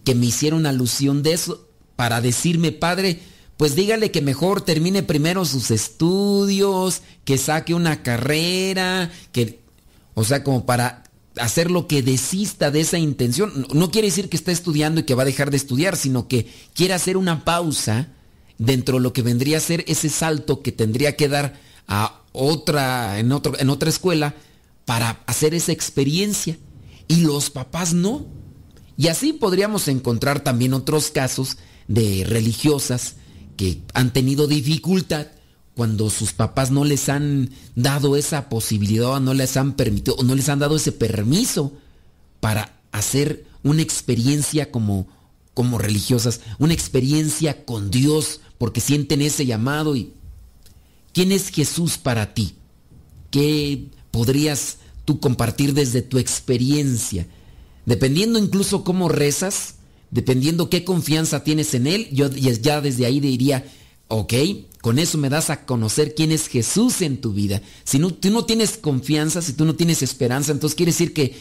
que 0.04 0.14
me 0.14 0.26
hicieron 0.26 0.66
alusión 0.66 1.22
de 1.22 1.32
eso 1.32 1.68
para 1.96 2.20
decirme, 2.20 2.72
padre, 2.72 3.20
pues 3.56 3.74
dígale 3.76 4.10
que 4.10 4.22
mejor 4.22 4.62
termine 4.62 5.02
primero 5.02 5.44
sus 5.44 5.70
estudios, 5.70 7.02
que 7.24 7.36
saque 7.36 7.74
una 7.74 8.02
carrera, 8.02 9.10
que, 9.32 9.60
o 10.14 10.24
sea, 10.24 10.42
como 10.42 10.64
para 10.64 11.04
hacer 11.36 11.70
lo 11.70 11.86
que 11.86 12.02
desista 12.02 12.70
de 12.70 12.80
esa 12.80 12.98
intención. 12.98 13.66
No 13.74 13.90
quiere 13.90 14.08
decir 14.08 14.28
que 14.28 14.36
está 14.36 14.50
estudiando 14.50 15.00
y 15.00 15.04
que 15.04 15.14
va 15.14 15.22
a 15.22 15.26
dejar 15.26 15.50
de 15.50 15.58
estudiar, 15.58 15.96
sino 15.96 16.26
que 16.26 16.50
quiere 16.74 16.94
hacer 16.94 17.16
una 17.16 17.44
pausa 17.44 18.08
dentro 18.58 18.96
de 18.96 19.02
lo 19.02 19.12
que 19.12 19.22
vendría 19.22 19.58
a 19.58 19.60
ser 19.60 19.84
ese 19.88 20.08
salto 20.08 20.62
que 20.62 20.72
tendría 20.72 21.16
que 21.16 21.28
dar 21.28 21.60
a 21.86 22.22
otra, 22.32 23.18
en, 23.18 23.32
otro, 23.32 23.58
en 23.58 23.70
otra 23.70 23.90
escuela 23.90 24.34
para 24.84 25.22
hacer 25.26 25.54
esa 25.54 25.72
experiencia. 25.72 26.56
Y 27.10 27.22
los 27.22 27.50
papás 27.50 27.92
no. 27.92 28.24
Y 28.96 29.08
así 29.08 29.32
podríamos 29.32 29.88
encontrar 29.88 30.44
también 30.44 30.74
otros 30.74 31.10
casos 31.10 31.56
de 31.88 32.22
religiosas 32.24 33.16
que 33.56 33.82
han 33.94 34.12
tenido 34.12 34.46
dificultad 34.46 35.26
cuando 35.74 36.08
sus 36.08 36.32
papás 36.32 36.70
no 36.70 36.84
les 36.84 37.08
han 37.08 37.50
dado 37.74 38.14
esa 38.14 38.48
posibilidad, 38.48 39.20
no 39.20 39.34
les 39.34 39.56
han 39.56 39.72
permitido, 39.72 40.18
no 40.22 40.36
les 40.36 40.48
han 40.48 40.60
dado 40.60 40.76
ese 40.76 40.92
permiso 40.92 41.72
para 42.38 42.80
hacer 42.92 43.44
una 43.64 43.82
experiencia 43.82 44.70
como, 44.70 45.08
como 45.52 45.78
religiosas, 45.78 46.42
una 46.60 46.74
experiencia 46.74 47.64
con 47.64 47.90
Dios, 47.90 48.40
porque 48.56 48.80
sienten 48.80 49.20
ese 49.20 49.46
llamado 49.46 49.96
y 49.96 50.12
¿quién 51.12 51.32
es 51.32 51.48
Jesús 51.48 51.98
para 51.98 52.34
ti? 52.34 52.54
¿Qué 53.32 53.88
podrías 54.12 54.76
tú 55.04 55.20
compartir 55.20 55.74
desde 55.74 56.02
tu 56.02 56.18
experiencia? 56.18 57.26
Dependiendo 57.86 58.38
incluso 58.38 58.84
cómo 58.84 59.08
rezas, 59.08 59.76
dependiendo 60.10 60.70
qué 60.70 60.84
confianza 60.84 61.44
tienes 61.44 61.74
en 61.74 61.86
Él, 61.86 62.08
yo 62.12 62.28
ya 62.30 62.80
desde 62.80 63.06
ahí 63.06 63.20
diría, 63.20 63.64
ok, 64.08 64.34
con 64.80 64.98
eso 64.98 65.18
me 65.18 65.28
das 65.28 65.50
a 65.50 65.64
conocer 65.66 66.14
quién 66.14 66.32
es 66.32 66.48
Jesús 66.48 67.02
en 67.02 67.20
tu 67.20 67.32
vida. 67.32 67.62
Si 67.84 67.98
no, 67.98 68.12
tú 68.12 68.30
no 68.30 68.44
tienes 68.44 68.76
confianza, 68.76 69.42
si 69.42 69.52
tú 69.52 69.64
no 69.64 69.76
tienes 69.76 70.02
esperanza, 70.02 70.52
entonces 70.52 70.74
quiere 70.74 70.92
decir 70.92 71.12
que 71.12 71.34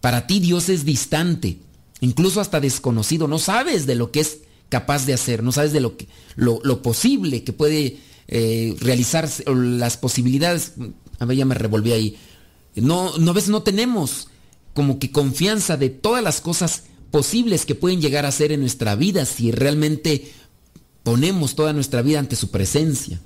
para 0.00 0.26
ti 0.26 0.40
Dios 0.40 0.68
es 0.68 0.84
distante, 0.84 1.58
incluso 2.00 2.40
hasta 2.40 2.60
desconocido, 2.60 3.28
no 3.28 3.38
sabes 3.38 3.86
de 3.86 3.94
lo 3.94 4.10
que 4.10 4.20
es 4.20 4.38
capaz 4.68 5.06
de 5.06 5.14
hacer, 5.14 5.42
no 5.42 5.52
sabes 5.52 5.72
de 5.72 5.80
lo, 5.80 5.96
que, 5.96 6.08
lo, 6.36 6.82
posible 6.82 7.44
que 7.44 7.52
puede 7.52 7.98
eh, 8.28 8.74
realizarse, 8.80 9.44
las 9.46 9.96
posibilidades, 9.96 10.72
a 11.18 11.24
ver, 11.24 11.36
ya 11.36 11.44
me 11.44 11.54
revolví 11.54 11.92
ahí. 11.92 12.16
No, 12.76 13.16
no, 13.18 13.30
a 13.30 13.34
veces 13.34 13.50
no 13.50 13.62
tenemos 13.62 14.28
como 14.74 14.98
que 14.98 15.10
confianza 15.10 15.76
de 15.76 15.90
todas 15.90 16.22
las 16.22 16.40
cosas 16.40 16.84
posibles 17.10 17.66
que 17.66 17.74
pueden 17.74 18.00
llegar 18.00 18.24
a 18.24 18.32
ser 18.32 18.52
en 18.52 18.60
nuestra 18.60 18.94
vida 18.94 19.26
si 19.26 19.50
realmente 19.50 20.32
ponemos 21.02 21.54
toda 21.56 21.72
nuestra 21.72 22.02
vida 22.02 22.18
ante 22.18 22.36
su 22.36 22.50
presencia. 22.50 23.20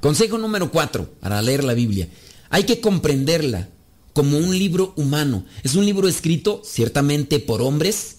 Consejo 0.00 0.38
número 0.38 0.70
cuatro 0.70 1.10
para 1.20 1.42
leer 1.42 1.64
la 1.64 1.74
Biblia. 1.74 2.08
Hay 2.50 2.64
que 2.64 2.80
comprenderla 2.80 3.68
como 4.12 4.38
un 4.38 4.56
libro 4.56 4.94
humano. 4.96 5.44
Es 5.62 5.74
un 5.74 5.84
libro 5.84 6.08
escrito 6.08 6.62
ciertamente 6.64 7.40
por 7.40 7.62
hombres, 7.62 8.16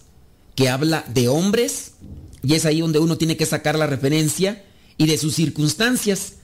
que 0.55 0.69
habla 0.69 1.03
de 1.13 1.27
hombres, 1.27 1.93
y 2.43 2.53
es 2.53 2.65
ahí 2.65 2.81
donde 2.81 2.99
uno 2.99 3.17
tiene 3.17 3.37
que 3.37 3.45
sacar 3.45 3.77
la 3.77 3.87
referencia, 3.87 4.63
y 4.97 5.07
de 5.07 5.17
sus 5.17 5.35
circunstancias, 5.35 6.35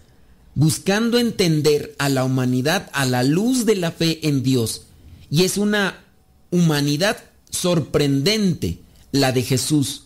buscando 0.56 1.20
entender 1.20 1.94
a 2.00 2.10
la 2.10 2.24
humanidad 2.24 2.90
a 2.94 3.06
la 3.06 3.24
luz 3.24 3.66
de 3.66 3.76
la 3.76 3.92
fe 3.92 4.28
en 4.28 4.42
Dios. 4.42 4.84
Y 5.30 5.44
es 5.44 5.58
una 5.58 6.04
humanidad 6.50 7.18
sorprendente 7.50 8.80
la 9.12 9.32
de 9.32 9.44
Jesús, 9.44 10.04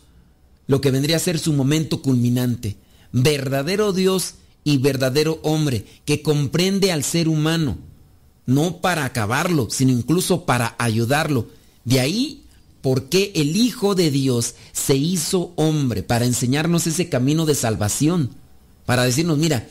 lo 0.68 0.82
que 0.82 0.92
vendría 0.92 1.16
a 1.16 1.20
ser 1.20 1.40
su 1.40 1.54
momento 1.54 2.02
culminante. 2.02 2.78
Verdadero 3.12 3.94
Dios 3.94 4.36
y 4.64 4.78
verdadero 4.78 5.40
hombre 5.44 5.86
que 6.06 6.22
comprende 6.22 6.92
al 6.92 7.04
ser 7.04 7.28
humano, 7.28 7.78
no 8.46 8.78
para 8.78 9.06
acabarlo, 9.06 9.70
sino 9.70 9.92
incluso 9.92 10.46
para 10.46 10.76
ayudarlo. 10.78 11.48
De 11.86 12.00
ahí 12.00 12.44
por 12.82 13.10
qué 13.10 13.32
el 13.36 13.56
Hijo 13.56 13.96
de 13.96 14.12
Dios 14.12 14.56
se 14.72 14.96
hizo 14.96 15.54
hombre, 15.56 16.04
para 16.04 16.26
enseñarnos 16.26 16.88
ese 16.88 17.10
camino 17.10 17.46
de 17.46 17.56
salvación, 17.56 18.32
para 18.86 19.04
decirnos, 19.04 19.38
mira, 19.38 19.68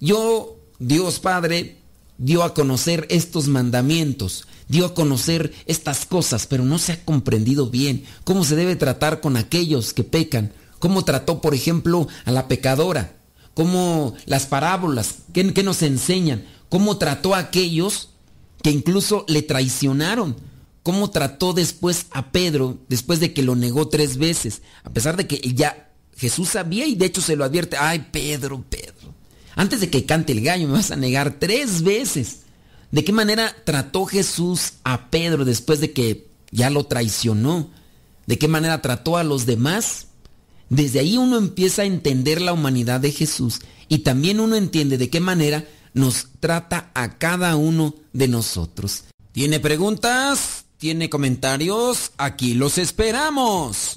yo, 0.00 0.56
Dios 0.78 1.20
Padre, 1.20 1.78
dio 2.18 2.42
a 2.42 2.54
conocer 2.54 3.06
estos 3.10 3.48
mandamientos, 3.48 4.46
dio 4.68 4.86
a 4.86 4.94
conocer 4.94 5.52
estas 5.66 6.06
cosas, 6.06 6.46
pero 6.46 6.64
no 6.64 6.78
se 6.78 6.92
ha 6.92 7.04
comprendido 7.04 7.70
bien 7.70 8.04
cómo 8.24 8.44
se 8.44 8.56
debe 8.56 8.76
tratar 8.76 9.20
con 9.20 9.36
aquellos 9.36 9.92
que 9.92 10.04
pecan, 10.04 10.52
cómo 10.78 11.04
trató, 11.04 11.40
por 11.40 11.54
ejemplo, 11.54 12.08
a 12.24 12.32
la 12.32 12.48
pecadora, 12.48 13.16
cómo 13.54 14.14
las 14.26 14.46
parábolas, 14.46 15.16
¿qué, 15.32 15.44
nos 15.62 15.82
enseñan? 15.82 16.44
Cómo 16.68 16.98
trató 16.98 17.34
a 17.34 17.38
aquellos 17.38 18.10
que 18.62 18.70
incluso 18.70 19.24
le 19.28 19.42
traicionaron, 19.42 20.36
cómo 20.82 21.10
trató 21.10 21.52
después 21.52 22.06
a 22.10 22.32
Pedro, 22.32 22.78
después 22.88 23.20
de 23.20 23.32
que 23.32 23.42
lo 23.42 23.56
negó 23.56 23.88
tres 23.88 24.18
veces, 24.18 24.62
a 24.84 24.90
pesar 24.90 25.16
de 25.16 25.26
que 25.26 25.40
ya 25.54 25.90
Jesús 26.16 26.50
sabía 26.50 26.86
y 26.86 26.94
de 26.94 27.06
hecho 27.06 27.20
se 27.20 27.36
lo 27.36 27.44
advierte, 27.44 27.76
ay 27.76 28.08
Pedro, 28.10 28.64
Pedro, 28.68 28.94
antes 29.56 29.80
de 29.80 29.90
que 29.90 30.06
cante 30.06 30.32
el 30.32 30.42
gallo 30.42 30.68
me 30.68 30.74
vas 30.74 30.92
a 30.92 30.96
negar 30.96 31.38
tres 31.40 31.82
veces. 31.82 32.42
¿De 32.92 33.02
qué 33.02 33.12
manera 33.12 33.52
trató 33.64 34.06
Jesús 34.06 34.74
a 34.84 35.10
Pedro 35.10 35.44
después 35.44 35.80
de 35.80 35.92
que 35.92 36.28
ya 36.52 36.70
lo 36.70 36.84
traicionó? 36.84 37.70
¿De 38.26 38.38
qué 38.38 38.46
manera 38.46 38.80
trató 38.80 39.16
a 39.16 39.24
los 39.24 39.46
demás? 39.46 40.06
Desde 40.68 41.00
ahí 41.00 41.16
uno 41.16 41.38
empieza 41.38 41.82
a 41.82 41.86
entender 41.86 42.40
la 42.40 42.52
humanidad 42.52 43.00
de 43.00 43.12
Jesús 43.12 43.60
y 43.88 43.98
también 43.98 44.40
uno 44.40 44.56
entiende 44.56 44.98
de 44.98 45.10
qué 45.10 45.20
manera 45.20 45.64
nos 45.94 46.28
trata 46.40 46.90
a 46.94 47.18
cada 47.18 47.56
uno 47.56 47.94
de 48.12 48.28
nosotros. 48.28 49.04
¿Tiene 49.32 49.60
preguntas? 49.60 50.66
¿Tiene 50.76 51.08
comentarios? 51.08 52.12
Aquí 52.18 52.54
los 52.54 52.78
esperamos. 52.78 53.96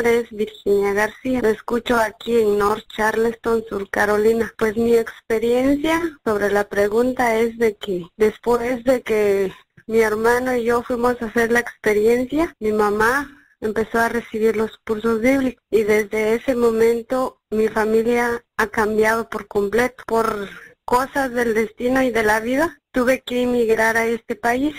Nombre 0.00 0.20
es 0.20 0.30
Virginia 0.30 0.94
García. 0.94 1.40
Escucho 1.40 1.96
aquí 1.96 2.40
en 2.40 2.56
North 2.56 2.86
Charleston, 2.96 3.62
Sur 3.68 3.90
Carolina. 3.90 4.50
Pues 4.56 4.74
mi 4.74 4.96
experiencia 4.96 6.00
sobre 6.24 6.50
la 6.50 6.66
pregunta 6.70 7.36
es 7.36 7.58
de 7.58 7.76
que 7.76 8.06
después 8.16 8.82
de 8.84 9.02
que 9.02 9.52
mi 9.86 10.00
hermano 10.00 10.56
y 10.56 10.64
yo 10.64 10.82
fuimos 10.82 11.20
a 11.20 11.26
hacer 11.26 11.52
la 11.52 11.60
experiencia, 11.60 12.56
mi 12.60 12.72
mamá 12.72 13.30
empezó 13.60 13.98
a 13.98 14.08
recibir 14.08 14.56
los 14.56 14.78
cursos 14.86 15.20
bíblicos 15.20 15.62
y 15.70 15.82
desde 15.82 16.34
ese 16.34 16.54
momento 16.54 17.42
mi 17.50 17.68
familia 17.68 18.42
ha 18.56 18.68
cambiado 18.68 19.28
por 19.28 19.48
completo 19.48 20.02
por 20.06 20.48
cosas 20.86 21.30
del 21.32 21.52
destino 21.52 22.00
y 22.00 22.10
de 22.10 22.22
la 22.22 22.40
vida. 22.40 22.78
Tuve 22.90 23.20
que 23.20 23.42
emigrar 23.42 23.98
a 23.98 24.06
este 24.06 24.34
país, 24.34 24.74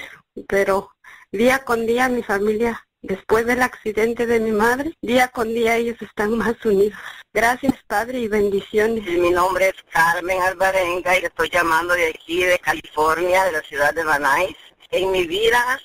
pero 0.48 0.90
día 1.32 1.60
con 1.60 1.86
día 1.86 2.10
mi 2.10 2.24
familia 2.24 2.88
Después 3.04 3.48
del 3.48 3.64
accidente 3.64 4.28
de 4.28 4.40
mi 4.40 4.52
madre, 4.52 4.96
día 5.02 5.28
con 5.30 5.48
día 5.48 5.76
ellos 5.76 6.00
están 6.04 6.38
más 6.38 6.64
unidos. 6.64 7.00
Gracias, 7.34 7.74
Padre, 7.88 8.20
y 8.20 8.28
bendiciones. 8.28 9.04
Mi 9.06 9.32
nombre 9.32 9.70
es 9.70 9.76
Carmen 9.90 10.40
Alvarenga 10.40 11.18
y 11.18 11.26
estoy 11.26 11.50
llamando 11.50 11.96
de 11.96 12.10
aquí, 12.10 12.44
de 12.44 12.60
California, 12.60 13.46
de 13.46 13.54
la 13.54 13.62
ciudad 13.62 13.92
de 13.96 14.04
Banais. 14.04 14.56
En 14.92 15.10
mi 15.10 15.26
vida, 15.26 15.82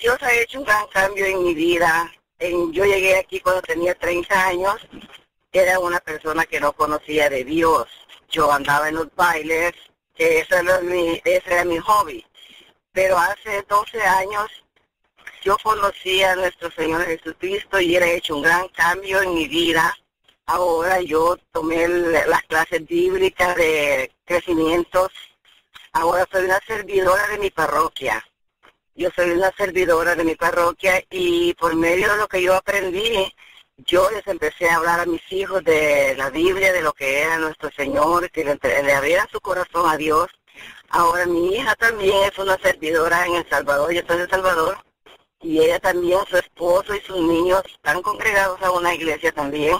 Dios 0.00 0.16
ha 0.22 0.32
hecho 0.32 0.60
un 0.60 0.64
gran 0.64 0.86
cambio 0.86 1.26
en 1.26 1.44
mi 1.44 1.52
vida. 1.52 2.10
yo 2.40 2.86
llegué 2.86 3.18
aquí 3.18 3.38
cuando 3.40 3.60
tenía 3.60 3.94
30 3.94 4.46
años. 4.46 4.76
Era 5.52 5.78
una 5.78 6.00
persona 6.00 6.46
que 6.46 6.58
no 6.58 6.72
conocía 6.72 7.28
de 7.28 7.44
Dios. 7.44 7.86
Yo 8.30 8.50
andaba 8.50 8.88
en 8.88 8.94
los 8.94 9.14
bailes, 9.14 9.74
que 10.14 10.40
ese 10.40 10.56
era 10.56 10.80
mi, 10.80 11.20
ese 11.22 11.52
era 11.52 11.66
mi 11.66 11.76
hobby. 11.80 12.24
Pero 12.92 13.18
hace 13.18 13.62
12 13.68 14.00
años 14.00 14.50
yo 15.46 15.56
conocí 15.62 16.24
a 16.24 16.34
nuestro 16.34 16.72
Señor 16.72 17.04
Jesucristo 17.04 17.80
y 17.80 17.96
ha 17.96 18.04
hecho 18.04 18.34
un 18.34 18.42
gran 18.42 18.66
cambio 18.70 19.22
en 19.22 19.32
mi 19.32 19.46
vida. 19.46 19.96
Ahora 20.44 21.00
yo 21.00 21.36
tomé 21.52 21.86
las 21.86 22.42
clases 22.42 22.84
bíblicas 22.84 23.54
de 23.54 24.10
crecimientos. 24.24 25.12
Ahora 25.92 26.26
soy 26.32 26.46
una 26.46 26.58
servidora 26.66 27.28
de 27.28 27.38
mi 27.38 27.50
parroquia. 27.50 28.26
Yo 28.96 29.08
soy 29.14 29.30
una 29.30 29.52
servidora 29.52 30.16
de 30.16 30.24
mi 30.24 30.34
parroquia 30.34 31.04
y 31.10 31.54
por 31.54 31.76
medio 31.76 32.10
de 32.10 32.16
lo 32.18 32.26
que 32.26 32.42
yo 32.42 32.56
aprendí, 32.56 33.32
yo 33.76 34.10
les 34.10 34.26
empecé 34.26 34.68
a 34.68 34.78
hablar 34.78 34.98
a 34.98 35.06
mis 35.06 35.22
hijos 35.30 35.62
de 35.62 36.16
la 36.16 36.28
Biblia, 36.30 36.72
de 36.72 36.82
lo 36.82 36.92
que 36.92 37.20
era 37.22 37.38
nuestro 37.38 37.70
Señor, 37.70 38.32
que 38.32 38.44
le, 38.44 38.92
abriera 38.92 39.28
su 39.30 39.40
corazón 39.40 39.88
a 39.88 39.96
Dios. 39.96 40.26
Ahora 40.88 41.24
mi 41.26 41.54
hija 41.54 41.76
también 41.76 42.16
es 42.24 42.36
una 42.36 42.58
servidora 42.58 43.26
en 43.26 43.36
El 43.36 43.48
Salvador, 43.48 43.92
yo 43.92 44.02
soy 44.08 44.16
de 44.16 44.24
El 44.24 44.30
Salvador 44.30 44.78
y 45.40 45.60
ella 45.60 45.78
también, 45.78 46.20
su 46.28 46.36
esposo 46.36 46.94
y 46.94 47.00
sus 47.00 47.20
niños 47.20 47.62
están 47.66 48.02
congregados 48.02 48.60
a 48.62 48.70
una 48.70 48.94
iglesia 48.94 49.32
también. 49.32 49.76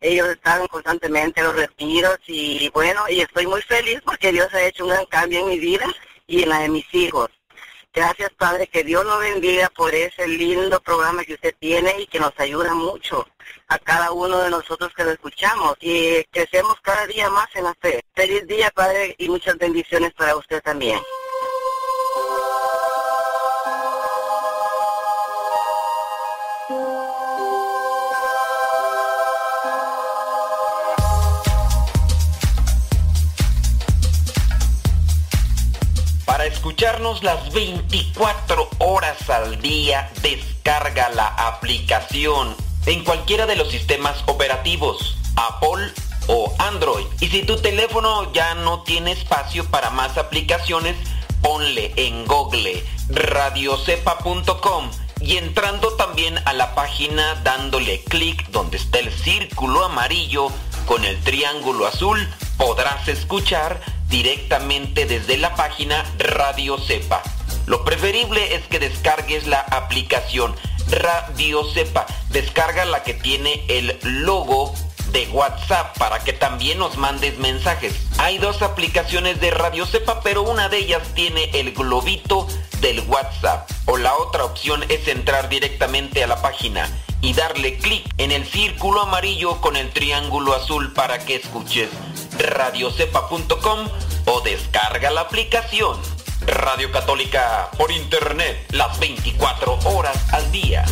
Ellos 0.00 0.28
están 0.28 0.66
constantemente 0.68 1.40
en 1.40 1.46
los 1.46 1.56
retiros 1.56 2.18
y 2.26 2.68
bueno, 2.70 3.02
y 3.08 3.20
estoy 3.20 3.46
muy 3.46 3.62
feliz 3.62 4.00
porque 4.04 4.32
Dios 4.32 4.52
ha 4.54 4.62
hecho 4.62 4.84
un 4.84 4.90
gran 4.90 5.06
cambio 5.06 5.40
en 5.40 5.48
mi 5.48 5.58
vida 5.58 5.86
y 6.26 6.42
en 6.42 6.50
la 6.50 6.60
de 6.60 6.68
mis 6.68 6.94
hijos. 6.94 7.30
Gracias 7.92 8.30
Padre, 8.36 8.68
que 8.68 8.84
Dios 8.84 9.04
lo 9.04 9.18
bendiga 9.18 9.70
por 9.70 9.94
ese 9.94 10.28
lindo 10.28 10.80
programa 10.80 11.24
que 11.24 11.34
usted 11.34 11.54
tiene 11.58 12.00
y 12.00 12.06
que 12.06 12.20
nos 12.20 12.32
ayuda 12.38 12.74
mucho 12.74 13.26
a 13.66 13.78
cada 13.78 14.12
uno 14.12 14.38
de 14.38 14.50
nosotros 14.50 14.92
que 14.94 15.04
lo 15.04 15.10
escuchamos 15.10 15.74
y 15.80 16.22
crecemos 16.24 16.76
cada 16.82 17.06
día 17.06 17.28
más 17.30 17.48
en 17.54 17.64
la 17.64 17.74
fe. 17.74 18.04
Feliz 18.14 18.46
día 18.46 18.70
Padre 18.70 19.16
y 19.18 19.28
muchas 19.28 19.56
bendiciones 19.58 20.12
para 20.12 20.36
usted 20.36 20.60
también. 20.62 21.00
Escucharnos 36.78 37.24
las 37.24 37.52
24 37.52 38.70
horas 38.78 39.28
al 39.28 39.60
día, 39.60 40.12
descarga 40.22 41.08
la 41.08 41.26
aplicación 41.26 42.54
en 42.86 43.02
cualquiera 43.02 43.46
de 43.46 43.56
los 43.56 43.68
sistemas 43.68 44.22
operativos, 44.26 45.18
Apple 45.34 45.92
o 46.28 46.54
Android. 46.60 47.04
Y 47.18 47.26
si 47.30 47.42
tu 47.42 47.56
teléfono 47.56 48.32
ya 48.32 48.54
no 48.54 48.84
tiene 48.84 49.10
espacio 49.10 49.64
para 49.64 49.90
más 49.90 50.16
aplicaciones, 50.18 50.94
ponle 51.42 51.92
en 51.96 52.24
Google 52.26 52.84
radiocepa.com 53.08 54.90
y 55.20 55.36
entrando 55.36 55.94
también 55.94 56.38
a 56.44 56.52
la 56.52 56.76
página 56.76 57.34
dándole 57.42 58.04
clic 58.04 58.50
donde 58.50 58.76
está 58.76 59.00
el 59.00 59.12
círculo 59.12 59.84
amarillo 59.84 60.52
con 60.86 61.04
el 61.04 61.20
triángulo 61.22 61.88
azul, 61.88 62.24
podrás 62.56 63.08
escuchar 63.08 63.80
directamente 64.08 65.06
desde 65.06 65.36
la 65.36 65.54
página 65.54 66.04
Radio 66.18 66.78
Cepa. 66.78 67.22
Lo 67.66 67.84
preferible 67.84 68.54
es 68.54 68.66
que 68.66 68.78
descargues 68.78 69.46
la 69.46 69.60
aplicación 69.60 70.54
Radio 70.90 71.64
Cepa. 71.72 72.06
Descarga 72.30 72.84
la 72.84 73.02
que 73.02 73.14
tiene 73.14 73.64
el 73.68 73.98
logo 74.02 74.74
de 75.12 75.26
WhatsApp 75.28 75.96
para 75.98 76.18
que 76.20 76.32
también 76.32 76.78
nos 76.78 76.96
mandes 76.96 77.38
mensajes. 77.38 77.94
Hay 78.18 78.38
dos 78.38 78.62
aplicaciones 78.62 79.40
de 79.40 79.50
Radio 79.50 79.86
Cepa, 79.86 80.20
pero 80.22 80.42
una 80.42 80.68
de 80.68 80.78
ellas 80.78 81.02
tiene 81.14 81.50
el 81.54 81.72
globito 81.72 82.46
del 82.80 83.00
WhatsApp. 83.00 83.70
O 83.86 83.96
la 83.96 84.14
otra 84.16 84.44
opción 84.44 84.84
es 84.88 85.08
entrar 85.08 85.48
directamente 85.48 86.24
a 86.24 86.26
la 86.26 86.40
página 86.40 86.88
y 87.20 87.34
darle 87.34 87.78
clic 87.78 88.04
en 88.18 88.30
el 88.30 88.46
círculo 88.46 89.02
amarillo 89.02 89.60
con 89.60 89.76
el 89.76 89.90
triángulo 89.90 90.54
azul 90.54 90.92
para 90.92 91.18
que 91.18 91.36
escuches 91.36 91.88
radiocepa.com 92.38 93.88
o 94.26 94.40
descarga 94.42 95.10
la 95.10 95.22
aplicación 95.22 95.96
Radio 96.46 96.90
Católica 96.90 97.70
por 97.76 97.90
internet 97.90 98.56
las 98.70 98.98
24 98.98 99.78
horas 99.84 100.16
al 100.32 100.50
día. 100.50 100.84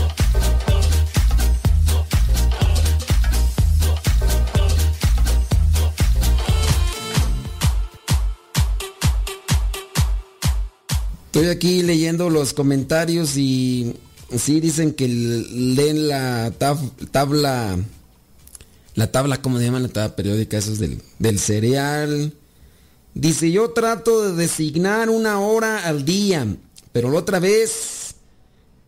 Estoy 11.26 11.48
aquí 11.50 11.82
leyendo 11.82 12.30
los 12.30 12.54
comentarios 12.54 13.36
y 13.36 13.94
sí 14.34 14.60
dicen 14.60 14.94
que 14.94 15.06
leen 15.06 16.08
la 16.08 16.50
tabla 17.12 17.76
la 18.96 19.12
tabla, 19.12 19.40
¿cómo 19.40 19.58
se 19.58 19.64
llama 19.64 19.78
la 19.78 19.88
tabla 19.88 20.16
periódica? 20.16 20.56
Eso 20.58 20.72
es 20.72 20.78
del, 20.78 21.00
del 21.18 21.38
cereal. 21.38 22.32
Dice, 23.14 23.50
yo 23.52 23.70
trato 23.70 24.22
de 24.22 24.34
designar 24.34 25.10
una 25.10 25.38
hora 25.38 25.86
al 25.86 26.04
día, 26.04 26.46
pero 26.92 27.10
la 27.10 27.18
otra 27.18 27.38
vez 27.38 28.14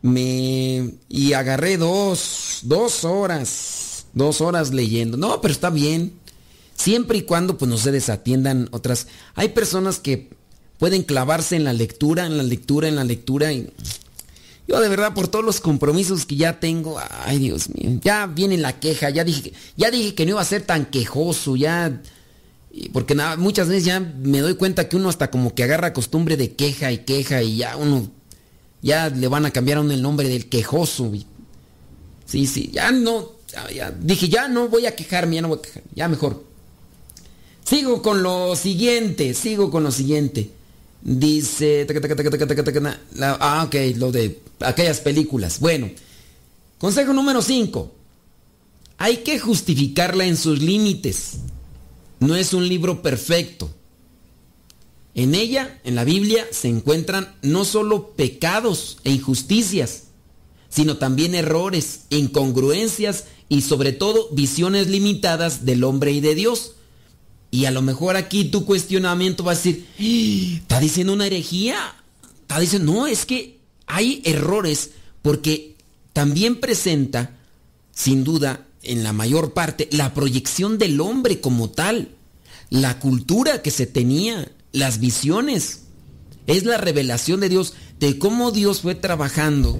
me... 0.03 0.95
y 1.09 1.33
agarré 1.35 1.77
dos, 1.77 2.61
dos 2.63 3.05
horas, 3.05 4.07
dos 4.15 4.41
horas 4.41 4.73
leyendo. 4.73 5.17
No, 5.17 5.41
pero 5.41 5.53
está 5.53 5.71
bien. 5.71 6.15
Siempre 6.75 7.19
y 7.19 7.23
cuando 7.23 7.59
pues 7.59 7.69
no 7.69 7.77
se 7.77 7.93
desatiendan 7.93 8.69
otras. 8.71 9.09
Hay 9.35 9.51
personas 9.51 9.99
que 9.99 10.31
pueden 10.79 11.03
clavarse 11.03 11.57
en 11.57 11.65
la 11.65 11.73
lectura, 11.73 12.25
en 12.25 12.37
la 12.37 12.45
lectura, 12.45 12.89
en 12.89 12.97
la 12.97 13.05
lectura 13.05 13.53
y 13.53 13.71
yo 14.69 14.81
de 14.81 14.89
verdad 14.91 15.15
por 15.15 15.29
todos 15.29 15.45
los 15.45 15.61
compromisos 15.61 16.27
que 16.27 16.37
ya 16.37 16.61
tengo, 16.61 17.01
ay 17.25 17.39
Dios 17.39 17.71
mío, 17.71 17.99
ya 18.03 18.27
viene 18.27 18.59
la 18.59 18.79
queja, 18.79 19.09
ya 19.09 19.25
dije, 19.25 19.55
ya 19.79 19.91
dije 19.91 20.15
que 20.15 20.27
no 20.27 20.33
iba 20.33 20.43
a 20.43 20.45
ser 20.45 20.63
tan 20.63 20.85
quejoso, 20.85 21.57
ya 21.57 22.03
Porque 22.93 23.17
muchas 23.39 23.69
veces 23.69 23.87
ya 23.87 23.99
me 23.99 24.41
doy 24.41 24.55
cuenta 24.55 24.87
que 24.89 24.97
uno 24.97 25.09
hasta 25.09 25.31
como 25.31 25.55
que 25.55 25.65
agarra 25.65 25.95
costumbre 25.95 26.37
de 26.37 26.53
queja 26.53 26.93
y 26.93 26.99
queja 26.99 27.43
y 27.43 27.57
ya 27.57 27.79
uno, 27.79 28.11
ya 28.83 29.09
le 29.09 29.27
van 29.27 29.47
a 29.47 29.51
cambiar 29.51 29.79
a 29.79 29.81
uno 29.81 29.95
el 29.95 30.03
nombre 30.03 30.29
del 30.29 30.51
quejoso. 30.51 31.11
Sí, 32.27 32.47
sí, 32.47 32.71
ya 32.71 32.93
no, 32.93 33.33
ya, 33.75 33.91
dije, 33.91 34.29
ya 34.29 34.49
no 34.49 34.69
voy 34.69 34.85
a 34.85 34.95
quejarme, 34.95 35.37
ya 35.37 35.43
no 35.43 35.49
voy 35.49 35.59
a 35.61 35.63
quejar, 35.63 35.83
ya 35.95 36.09
mejor. 36.09 36.45
Sigo 37.65 38.03
con 38.03 38.23
lo 38.23 38.55
siguiente, 38.55 39.33
sigo 39.33 39.71
con 39.71 39.83
lo 39.83 39.91
siguiente. 39.91 40.58
Dice, 41.01 41.87
ah, 43.21 43.65
ok, 43.67 43.75
lo 43.97 44.13
de 44.13 44.41
aquellas 44.61 45.01
películas. 45.01 45.61
Bueno, 45.61 45.91
consejo 46.79 47.13
número 47.13 47.41
5. 47.41 47.95
Hay 48.99 49.19
que 49.19 49.39
justificarla 49.39 50.27
en 50.27 50.37
sus 50.37 50.61
límites. 50.61 51.35
No 52.21 52.35
es 52.35 52.53
un 52.53 52.69
libro 52.69 53.01
perfecto. 53.01 53.71
En 55.15 55.35
ella, 55.35 55.81
en 55.85 55.95
la 55.95 56.05
Biblia, 56.05 56.47
se 56.51 56.69
encuentran 56.69 57.35
no 57.43 57.65
solo 57.65 58.11
pecados 58.11 58.99
e 59.05 59.11
injusticias, 59.11 60.05
sino 60.69 60.99
también 60.99 61.35
errores, 61.35 62.03
incongruencias 62.11 63.25
y 63.49 63.63
sobre 63.63 63.93
todo 63.93 64.29
visiones 64.33 64.89
limitadas 64.89 65.65
del 65.65 65.85
hombre 65.85 66.13
y 66.13 66.21
de 66.21 66.35
Dios. 66.35 66.75
Y 67.51 67.65
a 67.65 67.71
lo 67.71 67.83
mejor 67.83 68.17
aquí 68.17 68.45
tu 68.45 68.65
cuestionamiento 68.65 69.45
va 69.45 69.53
a 69.53 69.55
decir, 69.55 69.87
¡Ah! 69.99 70.61
¿está 70.61 70.81
diciendo 70.81 71.13
una 71.13 71.27
herejía? 71.27 71.95
Está 72.43 72.61
diciendo, 72.61 72.93
no, 72.93 73.07
es 73.07 73.25
que 73.25 73.59
hay 73.87 74.21
errores 74.25 74.91
porque 75.23 75.77
también 76.13 76.61
presenta, 76.61 77.37
sin 77.93 78.25
duda, 78.25 78.67
en 78.83 79.03
la 79.03 79.13
mayor 79.13 79.53
parte, 79.53 79.89
la 79.93 80.15
proyección 80.15 80.79
del 80.79 81.01
hombre 81.01 81.41
como 81.41 81.71
tal, 81.71 82.09
la 82.71 82.99
cultura 83.01 83.63
que 83.63 83.71
se 83.71 83.87
tenía, 83.87 84.51
las 84.73 85.01
visiones. 85.01 85.81
Es 86.47 86.65
la 86.65 86.79
revelación 86.79 87.41
de 87.41 87.49
Dios, 87.49 87.75
de 88.01 88.19
cómo 88.19 88.53
Dios 88.53 88.81
fue 88.81 88.95
trabajando 88.95 89.79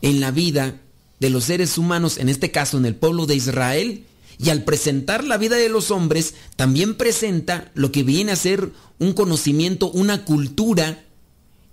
en 0.00 0.20
la 0.20 0.30
vida 0.30 0.80
de 1.20 1.30
los 1.30 1.44
seres 1.44 1.78
humanos, 1.78 2.18
en 2.18 2.28
este 2.28 2.50
caso 2.50 2.78
en 2.78 2.86
el 2.86 2.94
pueblo 2.94 3.26
de 3.26 3.36
Israel, 3.36 4.04
y 4.42 4.50
al 4.50 4.64
presentar 4.64 5.22
la 5.22 5.38
vida 5.38 5.56
de 5.56 5.68
los 5.68 5.92
hombres, 5.92 6.34
también 6.56 6.96
presenta 6.96 7.70
lo 7.74 7.92
que 7.92 8.02
viene 8.02 8.32
a 8.32 8.36
ser 8.36 8.72
un 8.98 9.12
conocimiento, 9.12 9.88
una 9.90 10.24
cultura. 10.24 11.04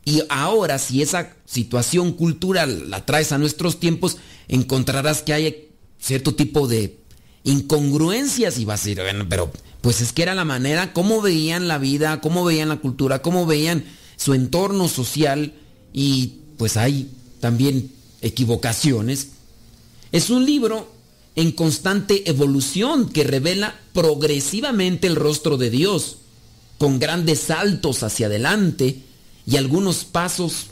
Y 0.05 0.22
ahora, 0.30 0.78
si 0.78 1.01
esa 1.01 1.34
situación 1.45 2.13
cultural 2.13 2.91
la 2.91 3.05
traes 3.05 3.32
a 3.32 3.39
nuestros 3.39 3.80
tiempos, 3.80 4.17
encontrarás 4.47 5.24
que 5.24 5.34
hay 5.34 5.70
cierto 5.99 6.36
tipo 6.36 6.67
de 6.67 6.97
incongruencias 7.43 8.59
y 8.59 8.65
vas 8.65 8.82
a 8.82 8.84
decir, 8.84 9.01
bueno, 9.01 9.26
pero 9.28 9.51
pues 9.82 10.01
es 10.01 10.13
que 10.13 10.22
era 10.22 10.36
la 10.36 10.45
manera, 10.45 10.93
cómo 10.93 11.22
veían 11.22 11.67
la 11.67 11.80
vida, 11.80 12.22
cómo 12.22 12.45
veían 12.45 12.70
la 12.70 12.78
cultura, 12.78 13.24
cómo 13.24 13.47
veían 13.47 13.84
su 14.15 14.36
entorno 14.36 14.88
social 14.88 15.53
y 15.91 16.41
pues 16.57 16.78
hay 16.78 17.09
también 17.39 17.91
equivocaciones. 18.22 19.30
Es 20.11 20.30
un 20.30 20.45
libro 20.45 20.99
en 21.36 21.52
constante 21.52 22.30
evolución 22.30 23.10
que 23.10 23.24
revela 23.24 23.80
progresivamente 23.94 25.08
el 25.08 25.16
rostro 25.16 25.58
de 25.58 25.70
Dios, 25.70 26.18
con 26.78 27.00
grandes 27.00 27.40
saltos 27.40 28.04
hacia 28.04 28.28
adelante 28.28 29.02
y 29.46 29.58
algunos 29.58 30.06
pasos 30.06 30.68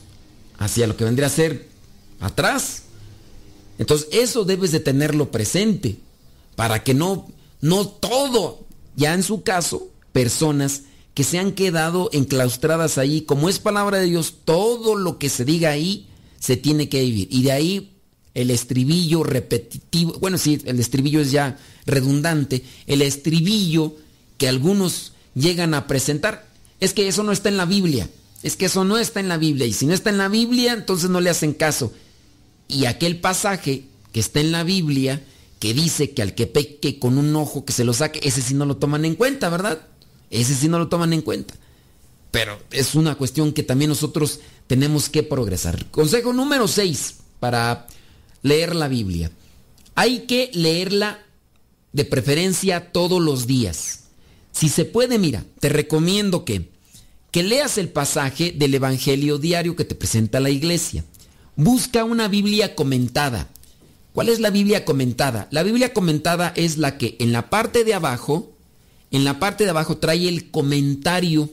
hacia 0.58 0.88
lo 0.88 0.98
que 0.98 1.04
vendría 1.04 1.28
a 1.28 1.32
ser 1.32 1.68
atrás. 2.20 2.84
Entonces 3.78 4.08
eso 4.12 4.44
debes 4.44 4.72
de 4.72 4.80
tenerlo 4.80 5.32
presente 5.32 5.98
para 6.56 6.84
que 6.84 6.94
no, 6.94 7.28
no 7.62 7.88
todo, 7.88 8.66
ya 8.96 9.14
en 9.14 9.24
su 9.24 9.44
caso, 9.44 9.90
personas 10.12 10.84
que 11.14 11.24
se 11.24 11.40
han 11.40 11.52
quedado 11.52 12.10
enclaustradas 12.14 12.98
ahí, 12.98 13.22
como 13.22 13.50
es 13.50 13.60
palabra 13.60 13.98
de 13.98 14.06
Dios, 14.06 14.36
todo 14.46 14.96
lo 14.96 15.18
que 15.18 15.30
se 15.30 15.46
diga 15.46 15.72
ahí 15.72 16.08
se 16.40 16.58
tiene 16.58 16.90
que 16.90 17.02
vivir. 17.02 17.28
Y 17.32 17.44
de 17.44 17.52
ahí 17.52 17.97
el 18.38 18.52
estribillo 18.52 19.24
repetitivo, 19.24 20.14
bueno, 20.20 20.38
sí, 20.38 20.62
el 20.66 20.80
estribillo 20.80 21.22
es 21.22 21.32
ya 21.32 21.58
redundante, 21.88 22.64
el 22.86 23.02
estribillo 23.02 23.96
que 24.38 24.48
algunos 24.48 25.14
llegan 25.34 25.74
a 25.74 25.88
presentar, 25.88 26.48
es 26.80 26.94
que 26.94 27.08
eso 27.08 27.24
no 27.24 27.32
está 27.32 27.50
en 27.50 27.58
la 27.58 27.66
Biblia, 27.66 28.08
es 28.44 28.56
que 28.56 28.68
eso 28.68 28.84
no 28.84 29.00
está 29.00 29.22
en 29.22 29.28
la 29.28 29.38
Biblia, 29.38 29.66
y 29.66 29.74
si 29.74 29.88
no 29.88 29.96
está 29.96 30.12
en 30.12 30.20
la 30.20 30.28
Biblia, 30.28 30.74
entonces 30.74 31.10
no 31.10 31.20
le 31.20 31.32
hacen 31.32 31.54
caso. 31.54 31.92
Y 32.68 32.86
aquel 32.86 33.20
pasaje 33.20 33.86
que 34.12 34.20
está 34.20 34.40
en 34.40 34.52
la 34.52 34.64
Biblia, 34.64 35.24
que 35.58 35.74
dice 35.74 36.12
que 36.12 36.22
al 36.22 36.36
que 36.36 36.46
peque 36.46 37.00
con 37.00 37.18
un 37.18 37.36
ojo 37.36 37.66
que 37.66 37.74
se 37.74 37.86
lo 37.86 37.94
saque, 37.94 38.20
ese 38.22 38.44
sí 38.44 38.54
no 38.54 38.68
lo 38.68 38.78
toman 38.78 39.04
en 39.04 39.16
cuenta, 39.16 39.50
¿verdad? 39.50 39.82
Ese 40.30 40.54
sí 40.54 40.68
no 40.68 40.78
lo 40.78 40.90
toman 40.90 41.12
en 41.12 41.24
cuenta. 41.24 41.56
Pero 42.30 42.60
es 42.70 42.94
una 42.94 43.16
cuestión 43.16 43.52
que 43.52 43.64
también 43.64 43.90
nosotros 43.90 44.42
tenemos 44.68 45.10
que 45.10 45.24
progresar. 45.24 45.88
Consejo 45.90 46.34
número 46.34 46.68
6 46.68 47.16
para 47.40 47.88
leer 48.42 48.76
la 48.76 48.88
Biblia. 48.88 49.32
Hay 49.96 50.22
que 50.22 50.52
leerla 50.54 51.20
de 51.94 52.06
preferencia 52.06 52.92
todos 52.92 53.22
los 53.22 53.48
días. 53.48 54.02
Si 54.52 54.70
se 54.70 54.86
puede, 54.86 55.20
mira, 55.20 55.44
te 55.60 55.70
recomiendo 55.70 56.46
que, 56.46 56.70
que 57.32 57.44
leas 57.44 57.78
el 57.78 57.90
pasaje 57.90 58.52
del 58.52 58.76
Evangelio 58.76 59.38
diario 59.38 59.76
que 59.76 59.86
te 59.86 59.96
presenta 59.96 60.40
la 60.40 60.50
iglesia. 60.50 61.04
Busca 61.56 62.04
una 62.04 62.28
Biblia 62.28 62.76
comentada. 62.76 63.50
¿Cuál 64.14 64.30
es 64.30 64.40
la 64.40 64.50
Biblia 64.50 64.86
comentada? 64.86 65.48
La 65.52 65.64
Biblia 65.64 65.94
comentada 65.94 66.54
es 66.56 66.78
la 66.78 66.98
que 66.98 67.18
en 67.20 67.32
la 67.32 67.50
parte 67.50 67.84
de 67.84 67.94
abajo, 67.94 68.52
en 69.12 69.24
la 69.24 69.40
parte 69.40 69.64
de 69.64 69.70
abajo 69.70 69.98
trae 69.98 70.28
el 70.28 70.50
comentario 70.50 71.52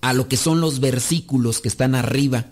a 0.00 0.12
lo 0.12 0.28
que 0.28 0.36
son 0.36 0.60
los 0.60 0.80
versículos 0.80 1.60
que 1.60 1.68
están 1.68 1.94
arriba. 1.94 2.46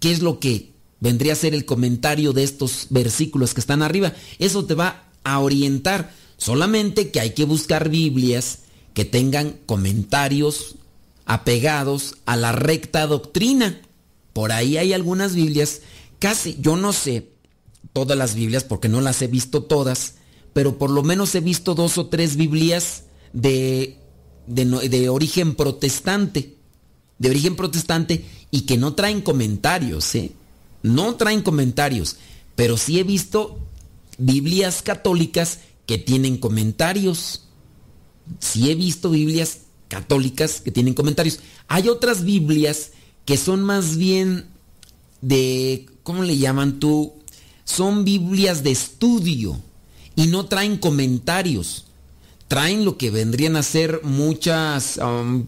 ¿Qué 0.00 0.10
es 0.10 0.20
lo 0.20 0.40
que 0.40 0.71
vendría 1.02 1.32
a 1.32 1.36
ser 1.36 1.52
el 1.52 1.64
comentario 1.64 2.32
de 2.32 2.44
estos 2.44 2.86
versículos 2.90 3.54
que 3.54 3.60
están 3.60 3.82
arriba? 3.82 4.12
Eso 4.38 4.64
te 4.64 4.74
va 4.74 5.08
a 5.24 5.40
orientar. 5.40 6.14
Solamente 6.36 7.10
que 7.10 7.18
hay 7.18 7.30
que 7.30 7.44
buscar 7.44 7.88
Biblias 7.88 8.60
que 8.94 9.04
tengan 9.04 9.58
comentarios 9.66 10.76
apegados 11.24 12.14
a 12.24 12.36
la 12.36 12.52
recta 12.52 13.08
doctrina. 13.08 13.80
Por 14.32 14.52
ahí 14.52 14.76
hay 14.76 14.92
algunas 14.92 15.34
Biblias, 15.34 15.80
casi, 16.20 16.56
yo 16.60 16.76
no 16.76 16.92
sé 16.92 17.30
todas 17.92 18.16
las 18.16 18.36
Biblias 18.36 18.62
porque 18.62 18.88
no 18.88 19.00
las 19.00 19.20
he 19.22 19.26
visto 19.26 19.64
todas, 19.64 20.14
pero 20.52 20.78
por 20.78 20.90
lo 20.90 21.02
menos 21.02 21.34
he 21.34 21.40
visto 21.40 21.74
dos 21.74 21.98
o 21.98 22.06
tres 22.06 22.36
Biblias 22.36 23.04
de, 23.32 23.98
de, 24.46 25.08
origen 25.08 25.56
protestante, 25.56 26.54
de 27.18 27.28
origen 27.28 27.56
protestante 27.56 28.24
y 28.52 28.62
que 28.62 28.76
no 28.76 28.94
traen 28.94 29.20
comentarios, 29.20 30.14
¿eh? 30.14 30.30
No 30.82 31.14
traen 31.16 31.42
comentarios, 31.42 32.16
pero 32.56 32.76
sí 32.76 32.98
he 32.98 33.04
visto 33.04 33.58
Biblias 34.18 34.82
católicas 34.82 35.60
que 35.86 35.98
tienen 35.98 36.36
comentarios. 36.38 37.44
Sí 38.40 38.70
he 38.70 38.74
visto 38.74 39.10
Biblias 39.10 39.58
católicas 39.88 40.60
que 40.60 40.70
tienen 40.70 40.94
comentarios. 40.94 41.40
Hay 41.68 41.88
otras 41.88 42.24
Biblias 42.24 42.90
que 43.24 43.36
son 43.36 43.62
más 43.62 43.96
bien 43.96 44.46
de, 45.20 45.86
¿cómo 46.02 46.22
le 46.22 46.38
llaman 46.38 46.80
tú? 46.80 47.14
Son 47.64 48.04
Biblias 48.04 48.62
de 48.62 48.72
estudio 48.72 49.60
y 50.16 50.26
no 50.26 50.46
traen 50.46 50.76
comentarios. 50.76 51.86
Traen 52.48 52.84
lo 52.84 52.98
que 52.98 53.10
vendrían 53.10 53.56
a 53.56 53.62
ser 53.62 54.00
muchas, 54.02 54.98
um, 54.98 55.46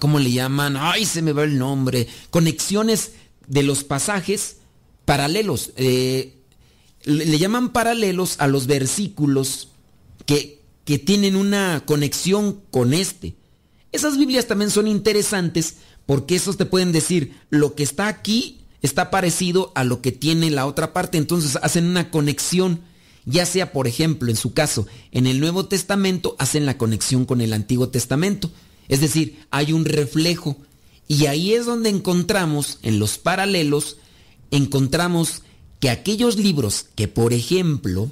¿cómo 0.00 0.18
le 0.18 0.32
llaman? 0.32 0.76
Ay, 0.78 1.04
se 1.04 1.20
me 1.20 1.32
va 1.32 1.44
el 1.44 1.58
nombre. 1.58 2.06
Conexiones 2.30 3.12
de 3.46 3.62
los 3.62 3.84
pasajes 3.84 4.55
paralelos. 5.06 5.72
Eh, 5.76 6.34
le, 7.04 7.38
llaman 7.38 7.72
paralelos 7.72 8.36
a 8.38 8.46
los 8.46 8.66
versículos 8.66 9.68
que, 10.26 10.60
que 10.84 10.98
tienen 10.98 11.36
una 11.36 11.84
conexión 11.86 12.60
con 12.70 12.92
este. 12.92 13.34
Esas 13.92 14.18
Biblias 14.18 14.46
también 14.46 14.70
son 14.70 14.86
interesantes 14.88 15.76
porque 16.04 16.36
esos 16.36 16.58
te 16.58 16.66
pueden 16.66 16.92
decir, 16.92 17.34
lo 17.48 17.74
que 17.74 17.82
está 17.82 18.08
aquí 18.08 18.60
está 18.82 19.10
parecido 19.10 19.72
a 19.74 19.84
lo 19.84 20.02
que 20.02 20.12
tiene 20.12 20.50
la 20.50 20.66
otra 20.66 20.92
parte, 20.92 21.18
entonces 21.18 21.58
hacen 21.62 21.86
una 21.86 22.10
conexión, 22.10 22.82
ya 23.24 23.46
sea 23.46 23.72
por 23.72 23.88
ejemplo, 23.88 24.30
en 24.30 24.36
su 24.36 24.52
caso, 24.52 24.86
en 25.10 25.26
el 25.26 25.40
Nuevo 25.40 25.66
Testamento 25.66 26.36
hacen 26.38 26.66
la 26.66 26.78
conexión 26.78 27.24
con 27.24 27.40
el 27.40 27.52
Antiguo 27.52 27.88
Testamento, 27.88 28.50
es 28.88 29.00
decir, 29.00 29.40
hay 29.50 29.72
un 29.72 29.84
reflejo 29.84 30.56
y 31.08 31.26
ahí 31.26 31.54
es 31.54 31.66
donde 31.66 31.88
encontramos, 31.88 32.78
en 32.82 32.98
los 32.98 33.18
paralelos, 33.18 33.96
encontramos 34.50 35.42
que 35.80 35.90
aquellos 35.90 36.36
libros 36.36 36.86
que, 36.94 37.08
por 37.08 37.32
ejemplo, 37.32 38.10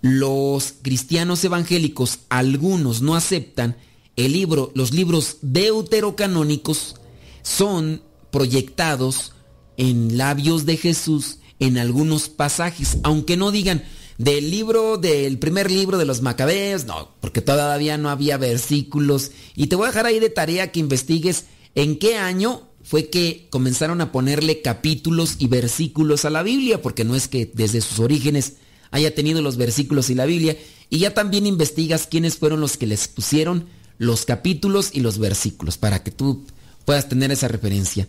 los 0.00 0.74
cristianos 0.82 1.44
evangélicos, 1.44 2.20
algunos 2.28 3.02
no 3.02 3.14
aceptan, 3.14 3.76
el 4.16 4.32
libro, 4.32 4.70
los 4.74 4.92
libros 4.92 5.38
deuterocanónicos, 5.42 6.96
son 7.42 8.02
proyectados 8.30 9.32
en 9.76 10.16
labios 10.16 10.66
de 10.66 10.76
Jesús 10.76 11.38
en 11.60 11.78
algunos 11.78 12.28
pasajes, 12.28 12.98
aunque 13.02 13.36
no 13.36 13.50
digan, 13.50 13.84
del 14.18 14.50
libro, 14.50 14.96
del 14.96 15.38
primer 15.38 15.70
libro 15.70 15.98
de 15.98 16.04
los 16.04 16.22
Macabeos, 16.22 16.84
no, 16.84 17.10
porque 17.20 17.40
todavía 17.40 17.98
no 17.98 18.10
había 18.10 18.36
versículos. 18.36 19.32
Y 19.56 19.66
te 19.66 19.76
voy 19.76 19.86
a 19.86 19.88
dejar 19.88 20.06
ahí 20.06 20.20
de 20.20 20.30
tarea 20.30 20.70
que 20.70 20.80
investigues 20.80 21.46
en 21.74 21.98
qué 21.98 22.16
año 22.16 22.68
fue 22.84 23.08
que 23.08 23.48
comenzaron 23.50 24.00
a 24.02 24.12
ponerle 24.12 24.60
capítulos 24.60 25.36
y 25.38 25.48
versículos 25.48 26.26
a 26.26 26.30
la 26.30 26.42
Biblia, 26.42 26.82
porque 26.82 27.02
no 27.04 27.16
es 27.16 27.28
que 27.28 27.50
desde 27.52 27.80
sus 27.80 27.98
orígenes 27.98 28.54
haya 28.90 29.14
tenido 29.14 29.42
los 29.42 29.56
versículos 29.56 30.10
y 30.10 30.14
la 30.14 30.26
Biblia, 30.26 30.56
y 30.90 30.98
ya 30.98 31.14
también 31.14 31.46
investigas 31.46 32.06
quiénes 32.06 32.36
fueron 32.36 32.60
los 32.60 32.76
que 32.76 32.86
les 32.86 33.08
pusieron 33.08 33.66
los 33.96 34.26
capítulos 34.26 34.90
y 34.92 35.00
los 35.00 35.18
versículos, 35.18 35.78
para 35.78 36.02
que 36.04 36.10
tú 36.10 36.44
puedas 36.84 37.08
tener 37.08 37.32
esa 37.32 37.48
referencia. 37.48 38.06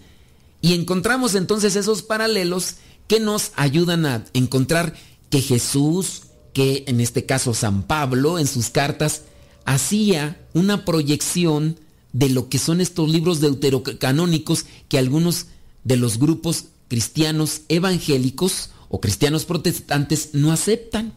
Y 0.61 0.73
encontramos 0.73 1.35
entonces 1.35 1.77
esos 1.77 2.03
paralelos 2.03 2.75
que 3.07 3.21
nos 3.21 3.51
ayudan 3.55 4.05
a 4.05 4.25
encontrar 4.33 4.93
que 5.29 5.41
Jesús, 5.41 6.23
que 6.53 6.83
en 6.87 6.99
este 6.99 7.25
caso 7.25 7.53
San 7.53 7.83
Pablo 7.83 8.39
en 8.39 8.47
sus 8.47 8.69
cartas, 8.69 9.21
hacía 9.63 10.45
una 10.53 10.83
proyección 10.83 11.79
de 12.15 12.29
lo 12.29 12.47
que 12.47 12.59
son 12.59 12.79
estos 12.79 13.09
libros 13.09 13.41
deuterocanónicos 13.41 14.65
que 14.87 14.97
algunos 14.97 15.47
de 15.83 15.97
los 15.97 16.17
grupos 16.17 16.67
cristianos 16.87 17.63
evangélicos 17.67 18.69
o 18.87 19.01
cristianos 19.01 19.43
protestantes 19.43 20.29
no 20.31 20.53
aceptan. 20.53 21.13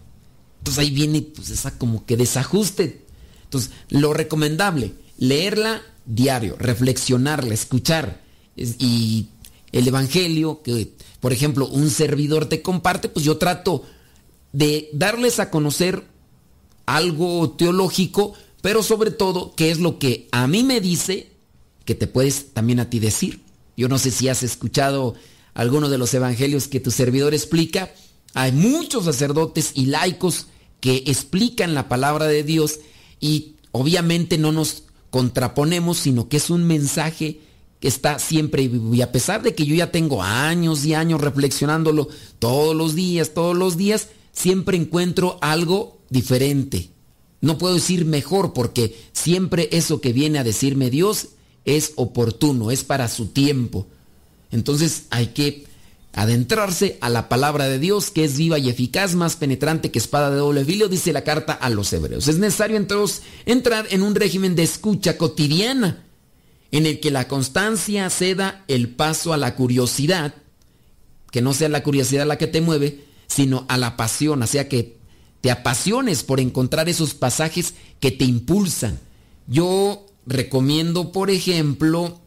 Entonces 0.59 0.81
ahí 0.81 0.91
viene 0.91 1.23
pues 1.23 1.51
esa 1.51 1.79
como 1.79 2.05
que 2.05 2.17
desajuste. 2.17 3.07
Entonces, 3.45 3.71
lo 3.91 4.13
recomendable, 4.13 4.93
leerla 5.19 5.83
diario, 6.05 6.57
reflexionarla, 6.59 7.55
escuchar 7.55 8.21
y 8.57 9.29
el 9.71 9.87
evangelio 9.87 10.63
que 10.63 10.93
por 11.21 11.33
ejemplo, 11.33 11.69
un 11.69 11.91
servidor 11.91 12.47
te 12.47 12.61
comparte, 12.61 13.09
pues 13.09 13.25
yo 13.25 13.39
trato 13.39 13.85
de 14.53 14.89
darles 14.93 15.39
a 15.39 15.51
conocer 15.51 16.05
algo 16.87 17.51
teológico, 17.51 18.35
pero 18.69 18.83
sobre 18.83 19.11
todo, 19.11 19.55
qué 19.57 19.71
es 19.71 19.81
lo 19.81 19.99
que 19.99 20.29
a 20.31 20.47
mí 20.47 20.62
me 20.62 20.83
dice 20.83 21.33
que 21.87 21.95
te 21.95 22.07
puedes 22.07 22.53
también 22.53 22.81
a 22.81 22.91
ti 22.91 22.99
decir. 22.99 23.41
Yo 23.79 23.89
no 23.89 23.97
sé 23.97 24.11
si 24.11 24.29
has 24.29 24.43
escuchado 24.43 25.14
alguno 25.55 25.89
de 25.89 25.97
los 25.97 26.12
evangelios 26.12 26.69
que 26.69 26.79
tu 26.79 26.91
servidor 26.91 27.33
explica. 27.33 27.91
Hay 28.35 28.53
muchos 28.53 29.07
sacerdotes 29.07 29.71
y 29.73 29.87
laicos 29.87 30.49
que 30.81 31.05
explican 31.07 31.73
la 31.73 31.89
palabra 31.89 32.27
de 32.27 32.43
Dios 32.43 32.81
y 33.21 33.55
obviamente 33.73 34.37
no 34.37 34.53
nos 34.53 34.83
contraponemos, 35.09 35.97
sino 35.97 36.29
que 36.29 36.37
es 36.37 36.51
un 36.51 36.66
mensaje 36.66 37.41
que 37.81 37.89
está 37.89 38.19
siempre 38.19 38.64
y 38.64 39.01
a 39.01 39.12
pesar 39.12 39.41
de 39.41 39.55
que 39.55 39.64
yo 39.64 39.77
ya 39.77 39.91
tengo 39.91 40.23
años 40.23 40.85
y 40.85 40.93
años 40.93 41.23
reflexionándolo 41.23 42.09
todos 42.39 42.77
los 42.77 42.95
días, 42.95 43.33
todos 43.33 43.57
los 43.57 43.79
días, 43.79 44.09
siempre 44.33 44.77
encuentro 44.77 45.39
algo 45.41 46.03
diferente. 46.11 46.98
No 47.41 47.59
puedo 47.59 47.74
decir 47.74 48.05
mejor 48.05 48.53
porque 48.53 48.99
siempre 49.12 49.68
eso 49.72 50.01
que 50.01 50.12
viene 50.12 50.39
a 50.39 50.45
decirme 50.45 50.91
Dios 50.91 51.28
es 51.64 51.93
oportuno, 51.97 52.70
es 52.70 52.84
para 52.84 53.09
su 53.09 53.26
tiempo. 53.26 53.86
Entonces 54.51 55.05
hay 55.11 55.28
que 55.28 55.66
adentrarse 56.14 56.99
a 57.01 57.09
la 57.11 57.28
palabra 57.28 57.68
de 57.68 57.78
Dios 57.78 58.11
que 58.11 58.24
es 58.24 58.36
viva 58.36 58.59
y 58.59 58.68
eficaz, 58.68 59.14
más 59.14 59.36
penetrante 59.36 59.91
que 59.91 59.99
espada 59.99 60.30
de 60.30 60.39
doble 60.39 60.64
filo, 60.64 60.89
dice 60.89 61.12
la 61.12 61.22
carta 61.22 61.53
a 61.53 61.70
los 61.70 61.93
hebreos. 61.93 62.26
Es 62.26 62.39
necesario 62.39 62.76
entonces 62.76 63.22
entrar 63.47 63.86
en 63.91 64.03
un 64.03 64.14
régimen 64.14 64.57
de 64.57 64.64
escucha 64.64 65.16
cotidiana 65.16 66.05
en 66.70 66.86
el 66.86 67.01
que 67.01 67.11
la 67.11 67.28
constancia 67.28 68.11
ceda 68.11 68.64
el 68.68 68.91
paso 68.91 69.32
a 69.32 69.36
la 69.36 69.55
curiosidad, 69.55 70.34
que 71.30 71.41
no 71.41 71.55
sea 71.55 71.68
la 71.68 71.82
curiosidad 71.82 72.26
la 72.26 72.39
que 72.39 72.47
te 72.47 72.61
mueve, 72.61 73.05
sino 73.26 73.64
a 73.68 73.76
la 73.76 73.97
pasión, 73.97 74.43
o 74.43 74.47
sea 74.47 74.68
que 74.68 74.98
te 75.41 75.51
apasiones 75.51 76.22
por 76.22 76.41
encontrar 76.41 76.89
esos 76.89 77.14
pasajes 77.14 77.74
que 78.01 78.11
te 78.11 78.24
impulsan. 78.24 78.99
Yo 79.47 80.07
recomiendo, 80.26 81.12
por 81.12 81.30
ejemplo, 81.30 82.20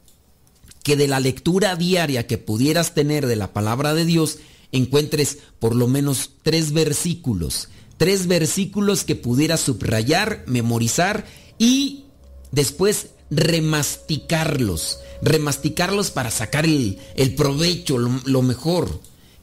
que 0.84 0.96
de 0.96 1.08
la 1.08 1.20
lectura 1.20 1.76
diaria 1.76 2.28
que 2.28 2.38
pudieras 2.38 2.94
tener 2.94 3.28
de 3.28 3.36
la 3.36 3.54
palabra 3.54 3.94
de 3.94 4.06
Dios, 4.06 4.40
encuentres 4.72 5.40
por 5.60 5.76
lo 5.76 5.88
menos 5.88 6.32
tres 6.44 6.72
versículos, 6.72 7.70
tres 7.98 8.28
versículos 8.28 9.04
que 9.04 9.16
pudieras 9.16 9.60
subrayar, 9.60 10.44
memorizar 10.48 11.26
y 11.60 12.06
después 12.52 13.08
remasticarlos, 13.30 15.00
remasticarlos 15.22 16.12
para 16.12 16.32
sacar 16.32 16.66
el, 16.66 16.98
provecho, 17.38 17.98
lo, 17.98 18.42
mejor. 18.42 19.00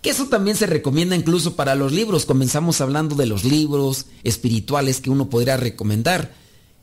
Eso 0.09 0.25
también 0.25 0.57
se 0.57 0.65
recomienda 0.65 1.15
incluso 1.15 1.55
para 1.55 1.75
los 1.75 1.93
libros. 1.93 2.25
Comenzamos 2.25 2.81
hablando 2.81 3.15
de 3.15 3.27
los 3.27 3.45
libros 3.45 4.07
espirituales 4.25 5.03
que 5.03 5.11
uno 5.11 5.29
podría 5.29 5.59
recomendar. 5.59 6.35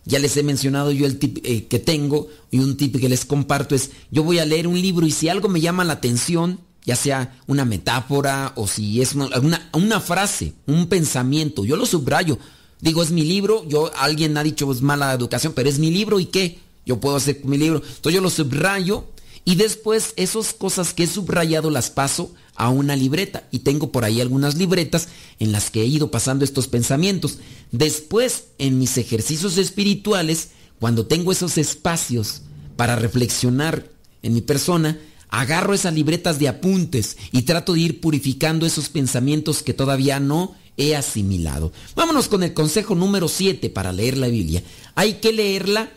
Ya 0.03 0.19
les 0.19 0.37
he 0.37 0.43
mencionado 0.43 0.91
yo 0.91 1.07
el 1.07 1.17
tip 1.17 1.39
eh, 1.43 1.65
que 1.65 1.79
tengo 1.79 2.27
y 2.51 2.59
un 2.59 2.77
tip 2.77 2.99
que 2.99 3.09
les 3.09 3.25
comparto 3.25 3.73
es, 3.73 3.89
yo 4.11 4.23
voy 4.23 4.37
a 4.37 4.45
leer 4.45 4.67
un 4.67 4.79
libro 4.79 5.07
y 5.07 5.11
si 5.11 5.27
algo 5.27 5.49
me 5.49 5.59
llama 5.59 5.83
la 5.83 5.93
atención, 5.93 6.59
ya 6.83 6.95
sea 6.95 7.35
una 7.47 7.65
metáfora 7.65 8.53
o 8.57 8.67
si 8.67 9.01
es 9.01 9.15
una, 9.15 9.71
una 9.73 9.99
frase, 10.01 10.53
un 10.67 10.85
pensamiento, 10.85 11.65
yo 11.65 11.77
lo 11.77 11.87
subrayo. 11.87 12.37
Digo, 12.79 13.01
es 13.01 13.09
mi 13.09 13.23
libro, 13.23 13.67
yo 13.67 13.91
alguien 13.97 14.37
ha 14.37 14.43
dicho 14.43 14.71
es 14.71 14.83
mala 14.83 15.11
educación, 15.11 15.53
pero 15.55 15.67
es 15.67 15.79
mi 15.79 15.89
libro 15.89 16.19
y 16.19 16.27
qué? 16.27 16.59
Yo 16.85 16.99
puedo 16.99 17.15
hacer 17.15 17.41
mi 17.43 17.57
libro. 17.57 17.81
Entonces 17.83 18.13
yo 18.13 18.21
lo 18.21 18.29
subrayo 18.29 19.07
y 19.45 19.55
después 19.55 20.13
esas 20.17 20.53
cosas 20.53 20.93
que 20.93 21.03
he 21.03 21.07
subrayado 21.07 21.69
las 21.69 21.91
paso 21.91 22.33
a 22.55 22.69
una 22.69 22.95
libreta. 22.95 23.47
Y 23.51 23.59
tengo 23.59 23.91
por 23.91 24.03
ahí 24.03 24.19
algunas 24.19 24.55
libretas 24.55 25.07
en 25.39 25.51
las 25.51 25.69
que 25.69 25.83
he 25.83 25.85
ido 25.85 26.09
pasando 26.09 26.43
estos 26.43 26.67
pensamientos. 26.67 27.37
Después, 27.71 28.45
en 28.57 28.79
mis 28.79 28.97
ejercicios 28.97 29.57
espirituales, 29.57 30.49
cuando 30.79 31.05
tengo 31.05 31.31
esos 31.31 31.59
espacios 31.59 32.41
para 32.75 32.95
reflexionar 32.95 33.87
en 34.23 34.33
mi 34.33 34.41
persona, 34.41 34.99
agarro 35.29 35.75
esas 35.75 35.93
libretas 35.93 36.39
de 36.39 36.47
apuntes 36.47 37.15
y 37.31 37.43
trato 37.43 37.73
de 37.73 37.81
ir 37.81 38.01
purificando 38.01 38.65
esos 38.65 38.89
pensamientos 38.89 39.61
que 39.61 39.75
todavía 39.75 40.19
no 40.19 40.55
he 40.77 40.95
asimilado. 40.95 41.71
Vámonos 41.95 42.27
con 42.27 42.41
el 42.41 42.55
consejo 42.55 42.95
número 42.95 43.27
7 43.27 43.69
para 43.69 43.91
leer 43.91 44.17
la 44.17 44.27
Biblia. 44.27 44.63
Hay 44.95 45.15
que 45.15 45.31
leerla 45.31 45.91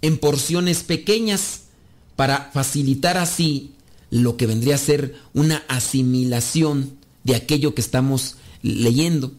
en 0.00 0.16
porciones 0.16 0.82
pequeñas 0.82 1.65
para 2.16 2.50
facilitar 2.52 3.18
así 3.18 3.72
lo 4.10 4.36
que 4.36 4.46
vendría 4.46 4.74
a 4.74 4.78
ser 4.78 5.14
una 5.34 5.62
asimilación 5.68 6.92
de 7.24 7.36
aquello 7.36 7.74
que 7.74 7.80
estamos 7.80 8.36
leyendo. 8.62 9.32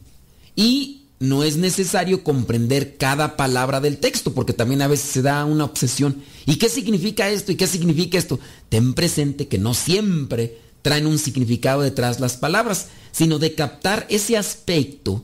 Y 0.55 1.01
no 1.19 1.43
es 1.43 1.57
necesario 1.57 2.23
comprender 2.23 2.97
cada 2.97 3.38
palabra 3.38 3.80
del 3.80 3.97
texto, 3.97 4.34
porque 4.34 4.53
también 4.53 4.82
a 4.82 4.88
veces 4.88 5.09
se 5.09 5.21
da 5.21 5.45
una 5.45 5.65
obsesión. 5.65 6.21
¿Y 6.45 6.57
qué 6.57 6.69
significa 6.69 7.30
esto? 7.30 7.51
¿Y 7.51 7.55
qué 7.55 7.65
significa 7.65 8.17
esto? 8.17 8.39
Ten 8.69 8.93
presente 8.93 9.47
que 9.47 9.57
no 9.57 9.73
siempre 9.73 10.59
traen 10.84 11.07
un 11.07 11.17
significado 11.17 11.82
detrás 11.82 12.19
las 12.19 12.38
palabras, 12.38 12.88
sino 13.11 13.39
de 13.39 13.55
captar 13.55 14.05
ese 14.09 14.38
aspecto 14.38 15.23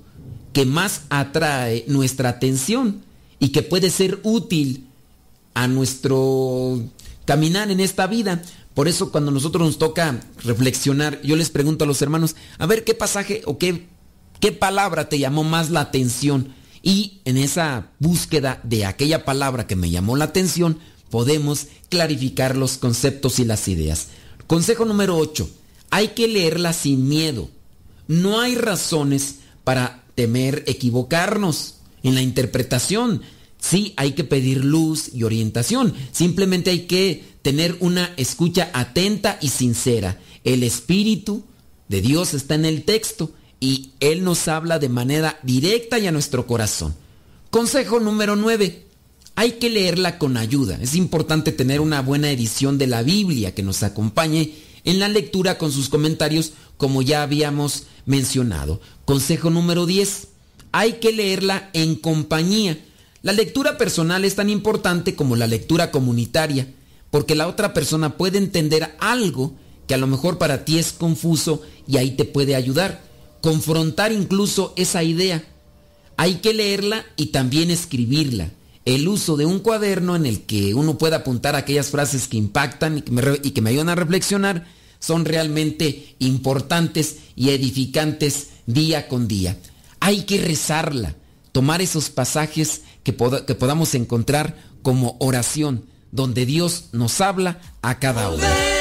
que 0.51 0.65
más 0.65 1.01
atrae 1.09 1.85
nuestra 1.87 2.29
atención 2.29 3.01
y 3.39 3.49
que 3.49 3.61
puede 3.61 3.89
ser 3.89 4.19
útil 4.23 4.85
a 5.53 5.67
nuestro 5.67 6.81
caminar 7.25 7.71
en 7.71 7.79
esta 7.79 8.07
vida. 8.07 8.41
Por 8.73 8.87
eso 8.87 9.11
cuando 9.11 9.31
nosotros 9.31 9.65
nos 9.65 9.77
toca 9.77 10.19
reflexionar, 10.43 11.21
yo 11.21 11.35
les 11.35 11.49
pregunto 11.49 11.83
a 11.85 11.87
los 11.87 12.01
hermanos, 12.01 12.35
a 12.57 12.65
ver 12.65 12.83
qué 12.83 12.93
pasaje 12.93 13.41
o 13.45 13.57
qué, 13.57 13.87
qué 14.39 14.51
palabra 14.51 15.09
te 15.09 15.19
llamó 15.19 15.43
más 15.43 15.69
la 15.69 15.81
atención. 15.81 16.53
Y 16.81 17.21
en 17.25 17.37
esa 17.37 17.91
búsqueda 17.99 18.59
de 18.63 18.85
aquella 18.85 19.25
palabra 19.25 19.67
que 19.67 19.75
me 19.75 19.89
llamó 19.89 20.15
la 20.17 20.25
atención, 20.25 20.79
podemos 21.09 21.67
clarificar 21.89 22.57
los 22.57 22.77
conceptos 22.77 23.39
y 23.39 23.45
las 23.45 23.67
ideas. 23.67 24.07
Consejo 24.47 24.83
número 24.83 25.17
8. 25.17 25.49
Hay 25.91 26.09
que 26.09 26.27
leerla 26.27 26.73
sin 26.73 27.07
miedo. 27.07 27.49
No 28.07 28.41
hay 28.41 28.55
razones 28.55 29.35
para 29.63 30.03
temer 30.15 30.63
equivocarnos 30.67 31.75
en 32.01 32.15
la 32.15 32.21
interpretación. 32.21 33.21
Sí, 33.63 33.93
hay 33.95 34.11
que 34.11 34.25
pedir 34.25 34.65
luz 34.65 35.09
y 35.13 35.23
orientación. 35.23 35.93
Simplemente 36.11 36.69
hay 36.69 36.81
que 36.81 37.23
tener 37.41 37.77
una 37.79 38.13
escucha 38.17 38.69
atenta 38.73 39.39
y 39.41 39.47
sincera. 39.47 40.19
El 40.43 40.63
Espíritu 40.63 41.45
de 41.87 42.01
Dios 42.01 42.33
está 42.33 42.55
en 42.55 42.65
el 42.65 42.83
texto 42.83 43.31
y 43.61 43.91
Él 44.01 44.25
nos 44.25 44.49
habla 44.49 44.79
de 44.79 44.89
manera 44.89 45.39
directa 45.43 45.97
y 45.97 46.07
a 46.07 46.11
nuestro 46.11 46.45
corazón. 46.45 46.93
Consejo 47.51 48.01
número 48.01 48.35
9. 48.35 48.85
Hay 49.35 49.53
que 49.53 49.69
leerla 49.69 50.19
con 50.19 50.35
ayuda. 50.35 50.77
Es 50.81 50.93
importante 50.93 51.53
tener 51.53 51.79
una 51.79 52.01
buena 52.01 52.31
edición 52.31 52.77
de 52.77 52.87
la 52.87 53.01
Biblia 53.01 53.55
que 53.55 53.63
nos 53.63 53.81
acompañe 53.81 54.55
en 54.83 54.99
la 54.99 55.07
lectura 55.07 55.57
con 55.57 55.71
sus 55.71 55.87
comentarios 55.87 56.51
como 56.75 57.01
ya 57.01 57.23
habíamos 57.23 57.85
mencionado. 58.05 58.81
Consejo 59.05 59.49
número 59.49 59.85
10. 59.85 60.27
Hay 60.73 60.93
que 60.93 61.13
leerla 61.13 61.69
en 61.71 61.95
compañía 61.95 62.77
la 63.23 63.31
lectura 63.31 63.77
personal 63.77 64.25
es 64.25 64.35
tan 64.35 64.49
importante 64.49 65.15
como 65.15 65.37
la 65.37 65.47
lectura 65.47 65.91
comunitaria, 65.91 66.67
porque 67.09 67.35
la 67.35 67.47
otra 67.47 67.73
persona 67.73 68.17
puede 68.17 68.37
entender 68.37 68.95
algo 68.99 69.53
que 69.87 69.93
a 69.93 69.97
lo 69.97 70.07
mejor 70.07 70.37
para 70.37 70.65
ti 70.65 70.77
es 70.77 70.91
confuso 70.91 71.61
y 71.87 71.97
ahí 71.97 72.11
te 72.11 72.25
puede 72.25 72.55
ayudar. 72.55 73.01
confrontar 73.41 74.13
incluso 74.13 74.73
esa 74.77 75.03
idea. 75.03 75.43
Hay 76.15 76.35
que 76.35 76.53
leerla 76.53 77.05
y 77.17 77.27
también 77.27 77.71
escribirla. 77.71 78.51
El 78.85 79.07
uso 79.09 79.35
de 79.35 79.45
un 79.45 79.59
cuaderno 79.59 80.15
en 80.15 80.25
el 80.25 80.43
que 80.43 80.73
uno 80.73 80.97
pueda 80.97 81.17
apuntar 81.17 81.55
aquellas 81.55 81.87
frases 81.87 82.29
que 82.29 82.37
impactan 82.37 82.99
y 82.99 83.01
que, 83.01 83.11
me, 83.11 83.21
y 83.43 83.51
que 83.51 83.61
me 83.61 83.71
ayudan 83.71 83.89
a 83.89 83.95
reflexionar 83.95 84.65
son 84.99 85.25
realmente 85.25 86.15
importantes 86.19 87.17
y 87.35 87.49
edificantes 87.49 88.47
día 88.65 89.09
con 89.09 89.27
día. 89.27 89.57
Hay 89.99 90.23
que 90.23 90.37
rezarla, 90.39 91.15
tomar 91.51 91.81
esos 91.81 92.09
pasajes 92.09 92.83
que, 93.03 93.15
que 93.45 93.55
podamos 93.55 93.95
encontrar 93.95 94.55
como 94.81 95.15
oración, 95.19 95.85
donde 96.11 96.45
Dios 96.45 96.89
nos 96.91 97.21
habla 97.21 97.59
a 97.81 97.99
cada 97.99 98.29
uno. 98.29 98.72